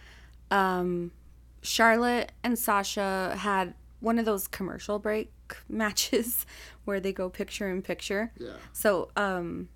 um, 0.50 1.12
Charlotte 1.62 2.32
and 2.42 2.58
Sasha 2.58 3.36
had 3.38 3.74
one 4.00 4.18
of 4.18 4.24
those 4.24 4.48
commercial 4.48 4.98
break 4.98 5.30
matches 5.68 6.46
where 6.84 7.00
they 7.00 7.12
go 7.12 7.28
picture 7.28 7.68
in 7.68 7.82
picture. 7.82 8.32
Yeah. 8.38 8.52
So 8.72 9.10
um, 9.16 9.68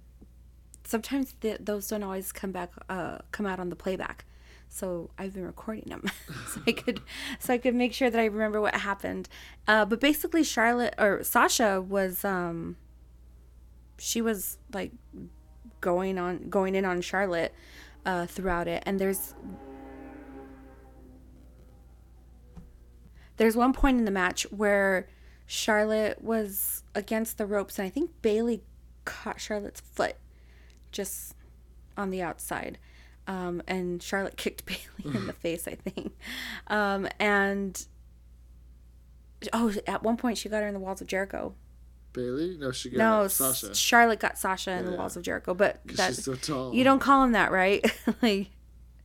sometimes 0.84 1.34
th- 1.41 1.61
those 1.61 1.88
don't 1.88 2.03
always 2.03 2.32
come 2.32 2.53
back, 2.53 2.70
uh, 2.88 3.18
come 3.32 3.47
out 3.47 3.61
on 3.61 3.68
the 3.68 3.76
playback. 3.76 4.24
So 4.73 5.11
I've 5.18 5.35
been 5.35 5.45
recording 5.45 5.85
them 5.89 6.05
so 6.49 6.61
I 6.66 6.73
could, 6.73 7.01
so 7.41 7.53
I 7.53 7.59
could 7.59 7.75
make 7.75 7.93
sure 7.93 8.09
that 8.09 8.18
I 8.18 8.27
remember 8.27 8.61
what 8.61 8.75
happened. 8.77 9.29
Uh, 9.66 9.85
but 9.85 10.01
basically, 10.01 10.45
Charlotte 10.45 10.95
or 10.97 11.25
Sasha 11.25 11.83
was, 11.83 12.25
um, 12.25 12.77
she 13.99 14.23
was 14.23 14.59
like 14.73 14.93
going 15.81 16.18
on, 16.18 16.49
going 16.49 16.77
in 16.77 16.85
on 16.85 17.01
Charlotte 17.01 17.53
uh, 18.07 18.27
throughout 18.27 18.68
it, 18.68 18.85
and 18.87 19.01
there's 19.01 19.35
there's 23.39 23.57
one 23.57 23.73
point 23.73 23.99
in 23.99 24.05
the 24.05 24.11
match 24.12 24.47
where 24.53 25.09
Charlotte 25.47 26.23
was 26.23 26.85
against 26.95 27.39
the 27.39 27.47
ropes, 27.47 27.77
and 27.79 27.87
I 27.87 27.91
think 27.91 28.11
Bayley 28.23 28.62
caught 29.05 29.41
Charlotte's 29.41 29.81
foot 29.81 30.16
just 30.93 31.35
on 31.97 32.11
the 32.11 32.23
outside. 32.23 32.79
Um, 33.31 33.62
and 33.68 34.03
Charlotte 34.03 34.37
kicked 34.37 34.64
Bayley 34.66 35.16
in 35.18 35.26
the 35.28 35.33
face, 35.33 35.68
I 35.68 35.76
think. 35.76 36.12
Um, 36.66 37.07
and 37.20 37.87
oh, 39.53 39.72
at 39.87 40.03
one 40.03 40.16
point 40.16 40.37
she 40.37 40.49
got 40.49 40.62
her 40.62 40.68
in 40.68 40.74
the 40.74 40.81
walls 40.81 41.01
of 41.01 41.07
Jericho. 41.07 41.55
Bayley? 42.12 42.57
No, 42.59 42.72
she 42.72 42.91
got 42.91 42.99
no, 42.99 43.28
Sasha. 43.28 43.72
Charlotte 43.72 44.18
got 44.18 44.37
Sasha 44.37 44.72
in 44.72 44.85
the 44.85 44.93
walls 44.97 45.16
of 45.16 45.22
Jericho, 45.22 45.55
but 45.55 45.81
that 45.95 46.09
she's 46.09 46.24
so 46.24 46.35
tall. 46.35 46.74
you 46.74 46.83
don't 46.83 46.99
call 46.99 47.22
him 47.22 47.33
that, 47.33 47.53
right? 47.53 47.85
like 48.22 48.49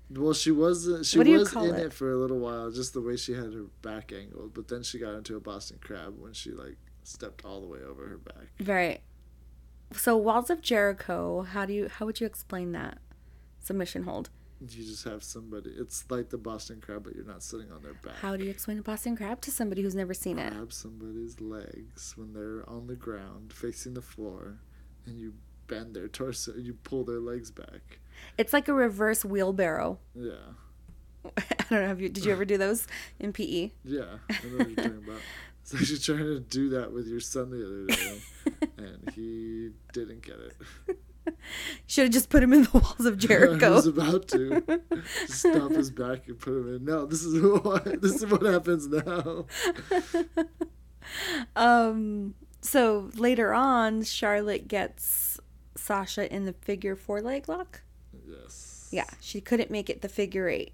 Well, 0.10 0.34
she 0.34 0.50
was 0.50 0.90
she 1.04 1.20
What 1.20 1.26
do 1.26 1.32
you 1.32 1.38
was 1.38 1.54
in 1.54 1.76
it? 1.76 1.80
it? 1.88 1.94
for 1.94 2.12
a 2.12 2.18
little 2.18 2.40
while, 2.40 2.72
just 2.72 2.94
the 2.94 3.02
way 3.02 3.16
she 3.18 3.34
had 3.34 3.54
her 3.54 3.66
back 3.84 4.12
angled. 4.12 4.56
But 4.56 4.70
then 4.70 4.82
she 4.82 4.98
got 4.98 5.14
into 5.14 5.36
a 5.36 5.40
Boston 5.40 5.78
Crab 5.82 6.16
when 6.20 6.34
she 6.34 6.50
like 6.50 6.78
stepped 7.04 7.46
all 7.46 7.62
the 7.62 7.68
way 7.68 7.80
over 7.88 8.08
her 8.08 8.18
back. 8.18 8.48
Right. 8.66 9.02
So 9.94 10.18
walls 10.18 10.50
of 10.50 10.62
Jericho, 10.64 11.44
how 11.44 11.68
do 11.68 11.74
you 11.74 11.90
how 11.90 12.08
would 12.08 12.20
you 12.20 12.26
explain 12.26 12.72
that? 12.72 12.98
Submission 13.66 14.04
hold. 14.04 14.30
You 14.62 14.68
just 14.86 15.04
have 15.06 15.24
somebody. 15.24 15.72
It's 15.78 16.06
like 16.10 16.30
the 16.30 16.38
Boston 16.38 16.80
Crab, 16.82 17.04
but 17.04 17.16
you're 17.16 17.26
not 17.26 17.44
sitting 17.44 17.72
on 17.72 17.82
their 17.84 17.94
back. 17.96 18.16
How 18.22 18.38
do 18.38 18.44
you 18.46 18.50
explain 18.52 18.78
a 18.80 18.82
Boston 18.82 19.18
crab 19.18 19.42
to 19.42 19.52
somebody 19.52 19.82
who's 19.82 19.96
never 19.96 20.14
seen 20.14 20.38
it? 20.40 20.54
grab 20.54 20.72
somebody's 20.72 21.42
legs 21.42 22.14
when 22.16 22.32
they're 22.34 22.64
on 22.70 22.88
the 22.88 22.96
ground 22.96 23.52
facing 23.52 23.96
the 23.96 24.02
floor 24.02 24.60
and 25.06 25.20
you 25.20 25.34
bend 25.68 25.96
their 25.96 26.08
torso 26.08 26.54
you 26.56 26.76
pull 26.84 27.04
their 27.04 27.20
legs 27.20 27.50
back 27.50 28.00
It's 28.38 28.54
like 28.54 28.68
a 28.68 28.74
reverse 28.74 29.26
wheelbarrow. 29.26 29.98
yeah 30.14 30.54
I 31.38 31.44
don't 31.70 31.82
know. 31.82 31.88
Have 31.88 32.00
you, 32.00 32.08
did 32.10 32.24
you 32.24 32.32
ever 32.32 32.46
do 32.46 32.56
those 32.58 32.86
in 33.20 33.34
PE? 33.34 33.72
yeah 33.84 34.04
i 34.30 34.46
know 34.46 34.58
what 34.60 34.68
you're 34.70 34.76
talking 34.76 35.04
about 35.08 35.20
so 35.64 35.78
she's 35.78 36.06
trying 36.06 36.20
to 36.20 36.40
do 36.40 36.70
that 36.70 36.92
with 36.94 37.08
your 37.08 37.20
son 37.20 37.50
the 37.50 37.66
other 37.66 37.86
day 37.88 38.20
and 38.78 39.10
he 39.16 39.72
didn't 39.92 40.22
get 40.22 40.36
it 40.38 40.98
Should 41.88 42.06
have 42.06 42.14
just 42.14 42.30
put 42.30 42.42
him 42.44 42.54
in 42.54 42.64
the 42.64 42.70
walls 42.74 43.06
of 43.06 43.18
Jericho. 43.28 43.68
i 43.68 43.70
was 43.70 43.88
about 43.88 44.28
to 44.30 44.82
stop 45.28 45.72
his 45.72 45.92
back 45.92 46.28
and 46.28 46.40
put 46.40 46.54
him 46.54 46.76
in 46.76 46.86
no 46.86 47.06
this 47.06 47.24
is 47.24 47.42
what 47.64 48.02
this 48.02 48.16
is 48.16 48.26
what 48.26 48.44
happens 48.44 48.88
now 48.88 49.46
Um. 51.56 52.34
So 52.62 53.12
later 53.16 53.54
on, 53.54 54.02
Charlotte 54.04 54.68
gets 54.68 55.40
Sasha 55.76 56.34
in 56.34 56.46
the 56.46 56.54
figure 56.54 56.96
four 56.96 57.22
leg 57.22 57.48
lock. 57.48 57.82
yes 58.28 58.90
Yeah, 58.92 59.06
she 59.22 59.40
couldn't 59.40 59.70
make 59.70 59.88
it 59.90 60.02
the 60.02 60.10
figure 60.10 60.50
eight. 60.50 60.74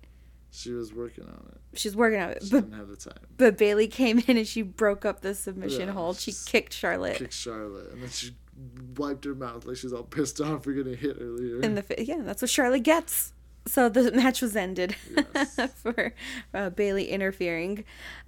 she 0.51 0.71
was 0.71 0.93
working 0.93 1.25
on 1.25 1.49
it 1.51 1.57
She's 1.77 1.95
working 1.95 2.21
on 2.21 2.29
it, 2.29 2.43
she 2.43 2.49
but 2.51 2.61
didn't 2.61 2.77
have 2.79 2.87
the 2.87 2.95
time 2.95 3.25
but 3.37 3.57
Bayley 3.57 3.87
came 3.87 4.19
in 4.19 4.37
and 4.37 4.47
she 4.47 4.61
broke 4.61 5.03
up 5.05 5.19
the 5.21 5.35
submission 5.35 5.87
Yeah, 5.87 5.93
hold. 5.93 6.17
She 6.17 6.31
kicked 6.45 6.71
Charlotte 6.73 7.17
kicked 7.17 7.33
Charlotte, 7.33 7.91
and 7.91 8.01
then 8.03 8.09
she 8.09 8.31
wiped 8.97 9.25
her 9.25 9.35
mouth 9.35 9.65
like 9.65 9.77
she's 9.77 9.93
all 9.93 10.03
pissed 10.03 10.39
off 10.41 10.63
for 10.63 10.73
getting 10.73 10.95
hit 10.97 11.17
earlier. 11.19 11.59
in 11.61 11.75
the 11.75 11.83
yeah. 11.97 12.21
That's 12.21 12.41
what 12.41 12.49
Charlotte 12.51 12.83
gets. 12.83 13.33
So 13.67 13.89
the 13.89 14.11
match 14.13 14.41
was 14.41 14.55
ended 14.55 14.95
Yes. 15.15 15.59
for 15.83 16.13
uh, 16.53 16.69
Bayley 16.71 17.09
interfering, 17.09 17.83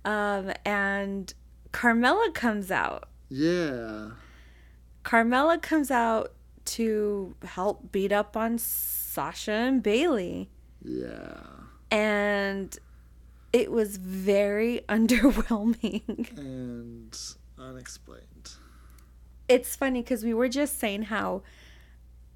um, 0.06 0.52
and 0.66 1.34
Carmella 1.72 2.34
comes 2.34 2.70
out. 2.72 3.10
yeah, 3.30 4.12
Carmella 5.04 5.62
comes 5.62 5.90
out 5.92 6.34
to 6.66 7.36
help 7.44 7.92
beat 7.92 8.12
up 8.12 8.38
on 8.38 8.58
Sasha 8.58 9.52
and 9.52 9.82
Bayley. 9.84 10.50
yeah, 10.84 11.40
And 11.92 12.78
it 13.52 13.72
was 13.72 13.98
very 13.98 14.82
underwhelming. 14.90 16.38
and 16.38 17.18
unexplained. 17.60 18.24
It's 19.48 19.76
funny 19.76 20.02
because 20.02 20.24
we 20.24 20.34
were 20.34 20.50
just 20.50 20.80
saying 20.80 21.04
how 21.04 21.44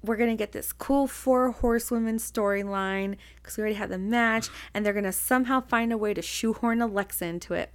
we're 0.02 0.16
going 0.16 0.30
to 0.30 0.36
get 0.36 0.52
this 0.52 0.72
cool 0.72 1.06
four 1.06 1.50
horsewomen 1.50 2.18
storyline 2.18 3.16
because 3.36 3.56
we 3.56 3.62
already 3.62 3.76
had 3.76 3.90
the 3.90 3.98
match 3.98 4.48
and 4.72 4.84
they're 4.84 4.92
going 4.92 5.04
to 5.04 5.12
somehow 5.12 5.60
find 5.60 5.92
a 5.92 5.98
way 5.98 6.14
to 6.14 6.22
shoehorn 6.22 6.80
Alexa 6.80 7.24
into 7.24 7.54
it. 7.54 7.72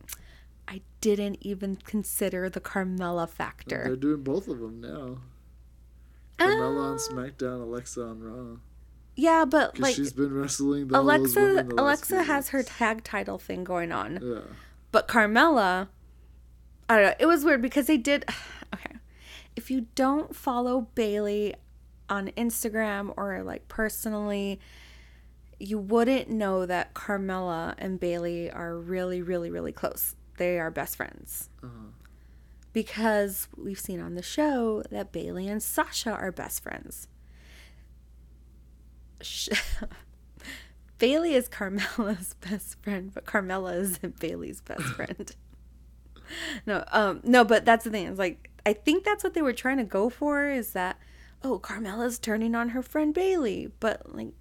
I 0.67 0.81
didn't 1.01 1.39
even 1.41 1.75
consider 1.75 2.49
the 2.49 2.61
Carmella 2.61 3.29
factor. 3.29 3.83
They're 3.85 3.95
doing 3.95 4.23
both 4.23 4.47
of 4.47 4.59
them 4.59 4.79
now. 4.79 5.17
Carmella 6.39 6.91
on 6.91 6.93
oh. 6.93 7.13
SmackDown, 7.13 7.61
Alexa 7.61 8.01
on 8.01 8.21
Raw. 8.21 8.57
Yeah, 9.15 9.45
but 9.45 9.77
like 9.77 9.95
she's 9.95 10.13
been 10.13 10.33
wrestling 10.33 10.87
the, 10.87 10.97
all 10.97 11.03
those 11.03 11.35
Alexa 11.35 11.39
women 11.39 11.69
the 11.69 11.75
last 11.75 12.09
Alexa 12.09 12.23
has 12.23 12.49
her 12.49 12.63
tag 12.63 13.03
title 13.03 13.37
thing 13.37 13.63
going 13.63 13.91
on. 13.91 14.19
Yeah, 14.23 14.39
But 14.91 15.07
Carmella, 15.07 15.89
I 16.89 16.95
don't 16.95 17.05
know. 17.05 17.15
It 17.19 17.27
was 17.27 17.45
weird 17.45 17.61
because 17.61 17.87
they 17.87 17.97
did. 17.97 18.25
If 19.63 19.71
you 19.71 19.87
don't 19.95 20.35
follow 20.35 20.89
Bayley 20.93 21.55
on 22.09 22.27
Instagram 22.35 23.13
or 23.15 23.43
like 23.43 23.69
personally, 23.69 24.59
you 25.57 25.79
wouldn't 25.79 26.29
know 26.29 26.65
that 26.65 26.93
Carmella 26.93 27.73
and 27.77 27.97
Bayley 27.97 28.51
are 28.51 28.77
really, 28.77 29.21
really, 29.21 29.49
really 29.49 29.71
close. 29.71 30.17
They 30.35 30.59
are 30.59 30.69
best 30.69 30.97
friends. 30.97 31.47
Uh-huh. 31.63 31.91
Because 32.73 33.47
we've 33.55 33.79
seen 33.79 34.01
on 34.01 34.15
the 34.15 34.21
show 34.21 34.83
that 34.91 35.13
Bayley 35.13 35.47
and 35.47 35.63
Sasha 35.63 36.11
are 36.11 36.33
best 36.33 36.61
friends. 36.61 37.07
Sh- 39.21 39.47
Bayley 40.97 41.35
is 41.35 41.47
Carmella's 41.47 42.33
best 42.49 42.81
friend, 42.83 43.13
but 43.13 43.23
Carmella 43.23 43.79
isn't 43.79 44.19
Bayley's 44.19 44.59
best 44.59 44.83
friend. 44.97 45.33
no, 46.65 46.83
um, 46.91 47.21
no, 47.23 47.45
but 47.45 47.63
that's 47.63 47.85
the 47.85 47.91
thing. 47.91 48.07
It's 48.07 48.19
like 48.19 48.49
I 48.65 48.73
think 48.73 49.03
that's 49.03 49.23
what 49.23 49.33
they 49.33 49.41
were 49.41 49.53
trying 49.53 49.77
to 49.77 49.83
go 49.83 50.09
for. 50.09 50.49
Is 50.49 50.71
that 50.73 50.97
oh, 51.43 51.59
Carmella's 51.59 52.19
turning 52.19 52.55
on 52.55 52.69
her 52.69 52.81
friend 52.81 53.13
Bayley, 53.13 53.71
but 53.79 54.15
like 54.15 54.33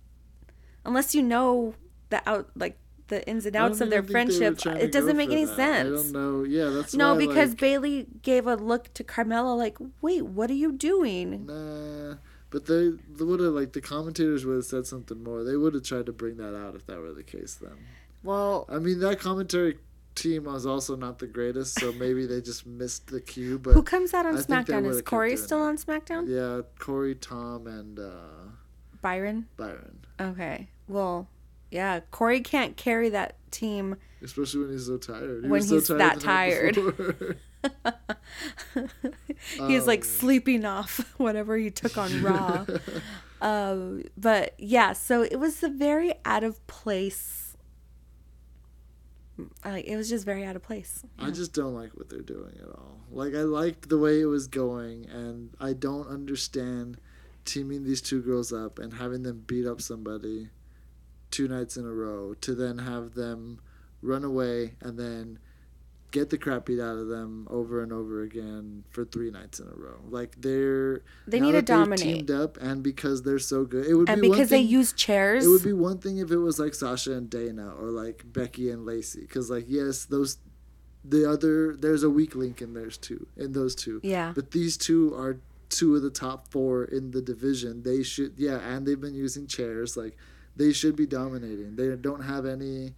unless 0.85 1.14
you 1.14 1.23
know 1.23 1.75
the 2.11 2.29
out 2.29 2.51
like 2.55 2.79
the 3.09 3.27
ins 3.29 3.45
and 3.47 3.57
outs 3.57 3.81
of 3.81 3.91
their 3.91 3.99
even 4.03 4.29
think 4.29 4.39
they 4.39 4.49
were 4.49 4.55
friendship, 4.57 4.83
it 4.83 4.93
doesn't 4.93 5.16
make 5.16 5.31
any 5.31 5.45
that. 5.45 5.57
sense. 5.57 5.89
I 5.89 6.03
don't 6.03 6.12
know. 6.12 6.45
Yeah, 6.45 6.70
that's 6.70 6.95
No, 6.95 7.12
why, 7.12 7.27
because 7.27 7.51
like, 7.51 7.59
Bayley 7.59 8.07
gave 8.23 8.47
a 8.47 8.55
look 8.55 8.93
to 8.95 9.05
Carmella 9.05 9.57
like, 9.57 9.77
"Wait, 10.01 10.23
what 10.25 10.51
are 10.51 10.55
you 10.55 10.73
doing?" 10.73 11.47
Nah, 11.47 12.16
but 12.51 12.66
they, 12.66 12.91
they 12.91 13.25
would 13.25 13.41
have 13.41 13.53
like 13.53 13.73
the 13.73 13.81
commentators 13.81 14.47
would 14.47 14.57
have 14.57 14.64
said 14.64 14.87
something 14.87 15.23
more. 15.23 15.45
They 15.45 15.57
would 15.57 15.75
have 15.75 15.83
tried 15.83 16.07
to 16.07 16.12
bring 16.12 16.37
that 16.37 16.57
out 16.57 16.75
if 16.75 16.87
that 16.87 17.01
were 17.01 17.12
the 17.12 17.23
case. 17.25 17.55
Then 17.55 17.77
Well, 18.23 18.66
I 18.68 18.79
mean 18.79 19.01
that 19.01 19.18
commentary 19.20 19.79
team 20.15 20.45
was 20.45 20.67
also 20.67 20.97
not 20.97 21.19
the 21.19 21.27
greatest, 21.27 21.79
so 21.81 21.93
maybe 21.93 22.27
they 22.27 22.41
just 22.41 22.67
missed 22.67 23.09
the 23.09 23.21
cue. 23.21 23.59
But 23.59 23.73
who 23.75 23.83
comes 23.83 24.15
out 24.15 24.27
on 24.27 24.37
I 24.37 24.41
SmackDown? 24.41 24.87
Is 24.89 25.03
Corey 25.03 25.37
still 25.37 25.63
on 25.63 25.77
SmackDown? 25.77 26.29
yeah, 26.29 26.63
Corey, 26.79 27.15
Tom, 27.15 27.67
and 27.67 27.99
uh, 27.99 28.11
Byron. 29.01 29.47
Byron, 29.57 29.99
Okay. 30.21 30.69
Well, 30.89 31.29
yeah, 31.71 32.01
Corey 32.11 32.41
can't 32.41 32.77
carry 32.77 33.09
that 33.11 33.37
team. 33.51 33.97
especially 34.23 34.61
when 34.63 34.73
he's 34.73 34.87
so 34.87 34.99
tired. 34.99 35.45
He 35.45 35.51
When 35.51 35.61
was 35.61 35.69
so 35.69 35.75
he's 35.77 35.89
that 35.89 36.21
tired. 36.21 36.77
He's 39.69 39.87
like 39.87 40.01
Um, 40.01 40.05
sleeping 40.05 40.65
off 40.65 41.15
whatever 41.19 41.57
he 41.57 41.71
took 41.71 41.97
on 41.97 42.23
Raw. 42.23 42.67
um, 43.41 44.03
but 44.17 44.55
yeah, 44.59 44.93
so 44.93 45.23
it 45.23 45.37
was 45.39 45.63
a 45.63 45.69
very 45.69 46.15
out 46.25 46.45
of 46.45 46.65
place. 46.67 47.41
Like 49.64 49.86
it 49.86 49.97
was 49.97 50.09
just 50.09 50.24
very 50.24 50.45
out 50.45 50.57
of 50.57 50.62
place. 50.62 51.05
I 51.18 51.30
just 51.30 51.53
don't 51.53 51.74
like 51.74 51.90
what 51.97 52.09
they're 52.09 52.20
doing 52.20 52.59
at 52.61 52.68
all. 52.68 53.01
Like 53.11 53.34
I 53.34 53.43
liked 53.43 53.88
the 53.88 53.99
way 53.99 54.20
it 54.20 54.26
was 54.26 54.47
going, 54.47 55.07
and 55.07 55.51
I 55.61 55.72
don't 55.72 56.09
understand 56.09 56.99
teaming 57.45 57.84
these 57.84 58.01
two 58.01 58.22
girls 58.22 58.53
up 58.53 58.78
and 58.78 58.95
having 58.95 59.22
them 59.22 59.45
beat 59.47 59.66
up 59.66 59.80
somebody 59.80 60.49
two 61.30 61.49
nights 61.49 61.76
in 61.76 61.84
a 61.84 61.93
row 61.93 62.34
to 62.34 62.55
then 62.55 62.78
have 62.78 63.14
them 63.14 63.59
run 64.01 64.22
away 64.22 64.74
and 64.80 64.99
then 64.99 65.38
get 66.13 66.31
the 66.31 66.39
crap 66.39 66.67
beat 66.67 66.79
out 66.79 66.97
of 66.97 67.09
them 67.09 67.49
over 67.51 67.83
and 67.83 67.93
over 67.93 68.23
again 68.23 68.85
for 68.91 69.05
three 69.05 69.31
nights 69.31 69.59
in 69.59 69.67
a 69.67 69.75
row. 69.75 69.99
Like 70.09 70.37
they're 70.41 71.03
They 71.27 71.41
need 71.41 71.53
to 71.53 71.63
dominate. 71.63 71.99
teamed 72.29 72.31
up, 72.31 72.57
and 72.59 72.83
because 72.83 73.23
they're 73.23 73.39
so 73.41 73.65
good, 73.65 73.87
it 73.87 73.95
would 73.95 74.09
And 74.09 74.21
be 74.21 74.29
one 74.29 74.37
because 74.37 74.51
they 74.51 74.61
use 74.61 74.93
chairs. 74.93 75.45
it 75.45 75.49
would 75.49 75.65
be 75.65 75.73
one 75.73 75.99
thing 75.99 76.19
if 76.19 76.31
it 76.31 76.39
was 76.39 76.61
like 76.61 76.75
Sasha 76.75 77.13
and 77.15 77.29
Dana 77.29 77.75
or 77.75 77.89
like 77.91 78.23
Becky 78.27 78.71
and 78.71 78.87
Lacey, 78.87 79.23
because 79.23 79.51
like 79.51 79.65
yes, 79.67 80.05
those 80.05 80.39
the 81.05 81.29
other 81.29 81.75
there's 81.75 82.05
a 82.05 82.11
weak 82.11 82.37
link 82.37 82.63
in 82.63 82.75
theirs 82.75 82.97
too 82.97 83.27
in 83.37 83.53
those 83.53 83.75
two. 83.75 84.01
Yeah. 84.05 84.33
But 84.35 84.53
these 84.53 84.77
two 84.77 85.13
are 85.15 85.41
two 85.69 85.97
of 85.97 86.03
the 86.03 86.11
top 86.11 86.49
four 86.53 86.85
in 86.85 87.11
the 87.11 87.23
division. 87.23 87.83
They 87.83 88.03
should 88.03 88.35
yeah, 88.37 88.59
and 88.59 88.87
they've 88.87 89.01
been 89.01 89.15
using 89.15 89.47
chairs 89.47 89.97
like 89.97 90.17
they 90.55 90.73
should 90.73 90.95
be 90.95 91.07
dominating. 91.07 91.77
They 91.77 91.97
don't 91.97 92.23
have 92.23 92.45
any. 92.47 92.95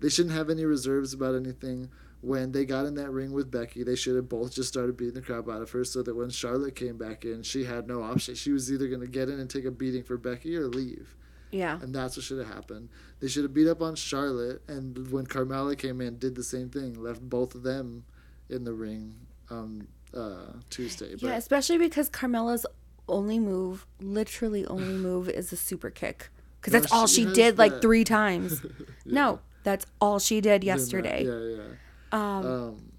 They 0.00 0.08
shouldn't 0.08 0.34
have 0.34 0.50
any 0.50 0.64
reserves 0.64 1.14
about 1.14 1.34
anything. 1.34 1.88
When 2.22 2.52
they 2.52 2.64
got 2.64 2.86
in 2.86 2.94
that 2.94 3.10
ring 3.10 3.32
with 3.32 3.50
Becky, 3.50 3.82
they 3.82 3.96
should 3.96 4.16
have 4.16 4.28
both 4.28 4.54
just 4.54 4.68
started 4.68 4.96
beating 4.96 5.14
the 5.14 5.22
crap 5.22 5.48
out 5.48 5.60
of 5.60 5.70
her 5.72 5.84
so 5.84 6.02
that 6.02 6.14
when 6.14 6.30
Charlotte 6.30 6.76
came 6.76 6.96
back 6.96 7.24
in, 7.24 7.42
she 7.42 7.64
had 7.64 7.86
no 7.86 8.02
option. 8.02 8.34
She 8.36 8.52
was 8.52 8.72
either 8.72 8.86
going 8.86 9.00
to 9.00 9.08
get 9.08 9.28
in 9.28 9.40
and 9.40 9.50
take 9.50 9.64
a 9.64 9.70
beating 9.70 10.04
for 10.04 10.16
Becky 10.16 10.56
or 10.56 10.68
leave 10.68 11.16
yeah. 11.52 11.78
and 11.80 11.94
that's 11.94 12.16
what 12.16 12.24
should 12.24 12.38
have 12.38 12.48
happened. 12.48 12.88
They 13.20 13.28
should 13.28 13.44
have 13.44 13.54
beat 13.54 13.68
up 13.68 13.80
on 13.80 13.94
Charlotte, 13.94 14.62
and 14.66 15.10
when 15.12 15.26
Carmella 15.26 15.78
came 15.78 16.00
in, 16.00 16.18
did 16.18 16.34
the 16.34 16.42
same 16.42 16.70
thing, 16.70 17.00
left 17.00 17.20
both 17.20 17.54
of 17.54 17.62
them 17.62 18.04
in 18.48 18.64
the 18.64 18.72
ring 18.72 19.14
um, 19.50 19.86
uh, 20.16 20.54
Tuesday. 20.70 21.12
But 21.12 21.22
Yeah, 21.22 21.36
especially 21.36 21.78
because 21.78 22.10
Carmella's 22.10 22.66
only 23.06 23.38
move, 23.38 23.86
literally 24.00 24.66
only 24.66 24.94
move, 24.94 25.28
is 25.28 25.52
a 25.52 25.56
super 25.56 25.90
kick. 25.90 26.30
Because 26.60 26.72
No, 26.72 26.80
that's 26.80 26.92
all 26.92 27.06
she 27.06 27.26
she 27.26 27.32
did 27.32 27.58
like 27.58 27.80
three 27.80 28.04
times. 28.04 28.64
No, 29.04 29.40
that's 29.64 29.84
all 30.00 30.18
she 30.18 30.40
did 30.40 30.62
that- 30.62 30.66
yesterday. 30.66 31.24
yeah, 31.24 31.62
yeah. 31.62 31.74
Um, 32.12 32.46
Um, 32.46 32.92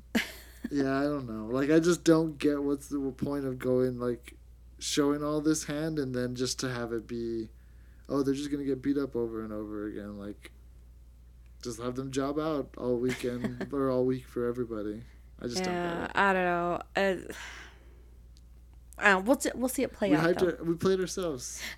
yeah, 0.71 0.99
I 0.99 1.03
don't 1.03 1.27
know. 1.27 1.53
Like, 1.53 1.69
I 1.71 1.79
just 1.79 2.03
don't 2.03 2.37
get 2.37 2.61
what's 2.61 2.87
the 2.87 2.99
point 3.15 3.45
of 3.45 3.59
going 3.59 3.99
like 3.99 4.33
showing 4.79 5.23
all 5.23 5.39
this 5.39 5.63
hand 5.65 5.99
and 5.99 6.13
then 6.13 6.35
just 6.35 6.59
to 6.59 6.69
have 6.69 6.91
it 6.93 7.07
be, 7.07 7.49
oh, 8.09 8.23
they're 8.23 8.33
just 8.33 8.51
gonna 8.51 8.63
get 8.63 8.81
beat 8.81 8.97
up 8.97 9.15
over 9.15 9.43
and 9.43 9.53
over 9.53 9.87
again. 9.87 10.17
Like, 10.17 10.51
just 11.61 11.81
have 11.81 11.95
them 11.95 12.11
job 12.11 12.39
out 12.39 12.69
all 12.77 12.97
weekend 12.97 13.67
or 13.71 13.89
all 13.89 14.05
week 14.05 14.27
for 14.27 14.47
everybody. 14.47 15.03
I 15.41 15.47
just 15.47 15.63
don't 15.63 15.73
Yeah. 15.73 16.07
I 16.15 16.33
don't 16.33 16.43
know. 16.45 16.81
Uh, 16.95 17.15
I 18.97 19.09
don't, 19.11 19.25
we'll 19.25 19.39
we'll 19.55 19.69
see 19.69 19.83
it 19.83 19.91
play 19.93 20.11
We 20.11 20.15
out. 20.15 20.41
our, 20.41 20.57
we 20.63 20.75
played 20.75 20.99
ourselves. 20.99 21.61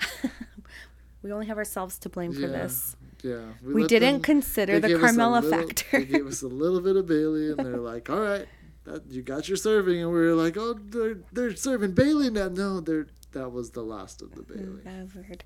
We 1.25 1.31
only 1.31 1.47
have 1.47 1.57
ourselves 1.57 1.97
to 1.99 2.09
blame 2.09 2.33
for 2.33 2.41
this. 2.41 2.95
Yeah, 3.25 3.45
We 3.63 3.81
let 3.81 3.89
didn't 3.89 4.13
them- 4.13 4.21
consider 4.21 4.79
the 4.79 4.87
gave 4.89 5.03
us 5.03 5.11
a 5.11 5.17
Carmella 5.19 5.41
little- 5.41 5.67
factor. 5.67 5.99
They 5.99 6.05
gave 6.05 6.27
us 6.27 6.41
a 6.43 6.47
little 6.47 6.79
bit 6.81 6.95
of 6.95 7.07
Bayley, 7.07 7.49
and 7.51 7.57
they're 7.59 7.77
like, 7.77 8.07
"All 8.09 8.19
right, 8.19 8.45
that, 8.83 9.07
you 9.09 9.23
got 9.23 9.47
your 9.47 9.57
serving," 9.57 9.99
and 10.01 10.11
we 10.11 10.19
were 10.19 10.35
like, 10.35 10.55
"Oh, 10.57 10.75
they're 10.75 11.17
they're 11.33 11.55
serving 11.55 11.93
Bayley 11.93 12.29
now." 12.29 12.49
No, 12.49 12.79
they're 12.81 13.07
that 13.31 13.51
was 13.51 13.71
the 13.71 13.81
last 13.81 14.21
of 14.21 14.35
the 14.35 14.43
Bayley. 14.43 14.83
Heard. 14.83 15.43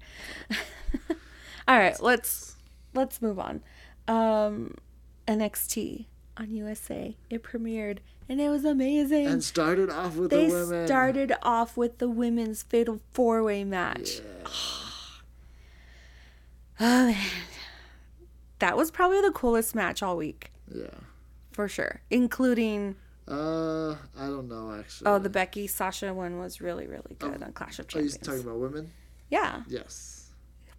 All 1.68 1.78
right, 1.78 2.00
let's 2.02 2.58
let's 2.94 3.22
move 3.22 3.40
on. 3.40 3.62
Um, 4.08 4.76
NXT 5.28 6.08
on 6.36 6.52
USA. 6.52 7.16
It 7.30 7.44
premiered 7.44 8.00
and 8.28 8.42
it 8.42 8.50
was 8.50 8.66
amazing. 8.66 9.28
And 9.28 9.44
started 9.44 9.90
off 9.90 10.16
with 10.18 10.32
they 10.32 10.48
the 10.48 10.54
women. 10.54 10.88
started 10.88 11.34
off 11.44 11.78
with 11.78 12.00
the 12.00 12.10
women's 12.10 12.64
fatal 12.64 13.00
four 13.14 13.42
way 13.44 13.64
match. 13.64 14.20
Oh 16.82 17.08
man. 17.08 17.18
That 18.60 18.76
was 18.78 18.91
probably 18.91 19.22
the 19.22 19.32
coolest 19.32 19.74
match 19.76 20.03
all 20.03 20.18
week, 20.18 20.51
Yeah. 20.74 20.88
for 21.51 21.68
sure. 21.68 22.01
Including 22.10 22.95
Uh, 23.28 23.91
I 24.18 24.26
don't 24.26 24.47
know 24.49 24.74
actually. 24.78 25.07
oh 25.07 25.20
the 25.20 25.30
Becky 25.30 25.68
Sasha 25.68 26.14
one 26.14 26.39
was 26.39 26.62
really, 26.62 26.88
really 26.88 27.16
good 27.20 27.41
on 27.43 27.51
Clash 27.53 27.80
of 27.80 27.88
Champions. 27.88 28.16
Are 28.16 28.20
you 28.20 28.24
talking 28.26 28.41
about 28.49 28.60
women? 28.60 28.91
yeah. 29.30 29.62
Yes. 29.68 30.16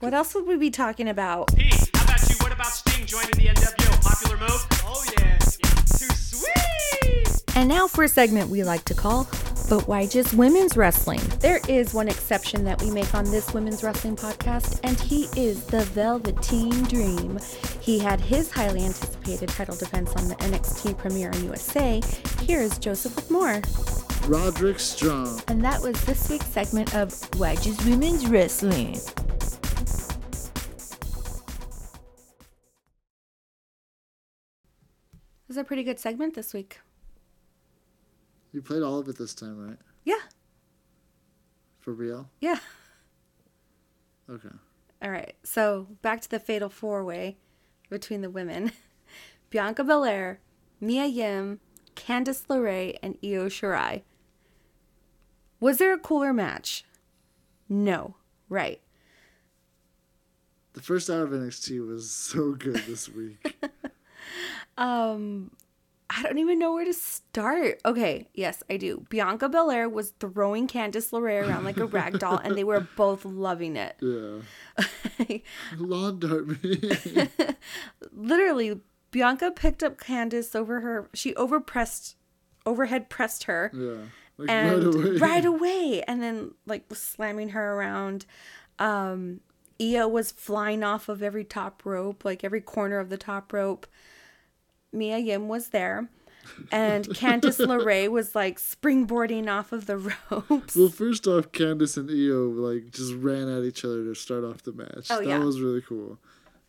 What 0.01 0.15
else 0.15 0.35
would 0.35 0.47
we 0.47 0.57
be 0.57 0.71
talking 0.71 1.09
about? 1.09 1.55
Pete, 1.55 1.91
how 1.95 2.05
about 2.05 2.29
you? 2.29 2.37
What 2.41 2.53
about 2.53 2.67
Sting 2.69 3.05
joining 3.07 3.31
the 3.33 3.49
NWO? 3.49 4.03
Popular 4.03 4.37
move? 4.39 4.67
Oh 4.85 5.05
yeah, 5.19 5.37
too 5.39 6.09
sweet. 6.15 7.43
And 7.55 7.69
now 7.69 7.87
for 7.87 8.05
a 8.05 8.09
segment 8.09 8.49
we 8.51 8.65
like 8.65 8.85
to 8.87 8.95
call 8.95 9.25
But 9.71 9.87
Why 9.87 10.05
Just 10.05 10.35
Women's 10.35 10.77
Wrestling? 10.77 11.21
There 11.39 11.61
is 11.69 11.95
one 11.95 12.09
exception 12.09 12.65
that 12.65 12.83
we 12.83 12.91
make 12.91 13.15
on 13.15 13.31
this 13.31 13.55
women's 13.55 13.85
wrestling 13.85 14.17
podcast, 14.17 14.81
and 14.83 14.99
he 14.99 15.29
is 15.41 15.63
the 15.67 15.83
Velveteen 15.83 16.83
Dream. 16.87 17.39
He 17.81 18.01
had 18.01 18.21
his 18.21 18.51
highly 18.51 18.85
anticipated 18.85 19.49
title 19.49 19.77
defense 19.77 20.13
on 20.17 20.27
the 20.27 20.35
NXT 20.35 20.99
premiere 20.99 21.31
in 21.31 21.45
USA. 21.45 22.03
Here's 22.41 22.81
Joseph 22.81 23.15
with 23.15 23.31
more. 23.31 23.63
Roderick 24.27 24.81
Strong. 24.81 25.41
And 25.47 25.65
that 25.65 25.81
was 25.81 26.05
this 26.05 26.29
week's 26.29 26.47
segment 26.47 26.93
of 26.97 27.13
Why 27.39 27.55
Just 27.55 27.87
Women's 27.87 28.27
Wrestling. 28.27 28.95
This 28.95 29.15
is 35.49 35.57
a 35.57 35.63
pretty 35.63 35.85
good 35.85 36.01
segment 36.01 36.35
this 36.35 36.53
week. 36.53 36.81
You 38.53 38.63
played 38.63 38.83
all 38.83 38.99
of 38.99 39.09
it 39.09 39.17
this 39.17 39.35
time, 39.35 39.59
right? 39.59 39.79
Yeah, 40.05 40.21
For 41.79 41.93
real? 41.93 42.29
yeah. 42.41 42.59
Okay. 44.29 44.49
All 45.03 45.11
right, 45.11 45.35
so 45.43 45.87
back 46.03 46.21
to 46.23 46.31
the 46.31 46.39
fatal 46.41 46.69
four 46.69 47.05
way 47.05 47.39
between 47.89 48.21
the 48.21 48.31
women 48.31 48.73
Bianca 49.51 49.83
Belair, 49.85 50.41
Mia 50.81 51.07
Yim, 51.07 51.61
Candice 51.97 52.47
LeRae, 52.49 52.97
and 53.03 53.17
Io 53.25 53.47
Shirai. 53.49 54.03
Was 55.59 55.79
there 55.79 55.93
a 55.93 55.99
cooler 55.99 56.33
match? 56.33 56.85
No. 57.69 58.15
Right. 58.49 58.81
The 60.73 60.81
first 60.83 61.11
hour 61.11 61.25
of 61.25 61.31
NXT 61.31 61.87
was 61.87 62.11
so 62.11 62.53
good 62.53 62.77
this 62.87 63.09
week. 63.09 63.57
Um, 64.79 65.51
I 66.13 66.23
don't 66.23 66.39
even 66.39 66.59
know 66.59 66.73
where 66.75 66.85
to 66.85 66.93
start. 66.93 67.81
Okay, 67.85 68.29
yes, 68.35 68.65
I 68.69 68.77
do. 68.79 69.05
Bianca 69.11 69.49
Belair 69.49 69.89
was 69.89 70.11
throwing 70.19 70.67
Candice 70.67 71.13
LeRae 71.13 71.47
around 71.49 71.65
like 71.65 71.77
a 71.77 71.87
rag 71.87 72.19
doll, 72.19 72.37
and 72.37 72.57
they 72.57 72.65
were 72.65 72.81
both 72.97 73.25
loving 73.25 73.77
it. 73.77 73.97
Yeah. 74.01 75.39
Lawn 75.79 76.59
me. 76.63 77.29
Literally, 78.13 78.81
Bianca 79.13 79.53
picked 79.53 79.85
up 79.85 79.99
Candice 79.99 80.57
over 80.57 80.81
her. 80.81 81.09
She 81.15 81.33
overpressed, 81.35 82.17
overhead 82.67 83.09
pressed 83.09 83.45
her. 83.45 83.71
yeah. 83.73 84.07
Like 84.37 84.51
and 84.51 84.85
right 84.85 84.95
away. 84.95 85.17
right 85.19 85.45
away 85.45 86.03
and 86.09 86.23
then 86.23 86.53
like 86.65 86.87
was 86.89 86.99
slamming 86.99 87.51
her 87.51 87.75
around 87.75 88.25
um 88.79 89.41
Io 89.79 90.09
was 90.09 90.31
flying 90.33 90.83
off 90.83 91.11
of 91.11 91.23
every 91.23 91.45
top 91.45 91.85
rope 91.85 92.25
like 92.25 92.43
every 92.43 92.63
corner 92.63 92.99
of 92.99 93.11
the 93.11 93.19
top 93.19 93.53
rope 93.53 93.87
Mia 94.93 95.19
Yim 95.19 95.49
was 95.49 95.69
there 95.69 96.09
and 96.73 97.05
Candice 97.09 97.65
LeRae 97.65 98.11
was 98.11 98.35
like 98.35 98.59
springboarding 98.59 99.49
off 99.51 99.73
of 99.73 99.87
the 99.87 99.97
ropes 100.31 100.77
Well, 100.77 100.89
first 100.89 101.27
off, 101.27 101.53
Candice 101.53 101.97
and 101.97 102.11
Io 102.11 102.49
like 102.49 102.91
just 102.91 103.15
ran 103.15 103.49
at 103.49 103.65
each 103.65 103.85
other 103.85 104.05
to 104.05 104.15
start 104.15 104.45
off 104.45 104.63
the 104.63 104.73
match. 104.73 105.09
Oh, 105.11 105.19
that 105.19 105.27
yeah. 105.27 105.39
was 105.39 105.61
really 105.61 105.83
cool. 105.83 106.19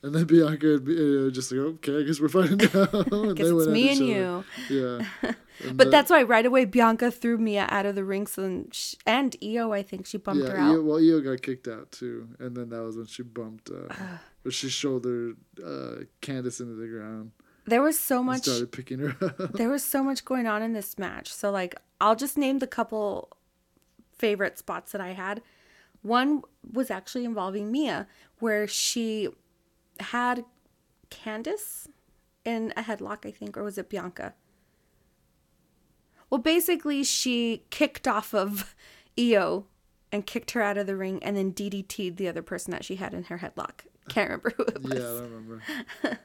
And 0.04 0.16
then 0.16 0.26
Bianca 0.26 0.76
and 0.76 0.88
Io 0.88 1.30
just 1.30 1.52
like, 1.52 1.62
okay, 1.62 2.00
I 2.00 2.04
guess 2.04 2.20
we're 2.20 2.30
fighting 2.30 2.58
now. 2.74 2.88
and 2.92 3.36
Guess 3.36 3.48
it's 3.48 3.68
me 3.68 3.90
and 3.90 4.00
you 4.00 4.44
Yeah. 4.70 5.34
And 5.64 5.78
but 5.78 5.92
that's 5.92 6.10
why 6.10 6.24
right 6.24 6.46
away 6.46 6.66
Bianca 6.66 7.12
threw 7.12 7.38
Mia 7.38 7.68
out 7.70 7.86
of 7.86 7.94
the 7.94 8.04
ring 8.04 8.26
so 8.26 8.42
then 8.42 8.70
sh 8.72 8.96
and 9.06 9.36
Io 9.44 9.72
I 9.72 9.84
think 9.84 10.08
she 10.08 10.18
bumped 10.18 10.48
her 10.48 10.56
yeah, 10.56 10.66
out 10.66 10.72
Io, 10.72 10.82
well, 10.82 10.98
Io 10.98 11.22
got 11.22 11.42
kicked 11.44 11.68
out 11.68 11.92
too, 11.92 12.30
and 12.40 12.56
then 12.56 12.70
that 12.70 12.82
was 12.82 12.98
when 12.98 13.06
she 13.06 13.22
bumped, 13.22 13.70
uh, 13.70 13.94
when 14.42 14.52
she 14.52 14.70
shouldered 14.70 15.38
uh, 15.64 16.06
Candice 16.22 16.62
into 16.62 16.74
the 16.74 16.88
ground 16.88 17.32
there 17.66 17.82
was 17.82 17.98
so 17.98 18.24
much 18.24 18.44
started 18.44 18.72
picking 18.72 19.00
her 19.00 19.16
up. 19.22 19.54
there 19.54 19.70
was 19.70 19.84
so 19.84 20.04
much 20.04 20.26
going 20.26 20.48
on 20.48 20.62
in 20.62 20.74
this 20.74 20.98
match. 20.98 21.32
So 21.34 21.52
like 21.52 21.76
I'll 22.00 22.16
just 22.16 22.38
name 22.38 22.60
the 22.60 22.68
couple 22.68 23.30
favorite 24.18 24.58
spots 24.58 24.92
that 24.92 25.02
I 25.02 25.12
had. 25.12 25.42
One 26.02 26.42
was 26.72 26.90
actually 26.90 27.26
involving 27.26 27.72
Mia 27.72 28.08
where 28.40 28.68
she 28.68 29.30
had 30.00 30.44
Candice 31.12 31.88
in 32.44 32.74
a 32.76 32.82
headlock, 32.82 33.26
I 33.26 33.32
think, 33.32 33.56
or 33.56 33.64
was 33.64 33.78
it 33.78 33.90
Bianca? 33.90 34.34
Well, 36.30 36.40
basically 36.40 37.04
she 37.04 37.66
kicked 37.70 38.08
off 38.08 38.34
of 38.34 38.74
Io 39.20 39.66
and 40.12 40.26
kicked 40.26 40.52
her 40.52 40.62
out 40.62 40.78
of 40.78 40.88
the 40.88 40.96
ring 40.96 41.22
and 41.24 41.38
then 41.38 41.54
DDT'd 41.54 42.18
the 42.18 42.28
other 42.28 42.42
person 42.42 42.72
that 42.72 42.84
she 42.84 42.96
had 42.96 43.14
in 43.14 43.26
her 43.26 43.40
headlock. 43.40 43.86
Can't 44.12 44.30
remember 44.30 44.54
who 44.58 44.64
it 44.64 44.82
was 44.84 44.94
yeah, 44.94 45.00
I 45.00 45.04
don't 45.04 45.22
remember. 45.24 45.62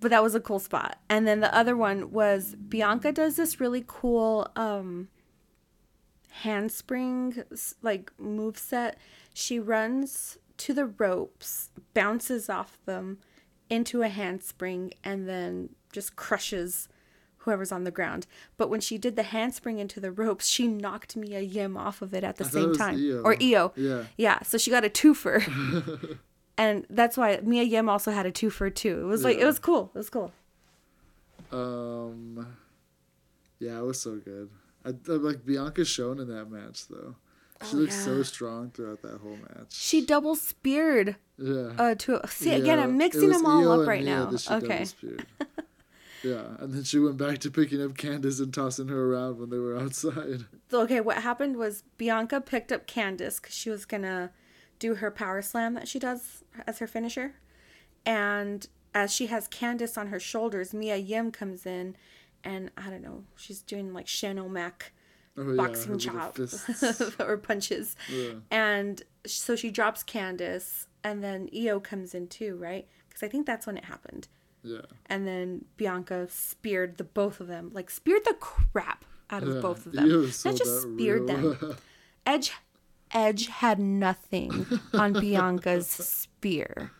but 0.00 0.10
that 0.10 0.22
was 0.22 0.34
a 0.34 0.40
cool 0.40 0.58
spot. 0.58 0.98
And 1.08 1.26
then 1.26 1.40
the 1.40 1.54
other 1.54 1.76
one 1.76 2.12
was 2.12 2.54
Bianca 2.54 3.12
does 3.12 3.36
this 3.36 3.60
really 3.60 3.84
cool 3.86 4.50
um 4.56 5.08
handspring 6.30 7.44
like 7.82 8.10
move 8.18 8.56
set. 8.56 8.98
She 9.34 9.58
runs 9.58 10.38
to 10.58 10.72
the 10.72 10.86
ropes, 10.86 11.70
bounces 11.92 12.48
off 12.48 12.78
them 12.86 13.18
into 13.68 14.02
a 14.02 14.08
handspring 14.08 14.92
and 15.04 15.28
then 15.28 15.70
just 15.92 16.16
crushes 16.16 16.88
whoever's 17.38 17.70
on 17.70 17.84
the 17.84 17.90
ground. 17.90 18.26
But 18.56 18.70
when 18.70 18.80
she 18.80 18.98
did 18.98 19.14
the 19.14 19.22
handspring 19.24 19.78
into 19.78 20.00
the 20.00 20.10
ropes, 20.10 20.48
she 20.48 20.66
knocked 20.66 21.16
Mia 21.16 21.40
Yim 21.40 21.76
off 21.76 22.02
of 22.02 22.14
it 22.14 22.24
at 22.24 22.36
the 22.36 22.44
it 22.44 22.52
same 22.52 22.74
time. 22.74 22.96
Io. 22.96 23.20
Or 23.22 23.36
Io. 23.40 23.72
Yeah. 23.76 24.04
Yeah, 24.16 24.42
so 24.42 24.58
she 24.58 24.70
got 24.70 24.84
a 24.84 24.88
twofer. 24.88 26.18
and 26.58 26.86
that's 26.90 27.16
why 27.16 27.38
Mia 27.42 27.62
Yim 27.62 27.88
also 27.88 28.10
had 28.10 28.26
a 28.26 28.32
twofer 28.32 28.74
too. 28.74 29.00
It 29.00 29.04
was 29.04 29.24
like 29.24 29.38
it 29.38 29.44
was 29.44 29.58
cool. 29.58 29.90
It 29.94 29.98
was 29.98 30.10
cool. 30.10 30.32
Um, 31.52 32.56
yeah, 33.58 33.78
it 33.78 33.84
was 33.84 34.00
so 34.00 34.16
good. 34.16 34.50
I, 34.84 34.90
I 34.90 35.12
like 35.16 35.44
Bianca 35.44 35.84
shown 35.84 36.20
in 36.20 36.28
that 36.28 36.50
match 36.50 36.88
though. 36.88 37.16
She 37.64 37.76
Oh, 37.76 37.78
looked 37.80 37.92
so 37.94 38.22
strong 38.22 38.70
throughout 38.70 39.00
that 39.02 39.18
whole 39.22 39.36
match. 39.36 39.72
She 39.72 40.04
double 40.04 40.36
speared 40.36 41.16
Yeah. 41.38 41.72
uh 41.78 41.94
to 41.96 42.20
see 42.28 42.52
again 42.52 42.78
I'm 42.78 42.96
mixing 42.98 43.30
them 43.30 43.46
all 43.46 43.80
up 43.80 43.88
right 43.88 44.04
now. 44.04 44.30
Okay. 44.50 44.86
yeah, 46.22 46.42
and 46.58 46.72
then 46.74 46.82
she 46.84 46.98
went 46.98 47.16
back 47.16 47.38
to 47.38 47.50
picking 47.50 47.82
up 47.82 47.92
Candice 47.92 48.40
and 48.40 48.52
tossing 48.52 48.88
her 48.88 49.12
around 49.12 49.38
when 49.38 49.50
they 49.50 49.58
were 49.58 49.76
outside. 49.82 50.44
So 50.70 50.82
okay, 50.82 51.00
what 51.00 51.18
happened 51.18 51.56
was 51.56 51.82
Bianca 51.96 52.40
picked 52.40 52.72
up 52.72 52.86
Candice 52.86 53.40
cuz 53.40 53.54
she 53.54 53.70
was 53.70 53.84
going 53.86 54.02
to 54.02 54.30
do 54.78 54.96
her 54.96 55.10
power 55.10 55.42
slam 55.42 55.74
that 55.74 55.88
she 55.88 55.98
does 55.98 56.44
as 56.66 56.78
her 56.78 56.86
finisher. 56.86 57.34
And 58.04 58.66
as 58.94 59.12
she 59.12 59.26
has 59.26 59.48
Candice 59.48 59.98
on 59.98 60.08
her 60.08 60.20
shoulders, 60.20 60.72
Mia 60.72 60.96
Yim 60.96 61.30
comes 61.32 61.66
in 61.66 61.96
and 62.44 62.70
I 62.76 62.90
don't 62.90 63.02
know, 63.02 63.24
she's 63.36 63.60
doing 63.62 63.92
like 63.92 64.06
Shane 64.08 64.38
O'Mac 64.38 64.92
Oh, 65.38 65.54
boxing 65.54 65.98
chop 65.98 66.38
or 67.20 67.36
punches. 67.36 67.94
Yeah. 68.10 68.30
And 68.50 69.02
so 69.26 69.54
she 69.54 69.70
drops 69.70 70.02
Candice 70.02 70.86
and 71.04 71.22
then 71.22 71.50
Io 71.54 71.78
comes 71.78 72.14
in 72.14 72.28
too, 72.28 72.56
right? 72.56 72.88
Cuz 73.10 73.22
I 73.22 73.28
think 73.28 73.46
that's 73.46 73.66
when 73.66 73.76
it 73.76 73.84
happened. 73.84 74.28
Yeah. 74.62 74.80
and 75.06 75.28
then 75.28 75.64
Bianca 75.76 76.26
speared 76.28 76.96
the 76.96 77.04
both 77.04 77.38
of 77.40 77.46
them, 77.46 77.70
like 77.72 77.88
speared 77.90 78.24
the 78.24 78.34
crap 78.34 79.04
out 79.30 79.42
of 79.44 79.54
Yeah, 79.56 79.60
both 79.60 79.86
of 79.86 79.92
them. 79.92 80.08
Not 80.44 80.56
just 80.56 80.82
speared 80.82 81.26
them. 81.28 81.76
Edge, 82.26 82.52
Edge 83.16 83.46
had 83.46 83.78
nothing 83.78 84.66
on 84.92 85.12
Bianca's 85.20 85.88
spear, 85.88 86.90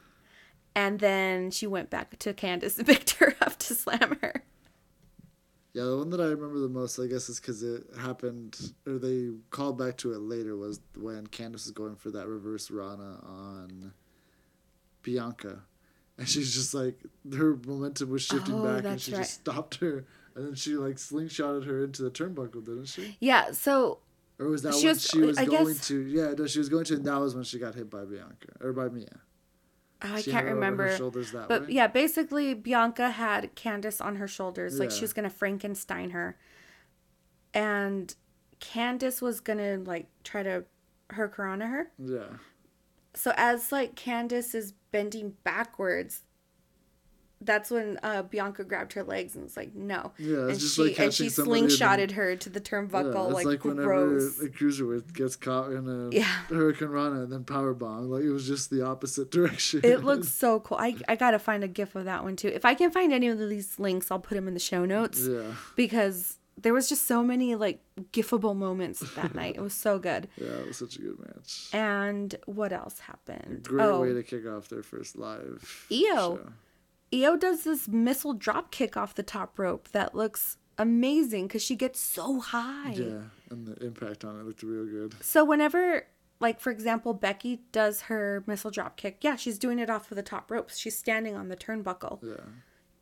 and 0.75 0.99
then 0.99 1.51
she 1.51 1.67
went 1.67 1.91
back 1.91 2.19
to 2.21 2.33
Candice 2.33 2.79
and 2.79 2.87
picked 2.87 3.11
her 3.13 3.35
up 3.43 3.59
to 3.59 3.75
slam 3.75 4.17
her. 4.23 4.43
Yeah, 5.75 5.85
the 5.85 5.99
one 5.99 6.09
that 6.09 6.21
I 6.23 6.29
remember 6.29 6.59
the 6.59 6.71
most, 6.71 6.99
I 6.99 7.07
guess, 7.07 7.29
is 7.29 7.39
because 7.39 7.63
it 7.63 7.85
happened, 8.01 8.73
or 8.87 8.99
they 8.99 9.29
called 9.51 9.77
back 9.77 9.99
to 9.99 10.15
it 10.15 10.21
later, 10.21 10.57
was 10.57 10.81
when 10.97 11.27
Candice 11.27 11.53
was 11.67 11.71
going 11.73 11.97
for 11.97 12.11
that 12.13 12.27
reverse 12.27 12.71
Rana 12.71 13.21
on 13.23 13.93
Bianca. 15.03 15.61
And 16.17 16.27
she's 16.27 16.55
just 16.55 16.73
like, 16.73 16.99
her 17.31 17.59
momentum 17.67 18.09
was 18.09 18.23
shifting 18.23 18.55
Oh, 18.55 18.65
back 18.75 18.85
and 18.87 18.99
she 18.99 19.13
right. 19.13 19.19
just 19.19 19.35
stopped 19.35 19.75
her. 19.77 20.07
And 20.35 20.47
then 20.47 20.55
she 20.55 20.77
like 20.77 20.97
slingshotted 20.97 21.67
her 21.67 21.85
into 21.85 22.03
the 22.03 22.11
turnbuckle, 22.11 22.65
didn't 22.65 22.87
she? 22.87 23.19
Yeah, 23.21 23.53
so 23.53 23.99
Or 24.39 24.49
was 24.49 24.63
that 24.63 24.75
She 24.75 24.87
when 24.87 24.95
was- 24.95 25.03
she 25.07 25.21
was 25.21 25.39
I 25.39 25.45
going 25.47 25.67
guess- 25.75 25.87
to? 25.89 26.01
Yeah, 26.07 26.35
no, 26.37 26.47
she 26.47 26.59
was 26.59 26.69
going 26.69 26.85
to, 26.87 26.95
and 26.97 27.05
that 27.07 27.17
was 27.19 27.35
when 27.35 27.45
she 27.45 27.59
got 27.59 27.75
hit 27.75 27.89
by 27.89 28.05
Bianca 28.05 28.49
or 28.61 28.73
by 28.73 28.89
Mia. 28.89 29.21
oh, 30.03 30.13
I 30.15 30.21
She 30.21 30.31
can't 30.31 30.43
her 30.45 30.51
her 30.51 30.55
remember. 30.55 30.95
shoulders 30.97 31.33
that 31.33 31.49
But 31.49 31.63
way? 31.63 31.69
yeah, 31.73 31.87
basically 31.87 32.53
Bianca 32.53 33.11
had 33.11 33.57
Candice 33.57 34.05
on 34.05 34.17
her 34.17 34.29
shoulders, 34.29 34.79
like 34.79 34.91
she 34.91 35.01
was 35.03 35.13
gonna 35.15 35.31
Frankenstein 35.31 36.11
her. 36.11 36.37
And 37.55 38.15
Candice 38.61 39.23
was 39.23 39.41
gonna 39.41 39.79
like 39.79 40.09
try 40.23 40.43
to 40.43 40.65
Hurricanrana 41.11 41.71
her. 41.71 41.91
Yeah, 41.99 42.37
So 43.15 43.33
as 43.37 43.73
like 43.73 43.95
Candice 43.95 44.55
is 44.55 44.73
bending 44.93 45.37
backwards, 45.45 46.26
that's 47.47 47.71
when 47.71 47.99
uh, 48.03 48.23
Bianca 48.23 48.65
grabbed 48.65 48.93
her 48.95 49.03
legs 49.05 49.35
and 49.35 49.45
was 49.45 49.57
like, 49.57 49.75
"No." 49.75 50.13
Yeah, 50.19 50.49
and 50.49 50.59
just 50.59 50.77
she 50.77 50.83
like 50.83 50.99
and 50.99 51.15
she 51.15 51.25
catching 51.25 51.31
somebody 51.31 51.61
in 51.61 51.67
the- 51.69 51.73
slingshotted 51.73 52.11
her 52.13 52.37
to 52.37 52.51
the 52.51 52.61
turnbuckle, 52.61 53.15
yeah. 53.15 53.25
It's 53.27 53.35
like, 53.35 53.47
like, 53.47 53.65
whenever 53.65 54.17
a 54.17 54.21
cruiserweight 54.49 55.13
gets 55.15 55.37
caught 55.37 55.73
in 55.73 55.89
a 55.89 56.15
Yeah. 56.15 56.25
Hurricane 56.49 56.89
Rana 56.89 57.23
and 57.23 57.33
then 57.33 57.45
power 57.45 57.73
bomb. 57.73 58.11
Like 58.11 58.25
it 58.25 58.31
was 58.31 58.47
just 58.47 58.71
the 58.71 58.85
opposite 58.85 59.31
direction. 59.37 59.81
It 59.83 60.05
looks 60.05 60.29
so 60.29 60.61
cool. 60.61 60.79
I 60.79 60.97
I 61.09 61.17
gotta 61.17 61.39
find 61.39 61.65
a 61.65 61.69
gif 61.69 61.95
of 61.95 62.05
that 62.05 62.25
one 62.25 62.37
too. 62.37 62.49
If 62.49 62.65
I 62.65 62.75
can 62.75 62.91
find 62.91 63.13
any 63.13 63.29
of 63.29 63.39
these 63.39 63.79
links, 63.79 64.11
I'll 64.11 64.19
put 64.19 64.35
them 64.35 64.49
in 64.49 64.55
the 64.55 64.61
show 64.61 64.85
notes 64.85 65.27
yeah, 65.27 65.55
because 65.77 66.39
there 66.59 66.73
was 66.73 66.89
just 66.89 67.07
so 67.07 67.23
many 67.23 67.55
like 67.55 67.81
gifable 68.13 68.57
moments 68.57 69.01
that 69.15 69.35
night. 69.35 69.57
It 69.57 69.61
was 69.61 69.75
so 69.75 69.99
good. 69.99 70.29
yeah. 70.37 70.49
It 70.49 70.69
was 70.69 70.79
such 70.79 70.97
a 70.97 71.03
good 71.03 71.19
match. 71.19 71.69
And 71.73 72.35
what 72.47 72.73
else 72.73 72.99
happened? 73.01 73.65
Great 73.65 73.85
oh, 73.85 74.01
way 74.01 74.15
to 74.15 74.23
kick 74.23 74.47
off 74.47 74.69
their 74.69 74.83
first 74.83 75.17
live. 75.17 75.87
Io. 75.93 75.97
show. 75.99 76.41
Io 77.15 77.37
does 77.37 77.65
this 77.65 77.87
missile 77.89 78.35
drop 78.35 78.71
kick 78.71 78.97
off 78.97 79.15
the 79.15 79.23
top 79.23 79.59
rope 79.59 79.89
that 79.93 80.15
looks 80.15 80.57
amazing 80.79 81.47
because 81.47 81.63
she 81.63 81.77
gets 81.77 82.01
so 82.01 82.41
high. 82.41 82.93
Yeah, 82.93 83.21
and 83.51 83.67
the 83.67 83.75
impact 83.85 84.25
on 84.25 84.39
it 84.41 84.45
looked 84.45 84.63
real 84.63 84.85
good. 84.87 85.15
So 85.23 85.45
whenever, 85.45 86.07
like 86.41 86.61
for 86.61 86.71
example, 86.71 87.15
Becky 87.15 87.61
does 87.73 88.03
her 88.03 88.43
missile 88.47 88.71
drop 88.71 88.97
kick, 88.97 89.19
yeah, 89.23 89.37
she's 89.37 89.59
doing 89.59 89.79
it 89.79 89.89
off 89.89 90.11
of 90.11 90.17
the 90.17 90.23
top 90.23 90.51
ropes. 90.51 90.77
She's 90.79 90.99
standing 90.99 91.37
on 91.37 91.49
the 91.49 91.57
turnbuckle. 91.57 92.19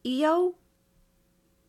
Yeah, 0.05 0.27
Io, 0.27 0.55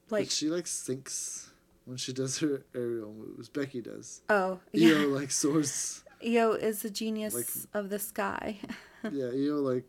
like 0.10 0.22
like 0.24 0.30
she 0.32 0.50
like 0.50 0.68
sinks 0.68 1.52
when 1.86 1.98
she 1.98 2.14
does 2.14 2.40
her 2.40 2.66
aerial 2.76 3.14
moves. 3.14 3.50
Becky 3.50 3.82
does. 3.82 4.22
oh 4.30 4.54
Io 4.54 4.60
yeah, 4.74 5.06
like 5.08 5.32
soars. 5.32 6.04
Io 6.26 6.52
is 6.52 6.82
the 6.82 6.90
genius 6.90 7.34
Like- 7.34 7.70
of 7.74 7.90
the 7.90 8.00
sky. 8.00 8.60
yeah, 9.12 9.26
Io 9.28 9.56
like 9.62 9.86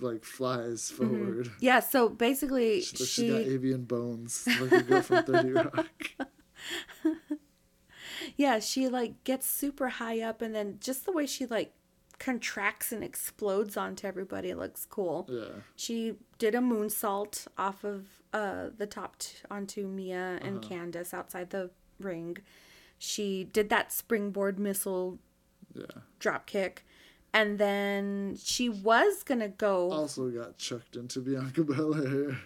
like 0.00 0.24
flies 0.24 0.90
forward. 0.90 1.50
yeah, 1.60 1.80
so 1.80 2.08
basically 2.08 2.80
She, 2.80 2.96
looks- 2.96 3.10
she 3.10 3.28
got 3.28 3.40
Mm-hmm. 3.42 3.50
avian 3.54 3.84
bones 3.84 4.46
like 4.60 4.72
a 4.72 4.82
girl 4.82 5.02
from 5.02 5.24
Thirty 5.24 5.50
Rock. 5.52 6.10
yeah 8.36 8.58
she 8.58 8.88
like 8.88 9.22
gets 9.24 9.46
super 9.48 9.88
high 9.88 10.20
up 10.20 10.40
and 10.42 10.54
then 10.54 10.78
just 10.80 11.04
the 11.04 11.12
way 11.12 11.26
she 11.26 11.46
like 11.46 11.72
contracts 12.18 12.92
and 12.92 13.02
explodes 13.04 13.76
onto 13.76 14.06
everybody 14.06 14.54
looks 14.54 14.86
cool. 14.86 15.26
Yeah, 15.30 15.48
She 15.74 16.14
did 16.38 16.54
a 16.54 16.58
moonsault 16.58 17.48
off 17.58 17.82
of 17.84 18.06
uh, 18.32 18.66
the 18.78 18.86
top 18.86 19.18
t- 19.18 19.34
onto 19.50 19.86
Mia 19.88 20.38
and 20.40 20.58
Uh-huh. 20.64 20.74
Candice 20.74 21.12
outside 21.12 21.50
the 21.50 21.70
ring. 22.00 22.38
She 22.98 23.44
did 23.44 23.68
that 23.70 23.92
springboard 23.92 24.58
missile 24.60 25.18
yeah. 25.74 25.86
drop 26.20 26.46
kick. 26.46 26.86
And 27.34 27.58
then 27.58 28.38
she 28.42 28.68
was 28.70 29.22
gonna 29.24 29.48
go. 29.48 29.90
Also 29.90 30.30
got 30.30 30.56
chucked 30.56 30.96
into 30.96 31.20
Bianca 31.20 31.64
Belair. 31.64 32.38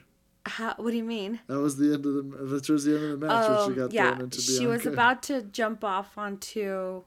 How, 0.46 0.74
what 0.78 0.92
do 0.92 0.96
you 0.96 1.04
mean? 1.04 1.40
That 1.46 1.58
was 1.60 1.76
the 1.76 1.92
end 1.92 2.06
of 2.06 2.14
the. 2.14 2.22
That 2.22 2.68
was 2.70 2.84
the 2.84 2.94
end 2.96 3.04
of 3.04 3.20
the 3.20 3.26
match 3.26 3.48
when 3.48 3.58
Oh, 3.58 3.68
she 3.68 3.74
got 3.74 3.92
yeah. 3.92 4.08
thrown 4.08 4.20
into 4.22 4.38
Bianca. 4.38 4.58
She 4.58 4.66
was 4.66 4.86
about 4.86 5.22
to 5.24 5.42
jump 5.42 5.84
off 5.84 6.16
onto 6.16 7.02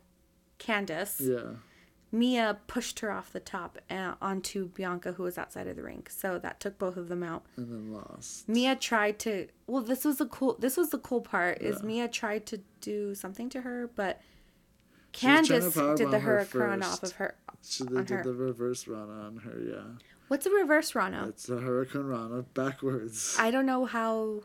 Candice. 0.60 1.20
Yeah, 1.20 1.54
Mia 2.12 2.60
pushed 2.68 3.00
her 3.00 3.12
off 3.12 3.34
the 3.34 3.40
top 3.40 3.80
uh, 3.90 4.14
onto 4.22 4.68
Bianca, 4.68 5.14
who 5.14 5.24
was 5.24 5.40
outside 5.40 5.66
of 5.66 5.76
the 5.76 5.82
ring. 5.82 6.06
So 6.08 6.38
that 6.38 6.60
took 6.60 6.78
both 6.78 6.98
of 6.98 7.10
them 7.10 7.24
out. 7.24 7.44
and 7.58 7.72
then 7.72 7.92
lost. 7.92 8.48
Mia 8.48 8.76
tried 8.76 9.18
to. 9.20 9.48
Well, 9.66 9.82
this 9.82 10.06
was 10.06 10.18
the 10.18 10.28
cool. 10.28 10.56
This 10.60 10.78
was 10.78 10.92
the 10.92 11.00
cool 11.00 11.22
part. 11.22 11.64
Is 11.64 11.78
Yeah. 11.82 11.88
Mia 11.88 12.08
tried 12.10 12.46
to 12.46 12.60
do 12.80 13.16
something 13.16 13.50
to 13.50 13.62
her, 13.62 13.90
but 13.96 14.22
She 14.22 14.22
was 14.22 14.92
trying 14.92 15.00
to 15.00 15.01
Candice 15.14 15.96
did 15.98 16.12
the 16.12 16.20
hurricane 16.20 16.84
off 16.84 17.04
of 17.04 17.14
her. 17.14 17.36
She 17.64 17.84
did, 17.84 18.10
her. 18.10 18.24
the 18.24 18.34
reverse 18.34 18.88
rana 18.88 19.12
on 19.12 19.38
her. 19.38 19.60
Yeah, 19.62 20.04
What's 20.30 20.46
a 20.46 20.50
reverse 20.50 20.96
Rana? 20.96 21.26
it's 21.28 21.50
a 21.50 21.58
hurricane 21.58 22.04
rana 22.06 22.44
backwards. 22.54 23.36
I 23.38 23.52
don't 23.52 23.66
know 23.66 23.86
how. 23.86 24.42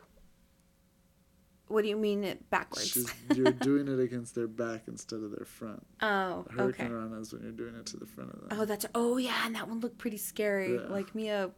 What 1.69 1.81
do 1.81 1.89
you 1.89 1.97
mean 1.97 2.23
it 2.23 2.49
backwards? 2.49 2.89
She's, 2.89 3.13
you're 3.35 3.51
doing 3.51 3.87
it 3.87 3.99
against 3.99 4.35
their 4.35 4.47
back 4.47 4.83
instead 4.87 5.21
of 5.21 5.31
their 5.31 5.45
front. 5.45 5.85
oh, 6.01 6.45
okay. 6.49 6.55
Hurricane 6.55 6.91
rana 6.91 7.19
is 7.19 7.33
when 7.33 7.43
you're 7.43 7.51
doing 7.51 7.75
it 7.75 7.85
to 7.87 7.97
the 7.97 8.05
front 8.05 8.31
of 8.33 8.39
them. 8.41 8.49
Oh, 8.59 8.65
that's. 8.65 8.85
Oh, 8.95 9.17
yeah, 9.17 9.45
and 9.45 9.55
that 9.55 9.67
one 9.67 9.79
looked 9.79 9.97
pretty 9.97 10.17
scary. 10.17 10.75
Yeah. 10.75 10.81
Like 10.89 11.13
Mia 11.15 11.51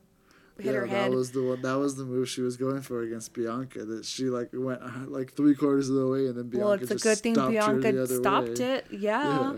hit 0.59 0.73
yeah, 0.73 0.79
her 0.79 0.85
head. 0.85 1.11
that 1.11 1.15
was 1.15 1.31
the 1.31 1.43
one. 1.43 1.61
That 1.61 1.75
was 1.77 1.95
the 1.95 2.05
move 2.05 2.29
she 2.29 2.41
was 2.41 2.57
going 2.57 2.81
for 2.81 3.01
against 3.01 3.33
Bianca. 3.33 3.85
That 3.85 4.05
she 4.05 4.25
like 4.25 4.49
went 4.53 4.81
uh, 4.81 5.05
like 5.07 5.33
three 5.33 5.55
quarters 5.55 5.89
of 5.89 5.95
the 5.95 6.07
way, 6.07 6.27
and 6.27 6.35
then 6.35 6.49
Bianca 6.49 6.65
well, 6.65 6.73
it's 6.73 6.91
a 6.91 6.95
good 6.95 7.17
thing 7.17 7.35
stopped 7.35 7.53
her 7.53 7.73
the 7.79 7.91
Bianca 7.91 8.07
stopped 8.07 8.59
way. 8.59 8.65
it. 8.65 8.85
Yeah. 8.91 9.53
Yeah. 9.53 9.57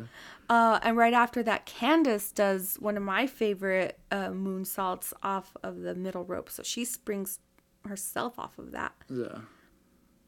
Uh, 0.50 0.80
and 0.84 0.98
right 0.98 1.14
after 1.14 1.42
that, 1.44 1.66
Candice 1.66 2.34
does 2.34 2.76
one 2.76 2.98
of 2.98 3.04
my 3.04 3.26
favorite 3.26 3.98
uh, 4.12 4.30
moonsaults 4.30 5.14
off 5.24 5.56
of 5.64 5.80
the 5.80 5.96
middle 5.96 6.26
rope. 6.26 6.50
So 6.50 6.62
she 6.62 6.84
springs 6.84 7.40
herself 7.86 8.38
off 8.38 8.60
of 8.60 8.72
that 8.74 8.94
Yeah, 9.10 9.40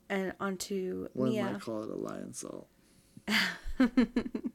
and 0.09 0.33
onto 0.39 1.09
one 1.13 1.29
Mia. 1.29 1.43
might 1.43 1.61
call 1.61 1.83
it 1.83 1.89
a 1.89 1.95
lionsault. 1.95 2.65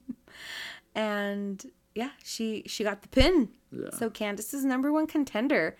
And 0.94 1.64
yeah, 1.94 2.10
she 2.24 2.64
she 2.66 2.82
got 2.84 3.02
the 3.02 3.08
pin. 3.08 3.50
Yeah. 3.70 3.90
So 3.92 4.10
Candice 4.10 4.52
is 4.52 4.64
number 4.64 4.92
one 4.92 5.06
contender. 5.06 5.76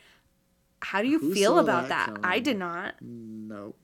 How 0.81 1.03
do 1.03 1.09
you 1.09 1.18
Who 1.18 1.35
feel 1.35 1.59
about 1.59 1.89
that 1.89 2.14
that? 2.14 2.20
I 2.24 2.39
did 2.39 2.57
not. 2.59 2.95
Nope. 3.01 3.76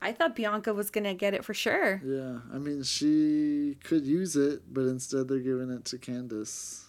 I 0.00 0.12
thought 0.12 0.36
Bianca 0.36 0.72
was 0.72 0.90
gonna 0.90 1.14
get 1.14 1.34
it 1.34 1.44
for 1.44 1.52
sure. 1.54 2.00
Yeah, 2.04 2.38
I 2.54 2.58
mean 2.58 2.82
she 2.84 3.76
could 3.82 4.06
use 4.06 4.36
it, 4.36 4.62
but 4.72 4.82
instead 4.82 5.26
they're 5.28 5.40
giving 5.40 5.70
it 5.70 5.84
to 5.86 5.98
Candice. 5.98 6.84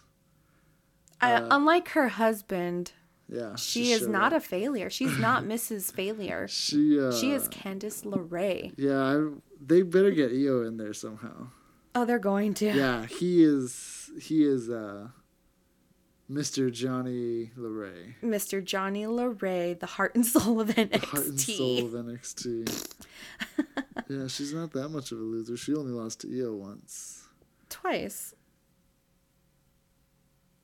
uh, 1.22 1.48
unlike 1.50 1.90
her 1.90 2.10
husband, 2.10 2.92
Yeah, 3.28 3.56
she 3.56 3.92
is 3.92 4.08
not 4.08 4.32
up. 4.34 4.38
a 4.44 4.46
failure. 4.46 4.90
She's 4.92 5.18
not 5.18 5.44
Mrs. 5.54 5.92
Failure. 5.92 6.48
She 6.48 7.00
uh, 7.00 7.12
She 7.12 7.32
is 7.32 7.50
Candice 7.50 8.04
LeRae. 8.06 8.74
Yeah, 8.78 9.02
I, 9.02 9.30
they 9.60 9.82
better 9.82 10.12
get 10.12 10.32
Io 10.32 10.62
in 10.64 10.78
there 10.78 10.94
somehow. 10.94 11.48
Oh, 11.96 12.06
they're 12.06 12.20
going 12.20 12.54
to. 12.56 12.68
Yeah, 12.72 13.08
he 13.08 13.44
is. 13.44 14.12
He 14.22 14.44
is 14.44 14.70
uh, 14.70 15.08
Mr. 16.30 16.72
Johnny 16.72 17.50
LeRae, 17.58 18.14
Mr. 18.24 18.64
Johnny 18.64 19.04
LeRae, 19.06 19.80
the 19.80 19.86
heart 19.88 20.14
and 20.16 20.26
soul 20.26 20.62
of 20.62 20.70
NXT. 20.70 20.92
the 20.92 21.06
heart 21.08 21.26
and 21.26 21.40
soul 21.42 21.86
of 21.88 21.92
NXT. 22.06 22.94
yeah, 24.10 24.28
she's 24.28 24.54
not 24.54 24.72
that 24.74 24.90
much 24.90 25.12
of 25.12 25.18
a 25.20 25.22
loser. 25.24 25.58
She 25.58 25.74
only 25.74 25.92
lost 25.92 26.22
to 26.22 26.28
Io 26.42 26.54
once. 26.54 27.28
Twice. 27.70 28.36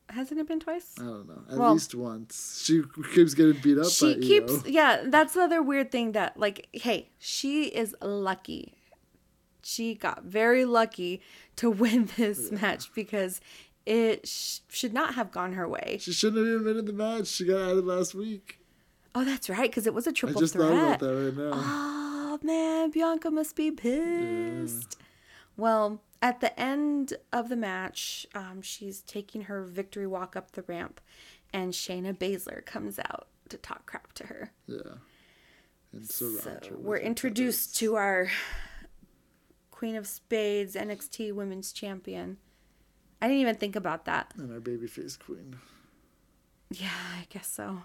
Hasn't 0.09 0.39
it 0.39 0.47
been 0.47 0.59
twice? 0.59 0.93
I 0.99 1.03
don't 1.03 1.27
know. 1.27 1.41
At 1.51 1.57
Well- 1.57 1.73
least 1.73 1.95
once. 1.95 2.61
She 2.63 2.83
keeps 3.15 3.33
getting 3.33 3.59
beat 3.61 3.79
up 3.79 3.87
She 3.89 4.15
keeps, 4.19 4.53
Io. 4.53 4.61
yeah, 4.67 5.03
that's 5.07 5.33
the 5.33 5.41
other 5.41 5.63
weird 5.63 5.91
thing 5.91 6.11
that, 6.11 6.37
like, 6.39 6.67
hey, 6.73 7.09
she 7.17 7.65
is 7.65 7.95
lucky. 8.01 8.75
She 9.63 9.95
got 9.95 10.23
very 10.25 10.63
lucky 10.63 11.21
to 11.55 11.71
win 11.71 12.07
this 12.17 12.51
match 12.51 12.93
because 12.93 13.41
it 13.85 14.27
sh- 14.27 14.59
should 14.69 14.93
not 14.93 15.15
have 15.15 15.31
gone 15.31 15.53
her 15.53 15.67
way. 15.67 15.97
She 16.01 16.11
shouldn't 16.13 16.37
have 16.45 16.47
even 16.53 16.63
been 16.65 16.77
in 16.77 16.85
the 16.85 16.93
match. 16.93 17.27
She 17.27 17.45
got 17.45 17.69
added 17.71 17.85
last 17.85 18.15
week. 18.15 18.59
Oh, 19.13 19.23
that's 19.23 19.49
right, 19.49 19.69
because 19.69 19.87
it 19.87 19.93
was 19.93 20.07
a 20.07 20.11
triple 20.11 20.37
I 20.37 20.41
just 20.41 20.53
threat. 20.53 20.67
thought 20.69 20.85
about 20.87 20.99
that 20.99 21.13
right 21.15 21.37
now. 21.37 21.51
Oh 21.55 22.39
man, 22.43 22.91
Bianca 22.91 23.31
must 23.31 23.55
be 23.55 23.71
pissed. 23.71 24.97
Well, 25.55 26.01
at 26.21 26.41
the 26.41 26.59
end 26.59 27.13
of 27.31 27.47
the 27.47 27.55
match, 27.55 28.25
um, 28.35 28.61
she's 28.61 29.01
taking 29.01 29.43
her 29.43 29.63
victory 29.63 30.05
walk 30.07 30.35
up 30.35 30.51
the 30.51 30.63
ramp, 30.63 30.99
and 31.53 31.71
Shayna 31.71 32.13
Baszler 32.17 32.65
comes 32.65 32.99
out 32.99 33.27
to 33.49 33.57
talk 33.57 33.85
crap 33.85 34.11
to 34.13 34.25
her. 34.27 34.51
Yeah. 34.67 34.79
And 35.93 36.05
surround 36.09 36.41
So 36.63 36.69
her 36.71 36.77
we're 36.77 36.97
introduced 36.97 37.77
to 37.77 37.95
our 37.95 38.29
Queen 39.71 39.95
of 39.95 40.07
Spades 40.07 40.75
NXT 40.75 41.33
Women's 41.33 41.71
Champion. 41.71 42.37
I 43.25 43.27
didn't 43.27 43.41
even 43.41 43.55
think 43.55 43.75
about 43.75 44.05
that. 44.05 44.31
And 44.37 44.51
our 44.53 44.59
babyface 44.59 45.17
queen. 45.17 45.55
Yeah, 46.69 46.89
I 47.19 47.25
guess 47.29 47.47
so. 47.47 47.81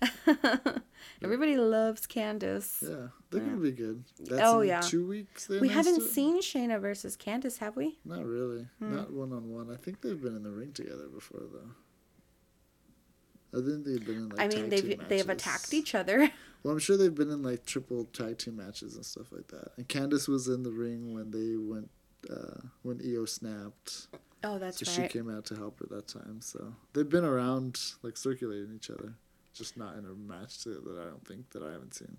Everybody 1.22 1.58
loves 1.58 2.06
Candice. 2.06 2.80
Yeah, 2.80 3.08
they're 3.30 3.42
gonna 3.42 3.58
be 3.58 3.72
good. 3.72 4.02
That's 4.18 4.40
Oh, 4.42 4.60
in 4.60 4.68
yeah. 4.68 4.80
two 4.80 5.06
weeks. 5.06 5.46
We 5.50 5.68
haven't 5.68 5.96
it? 6.00 6.08
seen 6.08 6.40
Shayna 6.40 6.80
versus 6.80 7.18
Candice, 7.18 7.58
have 7.58 7.76
we? 7.76 7.98
Not 8.06 8.24
really. 8.24 8.66
Hmm. 8.78 8.96
Not 8.96 9.12
one 9.12 9.30
on 9.34 9.50
one. 9.50 9.70
I 9.70 9.76
think 9.76 10.00
they've 10.00 10.18
been 10.22 10.34
in 10.34 10.42
the 10.42 10.52
ring 10.52 10.72
together 10.72 11.06
before 11.14 11.42
though. 11.52 13.58
I 13.58 13.62
think 13.62 13.84
they've 13.84 14.06
been 14.06 14.16
in 14.16 14.28
like. 14.30 14.40
I 14.40 14.48
mean, 14.48 14.70
they've 14.70 15.06
they've 15.06 15.28
attacked 15.28 15.74
each 15.74 15.94
other. 15.94 16.30
Well, 16.64 16.72
I'm 16.72 16.80
sure 16.80 16.96
they've 16.96 17.14
been 17.14 17.30
in 17.30 17.40
like 17.42 17.66
triple 17.66 18.06
tag 18.06 18.38
team 18.38 18.56
matches 18.56 18.96
and 18.96 19.06
stuff 19.06 19.30
like 19.30 19.46
that. 19.48 19.68
And 19.76 19.86
Candice 19.88 20.26
was 20.26 20.48
in 20.48 20.64
the 20.64 20.72
ring 20.72 21.14
when 21.14 21.30
they 21.30 21.56
went 21.56 21.88
uh, 22.28 22.66
when 22.82 23.00
Io 23.00 23.26
snapped, 23.26 24.08
Oh, 24.44 24.58
that's 24.58 24.78
so 24.78 25.00
right. 25.02 25.10
she 25.10 25.18
came 25.18 25.34
out 25.34 25.44
to 25.46 25.56
help 25.56 25.80
her 25.80 25.86
that 25.90 26.08
time. 26.08 26.40
So 26.40 26.74
they've 26.92 27.08
been 27.08 27.24
around 27.24 27.80
like 28.02 28.16
circulating 28.16 28.72
each 28.74 28.90
other, 28.90 29.14
just 29.52 29.76
not 29.76 29.96
in 29.96 30.04
a 30.04 30.14
match 30.14 30.64
that 30.64 30.80
I 31.00 31.04
don't 31.04 31.26
think 31.26 31.50
that 31.50 31.62
I 31.62 31.72
haven't 31.72 31.94
seen. 31.94 32.16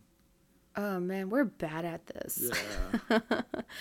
Oh 0.76 1.00
man, 1.00 1.30
we're 1.30 1.46
bad 1.46 1.84
at 1.84 2.06
this. 2.06 2.42
Yeah, 3.10 3.20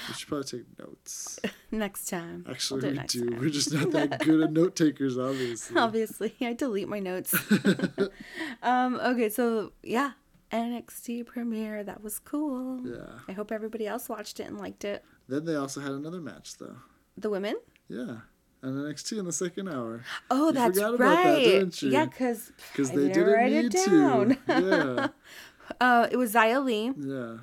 we 0.09 0.15
should 0.15 0.29
probably 0.29 0.45
take 0.45 0.79
notes. 0.79 1.39
next 1.71 2.09
time. 2.09 2.45
We'll 2.47 2.55
Actually, 2.55 2.81
do 2.81 2.89
we 2.89 3.07
do. 3.07 3.31
time. 3.31 3.41
We're 3.41 3.51
just 3.51 3.73
not 3.73 3.91
that 3.93 4.21
good 4.21 4.41
at 4.41 4.53
note 4.53 4.75
takers, 4.75 5.19
obviously. 5.19 5.77
Obviously, 5.81 6.35
I 6.41 6.55
delete 6.55 6.89
my 6.89 6.99
notes. 6.99 7.35
um, 8.63 8.97
okay, 8.97 9.29
so 9.29 9.73
yeah, 9.83 10.13
NXT 10.51 11.27
premiere. 11.27 11.85
That 11.85 12.03
was 12.03 12.19
cool. 12.19 12.87
Yeah. 12.87 13.19
I 13.29 13.33
hope 13.33 13.53
everybody 13.53 13.87
else 13.87 14.09
watched 14.09 14.41
it 14.41 14.45
and 14.45 14.59
liked 14.59 14.85
it. 14.85 15.05
Then 15.29 15.45
they 15.45 15.57
also 15.57 15.81
had 15.81 15.93
another 15.93 16.21
match, 16.21 16.57
though. 16.57 16.77
The 17.17 17.31
women? 17.31 17.57
Yeah, 17.89 18.19
and 18.63 18.77
NXT 18.77 19.19
in 19.19 19.25
the 19.25 19.33
second 19.33 19.69
hour. 19.69 20.05
Oh, 20.31 20.49
You 20.49 20.53
that's 20.53 20.77
forgot 20.79 20.95
about 20.95 21.17
that, 21.25 21.25
right. 21.35 21.45
didn't 21.45 21.83
you? 21.83 21.91
Yeah, 21.91 22.05
because 22.07 22.53
Because 22.73 22.91
they 22.91 23.09
didn't 23.09 23.47
need 23.51 23.75
it 23.75 23.87
down. 23.87 24.37
to. 24.47 25.13
uh, 25.81 26.09
it 26.11 26.17
was 26.17 26.35
Xia 26.35 26.63
Li 26.65 26.93
Yeah, 26.97 27.15
yeah, 27.17 27.37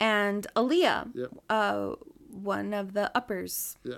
and 0.00 0.46
Aliyah, 0.54 1.10
yep, 1.14 1.30
uh, 1.50 1.94
one 2.30 2.72
of 2.74 2.92
the 2.94 3.10
uppers. 3.16 3.76
yeah. 3.84 3.96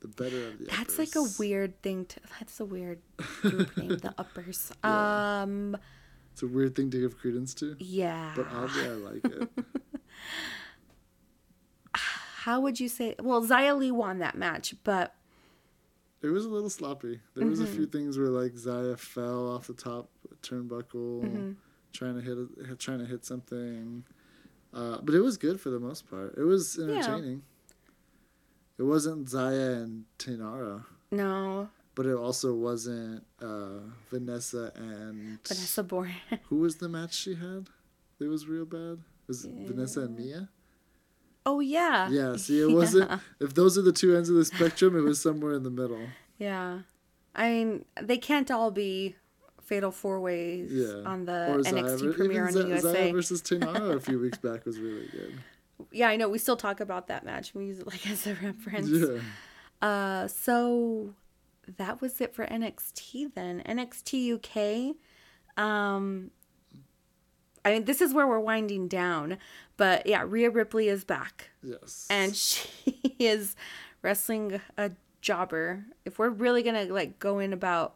The 0.00 0.08
better 0.08 0.48
of 0.48 0.58
the. 0.58 0.64
That's 0.64 0.98
like 0.98 1.14
a 1.14 1.22
weird 1.38 1.80
thing 1.80 2.06
to. 2.06 2.18
That's 2.40 2.58
a 2.58 2.64
weird 2.64 2.98
group 3.40 3.76
name, 3.76 3.98
the 3.98 4.12
uppers. 4.18 4.72
Um, 4.82 5.76
It's 6.32 6.42
a 6.42 6.46
weird 6.48 6.74
thing 6.74 6.90
to 6.90 6.98
give 7.00 7.16
credence 7.18 7.54
to, 7.62 7.76
yeah. 7.78 8.32
but 8.34 8.46
oddly, 8.52 8.82
I 8.84 8.88
like 8.98 9.24
it. 9.24 9.48
How 12.44 12.60
would 12.60 12.78
you 12.80 12.88
say? 12.88 13.14
Well, 13.20 13.42
Xia 13.42 13.76
Li 13.78 13.90
won 13.90 14.18
that 14.18 14.36
match, 14.36 14.74
but 14.84 15.14
It 16.22 16.28
was 16.28 16.44
a 16.44 16.48
little 16.48 16.70
sloppy. 16.70 17.20
There 17.34 17.46
was 17.46 17.60
a 17.60 17.64
Mm-hmm. 17.64 17.74
few 17.74 17.86
things 17.86 18.18
where 18.18 18.28
like 18.28 18.56
Zaya 18.56 18.96
fell 18.96 19.48
off 19.54 19.66
the 19.66 19.74
top 19.74 20.08
turnbuckle, 20.42 21.22
Mm-hmm. 21.24 21.50
trying 21.92 22.14
to 22.14 22.20
hit 22.20 22.38
a, 22.70 22.74
trying 22.76 22.98
to 23.00 23.06
hit 23.06 23.24
something. 23.24 24.04
Uh, 24.74 24.98
but 25.02 25.14
it 25.14 25.20
was 25.20 25.36
good 25.36 25.60
for 25.60 25.70
the 25.70 25.78
most 25.80 26.08
part. 26.10 26.34
It 26.38 26.44
was 26.44 26.78
entertaining. 26.78 27.42
It 28.78 28.84
wasn't 28.84 29.28
Zaya 29.28 29.72
and 29.82 30.04
Taynara, 30.18 30.84
no, 31.10 31.68
but 31.94 32.06
it 32.06 32.16
also 32.16 32.54
wasn't 32.54 33.22
uh, 33.40 33.80
Vanessa 34.10 34.72
and 34.74 35.38
Vanessa 35.46 35.82
Borne. 35.82 36.14
who 36.48 36.56
was 36.56 36.76
the 36.76 36.88
match 36.88 37.12
she 37.14 37.34
had? 37.34 37.68
It 38.18 38.28
was 38.28 38.46
real 38.48 38.64
bad. 38.64 38.98
Was 39.28 39.44
it 39.44 39.52
Vanessa 39.68 40.00
and 40.00 40.16
Mia? 40.16 40.48
Oh 41.44 41.60
yeah. 41.60 42.08
Yeah. 42.10 42.36
See, 42.36 42.60
it 42.60 42.70
wasn't. 42.80 43.10
If 43.40 43.54
those 43.54 43.76
are 43.78 43.82
the 43.82 43.92
two 43.92 44.16
ends 44.16 44.28
of 44.28 44.36
the 44.36 44.44
spectrum, 44.44 44.96
it 44.96 45.00
was 45.02 45.20
somewhere 45.20 45.52
in 45.52 45.62
the 45.62 45.70
middle. 45.70 46.06
Yeah. 46.38 46.80
I 47.34 47.50
mean, 47.50 47.84
they 48.00 48.18
can't 48.18 48.50
all 48.50 48.70
be 48.70 49.16
fatal 49.62 49.90
four 49.90 50.20
ways 50.20 50.70
Yeah. 50.72 51.02
on 51.08 51.24
the 51.24 51.52
Or 51.52 51.58
NXT 51.60 52.00
ver- 52.04 52.12
premiere 52.12 52.46
on 52.46 52.52
Z- 52.52 52.60
Zaya 52.60 52.68
USA. 52.68 53.12
versus 53.12 53.40
Taynara 53.48 53.94
a 53.96 54.00
few 54.00 54.18
weeks 54.20 54.38
back 54.38 54.66
was 54.66 54.78
really 54.78 55.08
good. 55.08 55.34
Yeah, 55.90 56.08
I 56.08 56.16
know. 56.16 56.28
We 56.28 56.38
still 56.38 56.56
talk 56.56 56.80
about 56.80 57.06
that 57.08 57.24
match. 57.24 57.54
We 57.54 57.66
use 57.66 57.78
it 57.80 57.86
like 57.86 58.06
as 58.10 58.26
a 58.26 58.34
reference. 58.34 58.88
Yeah. 58.88 59.18
Uh, 59.80 60.28
so 60.28 61.14
that 61.78 62.00
was 62.00 62.20
it 62.20 62.34
for 62.34 62.46
NXT 62.46 63.34
then. 63.34 63.62
NXT 63.66 64.34
UK. 64.34 64.96
Um, 65.62 66.30
I 67.64 67.72
mean, 67.72 67.84
this 67.84 68.00
is 68.00 68.12
where 68.12 68.26
we're 68.26 68.40
winding 68.40 68.88
down, 68.88 69.38
but 69.76 70.06
yeah, 70.06 70.24
Rhea 70.26 70.50
Ripley 70.50 70.88
is 70.88 71.04
back, 71.04 71.50
Yes. 71.62 72.06
and 72.10 72.34
she 72.36 73.14
is 73.18 73.56
wrestling 74.02 74.60
a 74.76 74.92
jobber. 75.20 75.84
If 76.04 76.18
we're 76.18 76.30
really 76.30 76.62
gonna 76.62 76.84
like 76.84 77.18
go 77.18 77.38
in 77.38 77.52
about 77.52 77.94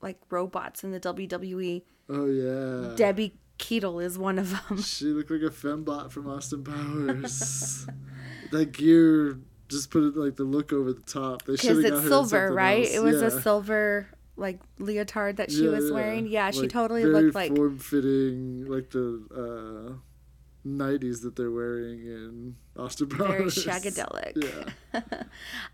like 0.00 0.18
robots 0.30 0.82
in 0.84 0.92
the 0.92 1.00
WWE, 1.00 1.82
oh 2.08 2.26
yeah. 2.26 2.94
Debbie 2.96 3.34
Keitel 3.58 4.02
is 4.02 4.18
one 4.18 4.38
of 4.38 4.50
them. 4.50 4.82
She 4.82 5.06
looked 5.06 5.30
like 5.30 5.42
a 5.42 5.54
fembot 5.54 6.10
from 6.10 6.28
Austin 6.28 6.64
Powers. 6.64 7.86
that 8.50 8.72
gear 8.72 9.38
just 9.68 9.90
put 9.90 10.04
it 10.04 10.16
like 10.16 10.36
the 10.36 10.44
look 10.44 10.72
over 10.72 10.92
the 10.92 11.02
top. 11.02 11.42
They 11.42 11.56
should 11.56 11.82
have 11.84 11.92
got 11.92 12.02
her 12.02 12.08
silver, 12.08 12.52
right? 12.52 12.84
else. 12.84 12.94
It 12.94 13.02
was 13.02 13.20
yeah. 13.20 13.28
a 13.28 13.42
silver 13.42 14.08
like 14.36 14.60
leotard 14.78 15.36
that 15.38 15.50
she 15.50 15.64
Yeah, 15.64 15.70
was 15.70 15.90
wearing. 15.90 16.26
Yeah, 16.26 16.50
she 16.50 16.60
Like, 16.62 16.70
totally 16.70 17.04
looked 17.04 17.34
like 17.34 17.54
form 17.56 17.78
fitting, 17.78 18.66
like 18.66 18.90
the 18.90 19.22
uh, 19.34 20.68
nighties 20.68 21.22
that 21.22 21.36
they're 21.36 21.50
wearing 21.50 22.00
in 22.00 22.56
Austin 22.76 23.08
Powers. 23.08 23.62
very 23.64 23.80
shagadelic. 23.80 24.32
Yeah. 24.92 25.00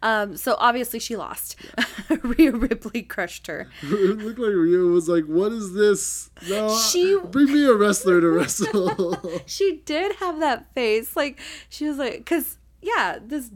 Um, 0.02 0.36
so 0.36 0.56
obviously 0.58 0.98
she 0.98 1.16
lost. 1.16 1.54
Rhea 2.22 2.50
Ripley 2.52 3.02
crushed 3.02 3.46
her. 3.46 3.68
it 3.82 4.18
looked 4.18 4.38
like 4.40 4.52
Rhea 4.52 4.78
was 4.80 5.08
like, 5.08 5.24
"What 5.26 5.52
is 5.52 5.74
this? 5.74 6.30
No, 6.48 6.76
She- 6.76 7.18
bring 7.30 7.52
me 7.52 7.64
a 7.66 7.74
wrestler 7.74 8.20
to 8.20 8.28
wrestle." 8.28 9.16
She 9.46 9.80
did 9.84 10.16
have 10.16 10.40
that 10.40 10.74
face. 10.74 11.14
Like 11.16 11.38
she 11.68 11.86
was 11.88 11.98
like, 11.98 12.18
because 12.18 12.58
yeah, 12.80 13.18
this 13.24 13.50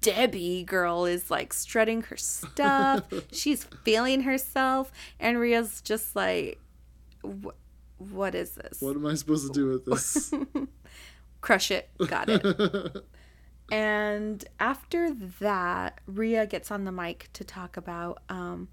Debbie 0.00 0.64
girl 0.64 1.04
is 1.04 1.30
like 1.30 1.52
strutting 1.52 2.02
her 2.02 2.16
stuff. 2.16 3.04
She's 3.32 3.64
feeling 3.84 4.22
herself, 4.22 4.92
and 5.18 5.38
Rhea's 5.38 5.80
just 5.80 6.16
like, 6.16 6.58
"What 7.98 8.34
is 8.34 8.52
this? 8.52 8.80
what 8.80 8.96
am 8.96 9.06
I 9.06 9.14
supposed 9.14 9.46
to 9.46 9.52
do 9.52 9.66
with 9.68 9.84
this? 9.84 10.32
Crush 11.40 11.70
it. 11.70 11.90
Got 12.06 12.28
it." 12.28 12.96
and 13.72 14.44
after 14.58 15.12
that, 15.40 16.00
Rhea 16.06 16.46
gets 16.46 16.70
on 16.70 16.84
the 16.84 16.92
mic 16.92 17.28
to 17.34 17.44
talk 17.44 17.76
about 17.76 18.22
um, 18.28 18.68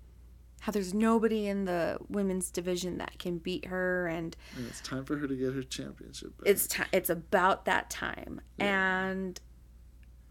how 0.62 0.72
there's 0.72 0.94
nobody 0.94 1.48
in 1.48 1.66
the 1.66 1.98
women's 2.10 2.52
division 2.52 2.98
that 3.00 3.20
can 3.20 3.38
beat 3.38 3.66
her, 3.66 4.08
and 4.08 4.38
and 4.56 4.68
it's 4.68 4.82
time 4.82 5.04
for 5.04 5.18
her 5.18 5.28
to 5.28 5.36
get 5.36 5.54
her 5.54 5.64
championship. 5.64 6.38
Back. 6.38 6.50
it's 6.50 6.68
time 6.68 6.88
it's 6.94 7.10
about 7.10 7.66
that 7.66 7.90
time 7.90 8.40
and 8.60 9.40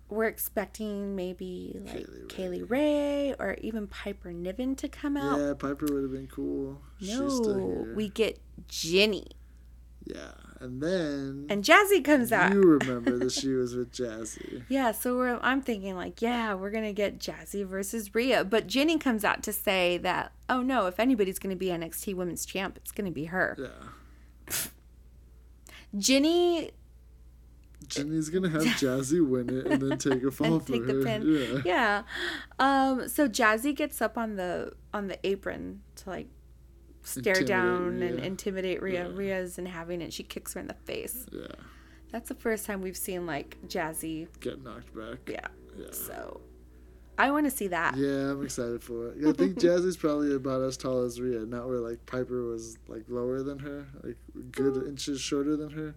we're 0.09 0.27
expecting 0.27 1.17
maybe 1.17 1.79
like 1.85 2.07
Kaylee 2.07 2.29
Kay 2.29 2.49
Lee 2.49 2.63
Ray 2.63 3.35
or 3.39 3.57
even 3.61 3.87
Piper 3.87 4.33
Niven 4.33 4.77
to 4.77 4.89
come 4.89 5.17
out. 5.17 5.39
yeah, 5.39 5.55
Piper 5.55 5.87
would 5.91 6.03
have 6.03 6.13
been 6.13 6.29
cool. 6.29 6.81
No, 7.01 7.87
we 7.95 8.09
get 8.09 8.39
Jinny 8.69 9.27
yeah, 10.07 10.31
and 10.61 10.81
then 10.81 11.47
and 11.51 11.65
Jazzy 11.65 12.05
comes 12.05 12.31
out. 12.31 12.53
you 12.53 12.61
remember 12.63 13.19
that 13.19 13.33
she 13.33 13.53
was 13.55 13.75
with 13.75 13.93
Jazzy. 13.93 14.63
Yeah, 14.69 14.93
so 14.93 15.17
we're, 15.17 15.39
I'm 15.43 15.61
thinking 15.63 15.97
like, 15.97 16.23
yeah, 16.23 16.55
we're 16.55 16.71
gonna 16.71 16.93
get 16.93 17.19
Jazzy 17.19 17.67
versus 17.67 18.15
Rhea, 18.15 18.45
but 18.45 18.69
Jinny 18.69 18.99
comes 18.99 19.25
out 19.25 19.43
to 19.43 19.53
say 19.53 19.99
that, 19.99 20.33
oh 20.49 20.63
no, 20.63 20.87
if 20.87 21.01
anybody's 21.01 21.41
gonna 21.41 21.57
be 21.57 21.67
NXT 21.67 22.15
Women's 22.15 22.47
Champ, 22.47 22.77
it's 22.77 22.93
gonna 22.93 23.11
be 23.11 23.25
her. 23.25 23.57
Yeah, 23.59 24.55
Jinny 25.99 26.71
Jinny's 27.89 28.31
gonna 28.31 28.49
have 28.49 28.63
Jazzy 28.81 29.27
win 29.27 29.49
it 29.51 29.67
and 29.67 29.83
then 29.83 29.99
take 29.99 30.23
a 30.25 30.31
fall 30.33 30.55
and 30.55 30.67
for 30.67 30.73
take 30.73 30.83
her. 30.87 30.95
the 30.95 31.05
pin. 31.05 31.63
Yeah. 31.63 31.63
Yeah. 31.65 32.03
Um, 32.59 33.09
so 33.09 33.29
Jazzy 33.29 33.75
gets 33.75 34.01
up 34.03 34.17
on 34.19 34.37
the 34.37 34.73
on 34.95 35.09
the 35.09 35.19
apron 35.27 35.83
to 35.97 36.11
like 36.11 36.29
stare 37.03 37.35
Intimidate 37.35 37.47
down 37.47 38.03
and 38.03 38.19
intimidate 38.21 38.83
Rhea. 38.83 39.09
Yeah. 39.09 39.15
Rhea's 39.15 39.59
in 39.59 39.67
having 39.67 40.01
it. 40.03 40.13
She 40.13 40.23
kicks 40.25 40.55
her 40.55 40.61
in 40.61 40.67
the 40.67 40.75
face. 40.75 41.27
yeah, 41.31 41.47
That's 42.11 42.29
the 42.29 42.35
first 42.35 42.67
time 42.67 42.81
we've 42.83 42.97
seen 42.97 43.27
like 43.27 43.57
Jazzy. 43.69 44.27
get 44.41 44.63
knocked 44.65 44.95
back. 44.95 45.19
Yeah. 45.29 45.47
Yeah. 45.79 45.87
So 45.93 46.41
I 47.19 47.31
want 47.31 47.47
to 47.47 47.51
see 47.51 47.69
that. 47.69 47.97
Yeah, 47.97 48.31
I'm 48.33 48.43
excited 48.43 48.83
for 48.83 49.09
it. 49.11 49.25
I 49.27 49.33
think 49.33 49.57
Jazzy's 49.61 49.97
probably 49.97 50.35
about 50.35 50.63
as 50.63 50.77
tall 50.77 51.03
as 51.03 51.21
Rhea, 51.21 51.41
not 51.47 51.69
where 51.69 51.79
like 51.79 52.05
Piper 52.07 52.43
was 52.45 52.77
like 52.89 53.05
lower 53.09 53.43
than 53.43 53.59
her, 53.61 53.87
like 54.03 54.17
good 54.51 54.87
inches 54.89 55.21
shorter 55.21 55.57
than 55.57 55.71
her, 55.71 55.95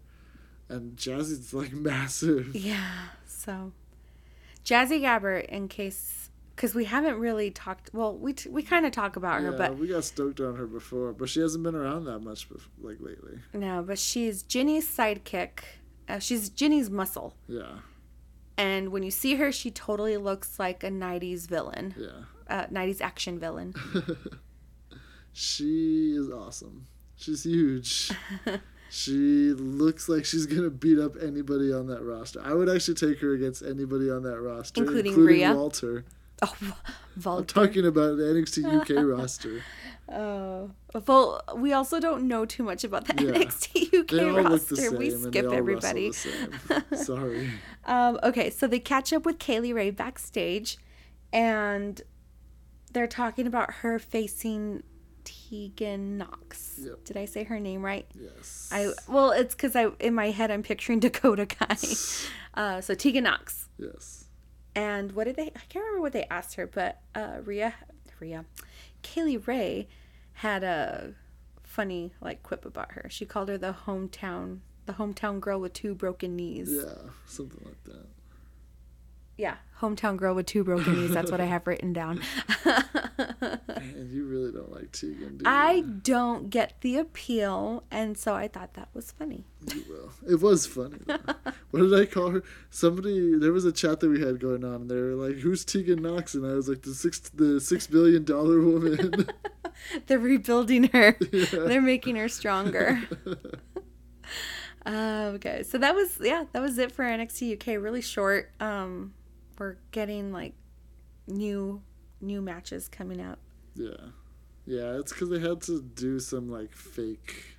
and 0.69 0.95
Jazzy's 0.97 1.53
like 1.53 1.73
massive. 1.91 2.55
Yeah. 2.55 3.07
So 3.27 3.71
Jazzy 4.63 5.01
Gabert, 5.01 5.45
in 5.45 5.67
case, 5.67 6.29
because 6.55 6.73
we 6.75 6.85
haven't 6.85 7.17
really 7.17 7.49
talked. 7.51 7.89
Well, 7.93 8.15
we 8.15 8.33
t- 8.33 8.49
we 8.49 8.61
kind 8.63 8.85
of 8.85 8.91
talk 8.91 9.15
about 9.15 9.41
her, 9.41 9.51
Yeah, 9.51 9.57
but 9.57 9.77
we 9.77 9.87
got 9.87 10.03
stoked 10.03 10.39
on 10.39 10.55
her 10.55 10.67
before, 10.67 11.13
but 11.13 11.29
she 11.29 11.39
hasn't 11.39 11.63
been 11.63 11.75
around 11.75 12.05
that 12.05 12.19
much 12.19 12.49
bef- 12.49 12.67
like 12.81 12.97
lately. 12.99 13.39
no. 13.53 13.83
But 13.85 13.97
she's 13.99 14.43
Jinny's 14.43 14.87
sidekick. 14.87 15.59
Uh, 16.07 16.19
she's 16.19 16.49
Jinny's 16.49 16.89
muscle. 16.89 17.35
Yeah, 17.47 17.79
And 18.57 18.89
when 18.89 19.03
you 19.03 19.11
see 19.11 19.35
her, 19.35 19.51
she 19.51 19.69
totally 19.69 20.17
looks 20.17 20.57
like 20.57 20.83
a 20.83 20.89
90s 20.89 21.47
villain, 21.47 21.93
yeah. 21.95 22.07
uh, 22.49 22.65
90s 22.65 22.99
action 22.99 23.37
villain. 23.39 23.75
She 25.31 26.15
is 26.15 26.29
awesome. 26.31 26.87
She's 27.15 27.43
huge. 27.43 28.11
she 28.89 29.51
looks 29.53 30.09
like 30.09 30.25
she's 30.25 30.45
gonna 30.45 30.69
beat 30.69 30.99
up 30.99 31.13
anybody 31.21 31.71
on 31.73 31.87
that 31.87 32.01
roster. 32.03 32.41
I 32.43 32.53
would 32.53 32.69
actually 32.69 32.95
take 32.95 33.19
her 33.21 33.33
against 33.33 33.61
anybody 33.63 34.09
on 34.09 34.23
that 34.23 34.39
roster, 34.41 34.81
Including 34.83 35.15
Rhea? 35.15 35.53
Walter. 35.53 36.05
Oh, 36.41 37.35
I'm 37.37 37.45
talking 37.45 37.85
about 37.85 38.15
the 38.15 38.23
NXT 38.23 38.63
UK 38.81 39.05
roster. 39.05 39.61
Oh, 40.09 40.71
well, 41.05 41.41
we 41.57 41.73
also 41.73 41.99
don't 41.99 42.29
know 42.29 42.45
too 42.45 42.63
much 42.63 42.85
about 42.85 43.05
the 43.07 43.21
Yeah. 43.25 43.31
NXT 43.31 43.93
UK 43.93 44.07
They 44.07 44.23
all 44.29 44.41
roster. 44.43 44.77
same. 44.77 44.95
We 44.97 45.11
skip 45.11 45.51
everybody. 45.51 46.13
Sorry. 46.93 47.49
Um, 47.83 48.19
okay, 48.23 48.49
so 48.51 48.67
they 48.67 48.79
catch 48.79 49.11
up 49.11 49.25
with 49.25 49.37
Kay 49.37 49.59
Lee 49.59 49.73
Ray 49.73 49.89
backstage, 49.89 50.77
and 51.33 52.01
they're 52.93 53.05
talking 53.05 53.45
about 53.45 53.73
her 53.83 53.99
facing 53.99 54.83
Tegan 55.49 56.17
Knox. 56.17 56.79
Yep. 56.83 57.05
Did 57.05 57.17
I 57.17 57.25
say 57.25 57.43
her 57.43 57.59
name 57.59 57.83
right? 57.83 58.05
Yes. 58.19 58.69
I 58.71 58.91
well, 59.07 59.31
it's 59.31 59.55
because 59.55 59.75
I 59.75 59.87
in 59.99 60.13
my 60.13 60.31
head 60.31 60.51
I'm 60.51 60.63
picturing 60.63 60.99
Dakota 61.05 61.45
Kai. 61.45 61.77
Uh, 62.55 62.81
so 62.81 62.93
Tegan 62.93 63.23
Knox. 63.23 63.69
Yes. 63.77 64.25
And 64.75 65.13
what 65.13 65.25
did 65.25 65.37
they? 65.37 65.47
I 65.55 65.61
can't 65.69 65.85
remember 65.85 66.01
what 66.01 66.13
they 66.13 66.25
asked 66.29 66.55
her, 66.55 66.67
but 66.67 66.99
uh, 67.15 67.37
Ria, 67.45 67.73
Rhea, 68.19 68.43
Kay 69.01 69.23
Lee 69.23 69.37
Ray 69.37 69.87
had 70.33 70.63
a 70.63 71.13
funny 71.63 72.11
like 72.19 72.43
quip 72.43 72.65
about 72.65 72.93
her. 72.93 73.05
She 73.09 73.25
called 73.25 73.47
her 73.47 73.57
the 73.57 73.73
hometown, 73.85 74.59
the 74.87 74.93
hometown 74.93 75.39
girl 75.39 75.61
with 75.61 75.73
two 75.73 75.95
broken 75.95 76.35
knees. 76.35 76.69
Yeah, 76.69 77.11
something 77.27 77.61
like 77.63 77.81
that. 77.85 78.07
Yeah, 79.37 79.55
hometown 79.79 80.17
girl 80.17 80.35
with 80.35 80.47
two 80.47 80.65
broken 80.65 80.95
knees. 80.95 81.13
That's 81.13 81.31
what 81.31 81.39
I 81.39 81.45
have 81.45 81.65
written 81.65 81.93
down. 81.93 82.21
And 83.95 84.11
you 84.11 84.25
really 84.25 84.51
don't 84.51 84.71
like 84.71 84.91
Tegan, 84.91 85.37
do 85.37 85.43
you? 85.43 85.51
I 85.51 85.81
don't 85.81 86.49
get 86.49 86.81
the 86.81 86.97
appeal, 86.97 87.83
and 87.91 88.17
so 88.17 88.35
I 88.35 88.47
thought 88.47 88.73
that 88.75 88.89
was 88.93 89.11
funny. 89.11 89.45
You 89.73 89.83
will. 89.89 90.11
It 90.31 90.41
was 90.41 90.65
funny. 90.65 90.99
what 91.71 91.79
did 91.79 91.93
I 91.93 92.05
call 92.05 92.31
her? 92.31 92.43
Somebody. 92.69 93.37
There 93.37 93.51
was 93.51 93.65
a 93.65 93.71
chat 93.71 93.99
that 93.99 94.09
we 94.09 94.21
had 94.21 94.39
going 94.39 94.63
on, 94.63 94.75
and 94.75 94.91
they 94.91 94.95
were 94.95 95.15
like, 95.15 95.37
"Who's 95.37 95.65
Tegan 95.65 96.01
Nox?" 96.01 96.35
And 96.35 96.45
I 96.45 96.53
was 96.53 96.69
like, 96.69 96.81
"The 96.81 96.93
six, 96.93 97.19
the 97.19 97.59
six 97.59 97.87
billion 97.87 98.23
dollar 98.23 98.61
woman." 98.61 99.27
They're 100.07 100.19
rebuilding 100.19 100.85
her. 100.85 101.17
They're 101.19 101.81
making 101.81 102.15
her 102.17 102.27
stronger. 102.29 103.01
um, 104.85 105.35
okay, 105.35 105.63
so 105.63 105.77
that 105.77 105.95
was 105.95 106.19
yeah, 106.21 106.45
that 106.51 106.61
was 106.61 106.77
it 106.77 106.91
for 106.91 107.03
NXT 107.03 107.53
UK. 107.53 107.81
Really 107.81 108.01
short. 108.01 108.51
Um, 108.59 109.13
we're 109.57 109.77
getting 109.91 110.31
like 110.31 110.53
new 111.27 111.81
new 112.21 112.41
matches 112.41 112.87
coming 112.87 113.21
up. 113.21 113.39
Yeah, 113.79 114.09
yeah. 114.65 114.99
It's 114.99 115.11
because 115.13 115.29
they 115.29 115.39
had 115.39 115.61
to 115.61 115.81
do 115.81 116.19
some 116.19 116.49
like 116.49 116.73
fake 116.75 117.57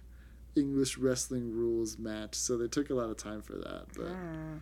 English 0.57 0.99
wrestling 0.99 1.51
rules 1.53 1.99
match, 1.99 2.35
so 2.35 2.57
they 2.57 2.68
took 2.68 2.91
a 2.91 2.95
lot 2.95 3.11
of 3.11 3.16
time 3.16 3.43
for 3.43 3.55
that. 3.55 3.87
But 3.97 4.09
Ah, 4.12 4.59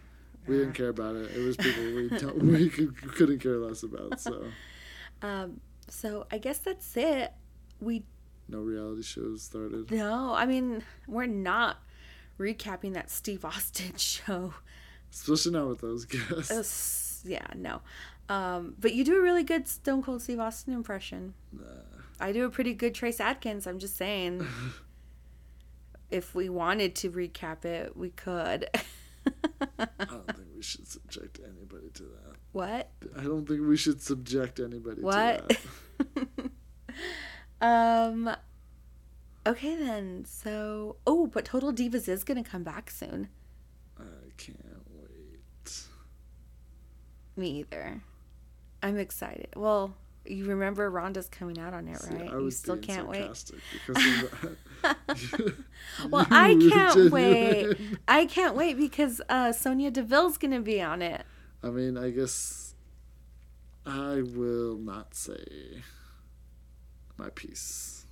we 0.46 0.56
didn't 0.58 0.74
care 0.74 0.88
about 0.90 1.16
it. 1.16 1.30
It 1.36 1.44
was 1.44 1.56
people 1.64 1.84
we 1.94 2.08
don't, 2.08 2.38
we 2.42 2.68
could, 2.70 2.96
couldn't 3.14 3.40
care 3.40 3.58
less 3.58 3.82
about. 3.82 4.20
So 4.20 4.46
Um, 5.22 5.60
so 5.88 6.26
I 6.30 6.38
guess 6.38 6.58
that's 6.58 6.96
it. 6.96 7.32
We 7.80 8.04
no 8.48 8.60
reality 8.60 9.02
shows 9.02 9.42
started. 9.42 9.90
no, 9.90 10.32
I 10.32 10.46
mean 10.46 10.82
we're 11.08 11.26
not 11.26 11.78
recapping 12.38 12.94
that 12.94 13.10
Steve 13.10 13.44
Austin 13.44 13.94
show. 13.96 14.54
Especially 15.12 15.52
not 15.52 15.68
with 15.68 15.80
those 15.80 16.04
guests. 16.04 16.50
It's- 16.50 17.22
yeah, 17.24 17.46
no. 17.56 17.80
Um, 18.28 18.74
but 18.78 18.94
you 18.94 19.04
do 19.04 19.18
a 19.18 19.22
really 19.22 19.42
good 19.42 19.66
Stone 19.68 20.02
Cold 20.02 20.22
Steve 20.22 20.38
Austin 20.40 20.74
impression. 20.74 21.34
I 22.20 22.32
do 22.32 22.44
a 22.44 22.50
pretty 22.50 22.74
good 22.74 22.94
Trace 22.94 23.20
Adkins. 23.20 23.66
I'm 23.66 23.78
just 23.78 23.96
saying. 23.96 24.46
if 26.10 26.34
we 26.34 26.48
wanted 26.48 26.94
to 26.96 27.10
recap 27.10 27.64
it, 27.64 27.96
we 27.96 28.10
could. 28.10 28.68
I 29.78 29.86
don't 30.04 30.26
think 30.26 30.48
we 30.56 30.62
should 30.62 30.88
subject 30.88 31.38
anybody 31.44 31.90
to 31.94 32.02
that. 32.02 32.36
what? 32.52 32.90
I 33.16 33.22
don't 33.22 33.46
think 33.46 33.66
we 33.66 33.76
should 33.76 34.00
subject 34.02 34.58
anybody 34.60 35.02
What? 35.02 35.48
to 35.48 35.56
that. 36.14 36.50
Um. 37.60 38.30
Okay 39.46 39.74
then. 39.76 40.24
So, 40.24 40.96
oh, 41.06 41.26
but 41.26 41.44
Total 41.44 41.72
Divas 41.72 42.08
is 42.08 42.22
gonna 42.22 42.44
come 42.44 42.62
back 42.62 42.88
soon. 42.90 43.28
I 43.98 44.02
can't 44.36 44.58
wait. 44.92 45.82
Me 47.36 47.50
either. 47.60 48.02
I'm 48.82 48.98
excited. 48.98 49.48
Well, 49.56 49.94
you 50.24 50.44
remember 50.46 50.90
Ronda's 50.90 51.28
coming 51.28 51.58
out 51.58 51.74
on 51.74 51.88
it, 51.88 52.00
See, 52.00 52.14
right? 52.14 52.30
I 52.30 52.38
you 52.38 52.44
was 52.44 52.56
still 52.58 52.76
can't 52.76 53.08
wait. 53.08 53.28
because 53.72 54.22
of 54.22 54.56
that. 54.82 55.54
Well, 56.10 56.26
I 56.30 56.56
can't 56.70 57.10
wait. 57.10 57.76
I 58.06 58.26
can't 58.26 58.54
wait 58.54 58.76
because 58.76 59.20
uh, 59.28 59.52
Sonya 59.52 59.90
Deville's 59.90 60.36
gonna 60.38 60.60
be 60.60 60.80
on 60.80 61.02
it. 61.02 61.24
I 61.62 61.70
mean, 61.70 61.96
I 61.96 62.10
guess 62.10 62.74
I 63.84 64.22
will 64.22 64.76
not 64.76 65.14
say 65.14 65.82
my 67.16 67.30
piece. 67.30 68.06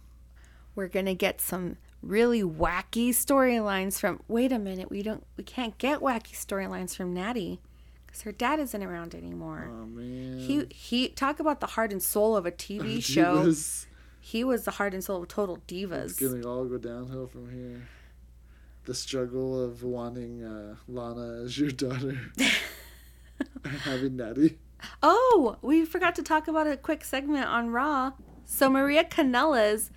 We're 0.75 0.89
gonna 0.89 1.15
get 1.15 1.41
some 1.41 1.77
really 2.03 2.43
wacky 2.43 3.11
storylines 3.11 4.01
from. 4.01 4.23
Wait 4.27 4.53
a 4.53 4.59
minute, 4.59 4.91
we 4.91 5.03
don't. 5.03 5.25
We 5.37 5.45
can't 5.45 5.79
get 5.79 6.01
wacky 6.01 6.33
storylines 6.33 6.97
from 6.97 7.15
Natty 7.15 7.61
because 8.17 8.25
her 8.25 8.33
dad 8.33 8.59
isn't 8.61 8.83
around 8.83 9.15
anymore. 9.15 9.69
Oh 9.71 9.87
man. 9.87 10.39
He 10.39 10.67
he 10.71 11.09
talk 11.09 11.39
about 11.39 11.61
the 11.61 11.67
heart 11.67 11.93
and 11.93 12.03
soul 12.03 12.37
of 12.37 12.47
a 12.47 12.51
TV 12.51 13.03
show. 13.15 13.53
He 14.21 14.43
was 14.43 14.65
the 14.65 14.73
heart 14.73 14.95
and 14.95 15.05
soul 15.05 15.23
of 15.23 15.29
Total 15.29 15.57
It's 15.57 15.67
Divas. 15.73 16.21
gonna 16.21 16.47
all 16.49 16.65
go 16.65 16.79
downhill 16.79 17.27
from 17.27 17.51
here. 17.53 17.83
The 18.85 18.95
struggle 18.95 19.63
of 19.63 19.83
wanting 19.83 20.43
uh, 20.43 20.77
Lana 20.89 21.45
as 21.45 21.59
your 21.59 21.71
daughter 21.71 22.19
and 22.39 22.53
having 23.83 24.17
Natty. 24.17 24.59
Oh, 25.03 25.57
we 25.61 25.85
forgot 25.85 26.15
to 26.17 26.23
talk 26.23 26.49
about 26.49 26.67
a 26.67 26.77
quick 26.77 27.05
segment 27.05 27.47
on 27.47 27.71
Raw. 27.71 28.13
So 28.45 28.71
Maria 28.71 29.05
Kanellis, 29.05 29.91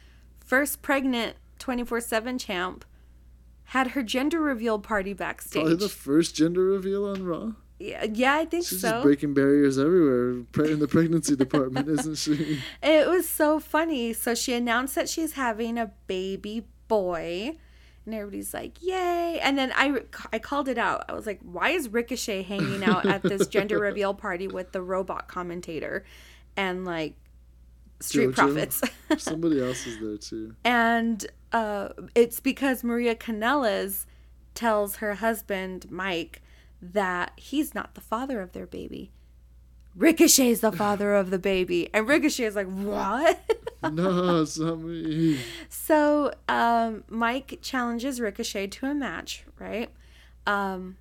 first 0.43 0.81
pregnant 0.81 1.37
24/7 1.59 2.39
champ, 2.39 2.83
had 3.65 3.89
her 3.91 4.03
gender 4.03 4.41
reveal 4.41 4.79
party 4.79 5.13
backstage. 5.13 5.61
Probably 5.61 5.75
the 5.75 5.89
first 5.89 6.35
gender 6.35 6.63
reveal 6.63 7.05
on 7.05 7.23
Raw. 7.23 7.51
Yeah, 7.79 8.05
yeah, 8.11 8.35
I 8.35 8.45
think 8.45 8.65
She's 8.65 8.81
so. 8.81 8.89
just 8.89 9.03
breaking 9.03 9.33
barriers 9.33 9.79
everywhere 9.79 10.31
in 10.65 10.79
the 10.79 10.87
pregnancy 10.87 11.35
department, 11.35 11.87
isn't 11.87 12.15
she? 12.17 12.59
It 12.83 13.07
was 13.07 13.27
so 13.27 13.59
funny. 13.59 14.11
So 14.13 14.35
she 14.35 14.53
announced 14.53 14.95
that 14.95 15.07
she's 15.07 15.33
having 15.33 15.77
a 15.77 15.91
baby 16.07 16.67
boy. 16.89 17.57
And 18.05 18.15
everybody's 18.15 18.53
like, 18.53 18.81
yay. 18.81 19.39
And 19.41 19.57
then 19.57 19.71
I, 19.75 20.01
I 20.33 20.39
called 20.39 20.67
it 20.67 20.77
out. 20.77 21.05
I 21.07 21.13
was 21.13 21.25
like, 21.25 21.39
why 21.41 21.69
is 21.69 21.87
Ricochet 21.89 22.41
hanging 22.43 22.83
out 22.83 23.05
at 23.05 23.21
this 23.23 23.47
gender 23.47 23.79
reveal 23.89 24.13
party 24.13 24.47
with 24.47 24.71
the 24.71 24.81
robot 24.81 25.27
commentator 25.27 26.03
and 26.57 26.85
like 26.85 27.15
Street. 28.01 28.33
Profits? 28.33 28.81
Somebody 29.17 29.61
else 29.61 29.85
is 29.85 29.99
there 29.99 30.17
too. 30.17 30.55
and 30.63 31.25
uh, 31.51 31.89
it's 32.15 32.39
because 32.39 32.83
Maria 32.83 33.15
Kanellis 33.15 34.05
tells 34.55 34.97
her 34.97 35.15
husband, 35.15 35.89
Mike, 35.91 36.41
that 36.81 37.33
he's 37.35 37.73
not 37.75 37.95
the 37.95 38.01
father 38.01 38.41
of 38.41 38.51
their 38.53 38.65
baby. 38.67 39.11
Ricochet's 39.95 40.61
the 40.61 40.71
father 40.71 41.15
of 41.15 41.29
the 41.29 41.39
baby. 41.39 41.89
And 41.93 42.07
Ricochet's 42.07 42.55
like, 42.55 42.67
what? 42.67 43.39
no, 43.91 44.41
it's 44.41 44.57
not 44.57 44.79
me. 44.79 45.39
So 45.67 46.31
um, 46.47 47.03
Mike 47.09 47.59
challenges 47.61 48.21
Ricochet 48.21 48.67
to 48.67 48.85
a 48.85 48.93
match, 48.93 49.43
right? 49.57 49.89
Um, 50.47 50.97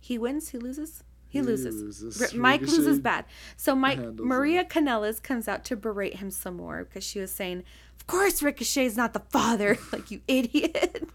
he 0.00 0.18
wins, 0.18 0.50
he 0.50 0.58
loses. 0.58 1.02
He, 1.28 1.38
He 1.40 1.42
loses. 1.42 1.74
loses. 2.02 2.34
R- 2.34 2.38
Mike 2.38 2.60
loses 2.60 3.00
bad. 3.00 3.24
So 3.56 3.74
Mike 3.74 3.98
Maria 3.98 4.64
Kanellis 4.64 5.20
comes 5.20 5.48
out 5.48 5.64
to 5.64 5.76
berate 5.76 6.16
him 6.16 6.30
some 6.30 6.56
more 6.56 6.84
because 6.84 7.02
she 7.04 7.18
was 7.18 7.32
saying, 7.32 7.64
"Of 7.98 8.06
course 8.06 8.42
Ricochet's 8.42 8.96
not 8.96 9.12
the 9.12 9.20
father, 9.30 9.76
like 9.92 10.10
you 10.12 10.20
idiot." 10.28 11.08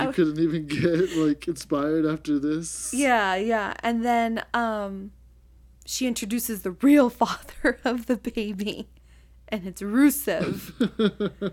You 0.00 0.12
couldn't 0.12 0.38
even 0.38 0.66
get 0.66 1.16
like 1.16 1.48
inspired 1.48 2.06
after 2.06 2.38
this. 2.38 2.92
yeah, 2.94 3.34
yeah. 3.36 3.74
And 3.80 4.04
then 4.04 4.44
um, 4.54 5.12
she 5.84 6.06
introduces 6.06 6.62
the 6.62 6.72
real 6.72 7.10
father 7.22 7.78
of 7.84 8.06
the 8.06 8.16
baby, 8.16 8.88
and 9.48 9.66
it's 9.66 9.82
Rusev. 9.82 10.72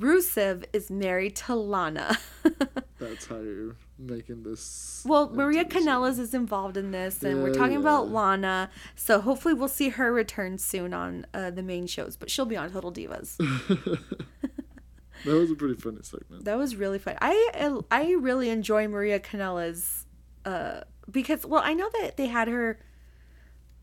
Rusev 0.00 0.64
is 0.72 0.90
married 0.90 1.36
to 1.36 1.54
Lana. 1.54 2.18
That's 2.98 3.26
how 3.26 3.36
you're 3.36 3.76
making 3.98 4.42
this. 4.42 5.02
Well, 5.06 5.30
Maria. 5.30 5.64
Kanellis 5.64 6.18
is 6.18 6.34
involved 6.34 6.76
in 6.76 6.90
this, 6.92 7.22
and 7.22 7.42
we're 7.42 7.48
Yeah, 7.52 7.58
talking 7.58 7.76
about. 7.76 8.08
Lana. 8.10 8.70
So 8.96 9.20
hopefully, 9.20 9.54
we'll 9.54 9.68
see 9.68 9.90
her 9.90 10.12
return 10.12 10.58
soon 10.58 10.92
on 10.94 11.26
uh, 11.34 11.50
the 11.50 11.62
main 11.62 11.86
shows. 11.86 12.16
But 12.16 12.30
she'll 12.30 12.46
be 12.46 12.56
on 12.56 12.70
Total 12.72 12.92
Divas. 12.92 13.36
That 15.24 15.34
was 15.36 15.50
a 15.50 15.54
pretty 15.54 15.74
funny 15.74 15.98
segment. 16.02 16.44
that 16.44 16.56
was 16.58 16.76
really 16.76 16.98
fun. 16.98 17.16
I 17.20 17.80
I 17.90 18.12
really 18.12 18.50
enjoy 18.50 18.88
Maria 18.88 19.20
Kanellis, 19.20 20.04
uh, 20.44 20.80
because 21.10 21.44
well, 21.46 21.62
I 21.64 21.74
know 21.74 21.88
that 22.00 22.16
they 22.16 22.26
had 22.26 22.48
her 22.48 22.78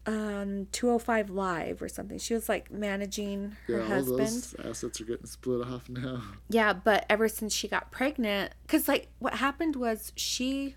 um 0.05 0.65
205 0.71 1.29
live 1.29 1.81
or 1.81 1.89
something 1.89 2.17
she 2.17 2.33
was 2.33 2.47
like 2.47 2.71
managing 2.71 3.55
her 3.67 3.79
Yeah, 3.79 3.95
all 3.97 4.03
those 4.05 4.55
assets 4.63 5.01
are 5.01 5.03
getting 5.03 5.25
split 5.27 5.61
off 5.67 5.89
now. 5.89 6.23
yeah 6.49 6.71
but 6.71 7.05
ever 7.09 7.27
since 7.27 7.53
she 7.53 7.67
got 7.67 7.91
pregnant 7.91 8.53
because 8.65 8.87
like 8.87 9.09
what 9.19 9.35
happened 9.35 9.75
was 9.75 10.13
she 10.15 10.75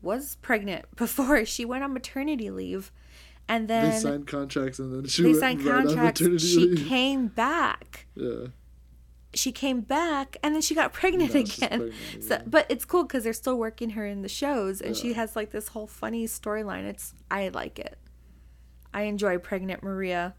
was 0.00 0.36
pregnant 0.36 0.84
before 0.96 1.44
she 1.44 1.64
went 1.64 1.82
on 1.82 1.92
maternity 1.92 2.50
leave 2.50 2.92
and 3.48 3.66
then 3.68 3.90
they 3.90 3.98
signed 3.98 4.26
contracts 4.28 4.78
and 4.78 4.94
then 4.94 5.04
she 5.06 5.24
they 5.24 5.32
signed 5.34 5.62
right 5.64 5.86
on 5.86 5.94
contracts 5.96 6.44
she 6.44 6.60
leave. 6.60 6.86
came 6.86 7.26
back 7.26 8.06
Yeah. 8.14 8.46
She 9.38 9.52
came 9.52 9.80
back 9.80 10.36
and 10.42 10.54
then 10.54 10.60
she 10.62 10.74
got 10.74 10.92
pregnant 10.92 11.32
she's 11.32 11.56
again. 11.58 11.78
pregnant 11.78 11.94
So, 12.24 12.42
but 12.46 12.66
it's 12.68 12.84
cool 12.84 13.04
because 13.04 13.24
they're 13.24 13.32
still 13.32 13.56
working 13.58 13.90
her 13.90 14.04
in 14.06 14.22
the 14.22 14.28
shows, 14.28 14.80
and 14.80 14.96
she 14.96 15.12
has 15.14 15.36
like 15.36 15.50
this 15.50 15.68
whole 15.68 15.86
funny 15.86 16.26
storyline. 16.26 16.84
It's 16.84 17.14
I 17.30 17.48
like 17.48 17.78
it. 17.78 17.98
I 18.92 19.02
enjoy 19.02 19.38
pregnant 19.38 19.82
Maria. 19.82 20.34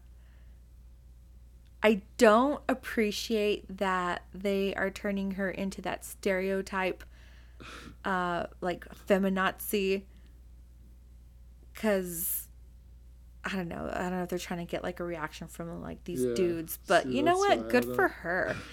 I 1.82 2.02
don't 2.18 2.62
appreciate 2.68 3.64
that 3.78 4.24
they 4.34 4.74
are 4.74 4.90
turning 4.90 5.32
her 5.32 5.48
into 5.50 5.80
that 5.82 6.04
stereotype, 6.04 7.02
uh, 8.04 8.46
like 8.60 8.84
feminazi. 9.08 10.02
Cause 11.74 12.48
I 13.44 13.56
don't 13.56 13.68
know. 13.68 13.90
I 13.90 14.02
don't 14.02 14.10
know 14.18 14.22
if 14.24 14.28
they're 14.28 14.38
trying 14.38 14.60
to 14.66 14.70
get 14.70 14.82
like 14.82 15.00
a 15.00 15.04
reaction 15.04 15.46
from 15.48 15.80
like 15.80 16.04
these 16.04 16.22
Yeah. 16.22 16.34
dudes, 16.34 16.78
but 16.86 17.04
See, 17.04 17.16
you 17.16 17.22
know 17.22 17.38
what? 17.38 17.58
I 17.58 17.62
Good 17.62 17.86
for 17.94 18.08
her. 18.08 18.56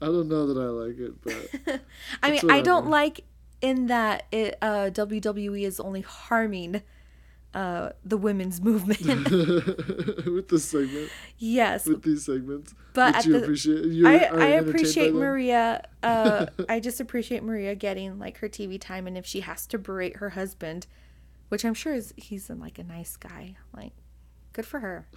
I 0.00 0.06
don't 0.06 0.28
know 0.28 0.46
that 0.52 0.58
I 0.60 0.66
like 0.66 0.98
it, 0.98 1.22
but 1.22 1.80
I 2.22 2.30
mean, 2.30 2.50
I 2.50 2.60
don't 2.62 2.88
like 2.88 3.24
in 3.60 3.86
that 3.88 4.26
it, 4.32 4.56
uh, 4.62 4.90
WWE 4.92 5.62
is 5.66 5.78
only 5.80 6.00
harming 6.00 6.82
uh, 7.52 7.90
the 8.04 8.16
women's 8.16 8.60
movement. 8.62 9.00
with 9.30 10.48
this 10.48 10.64
segment, 10.64 11.10
yes, 11.38 11.86
with 11.86 12.02
these 12.02 12.24
segments, 12.24 12.74
But 12.94 13.26
you 13.26 13.32
the- 13.34 13.42
appreciate. 13.42 13.84
You 13.86 14.06
I, 14.08 14.16
I 14.16 14.46
appreciate? 14.46 15.12
Maria. 15.12 15.84
Uh, 16.02 16.46
I 16.68 16.80
just 16.80 17.00
appreciate 17.00 17.42
Maria 17.42 17.74
getting 17.74 18.18
like 18.18 18.38
her 18.38 18.48
TV 18.48 18.80
time, 18.80 19.06
and 19.06 19.18
if 19.18 19.26
she 19.26 19.40
has 19.40 19.66
to 19.66 19.78
berate 19.78 20.16
her 20.16 20.30
husband, 20.30 20.86
which 21.48 21.64
I'm 21.64 21.74
sure 21.74 21.92
is 21.92 22.14
he's 22.16 22.48
like 22.48 22.78
a 22.78 22.84
nice 22.84 23.16
guy, 23.16 23.56
like 23.76 23.92
good 24.52 24.64
for 24.64 24.80
her. 24.80 25.08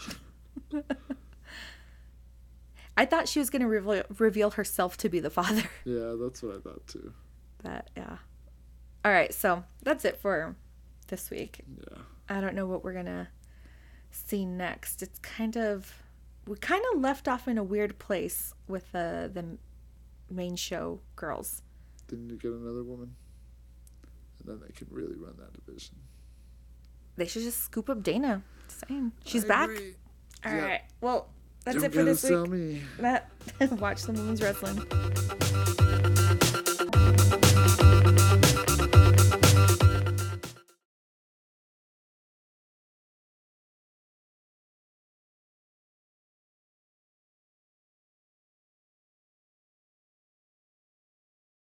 I 2.96 3.06
thought 3.06 3.28
she 3.28 3.40
was 3.40 3.50
gonna 3.50 3.68
reveal, 3.68 4.04
reveal 4.18 4.52
herself 4.52 4.98
to 4.98 5.10
be 5.10 5.20
the 5.20 5.30
father. 5.30 5.64
Yeah, 5.86 6.16
that's 6.20 6.42
what 6.44 6.56
I 6.56 6.60
thought 6.60 6.86
too. 6.88 7.14
But 7.62 7.90
yeah. 7.98 8.18
All 9.06 9.12
right, 9.12 9.34
so 9.34 9.64
that's 9.82 10.06
it 10.06 10.18
for 10.18 10.56
this 11.08 11.30
week. 11.30 11.62
Yeah. 11.92 11.98
I 12.30 12.40
don't 12.40 12.56
know 12.56 12.66
what 12.66 12.84
we're 12.84 12.94
gonna 12.94 13.30
see 14.12 14.46
next. 14.46 15.02
It's 15.02 15.20
kind 15.20 15.58
of 15.58 16.04
we 16.48 16.56
kind 16.58 16.84
of 16.94 17.00
left 17.02 17.28
off 17.28 17.48
in 17.48 17.58
a 17.58 17.64
weird 17.64 18.00
place 18.00 18.54
with 18.68 18.92
the 18.92 19.30
the 19.34 19.58
main 20.30 20.56
show 20.56 21.00
girls. 21.16 21.62
Then 22.08 22.30
you 22.30 22.38
get 22.38 22.52
another 22.52 22.84
woman, 22.84 23.16
and 24.40 24.48
then 24.48 24.60
they 24.66 24.74
can 24.74 24.88
really 24.92 25.16
run 25.16 25.34
that 25.40 25.54
division. 25.54 25.96
They 27.16 27.26
should 27.28 27.44
just 27.44 27.64
scoop 27.64 27.90
up 27.90 28.04
Dana. 28.04 28.42
Same. 28.68 29.12
she's 29.26 29.46
I 29.46 29.48
back. 29.48 29.70
agree. 29.70 29.96
All 30.46 30.52
right. 30.52 30.62
Yeah. 30.62 30.80
Well, 31.02 31.30
that's 31.66 31.78
Don't 31.78 31.86
it 31.86 31.94
for 31.94 32.04
this 32.04 32.24
week. 32.24 32.82
Matt, 33.00 33.30
watch 33.80 34.04
the 34.04 34.14
movies 34.14 34.42
wrestling. 34.42 36.13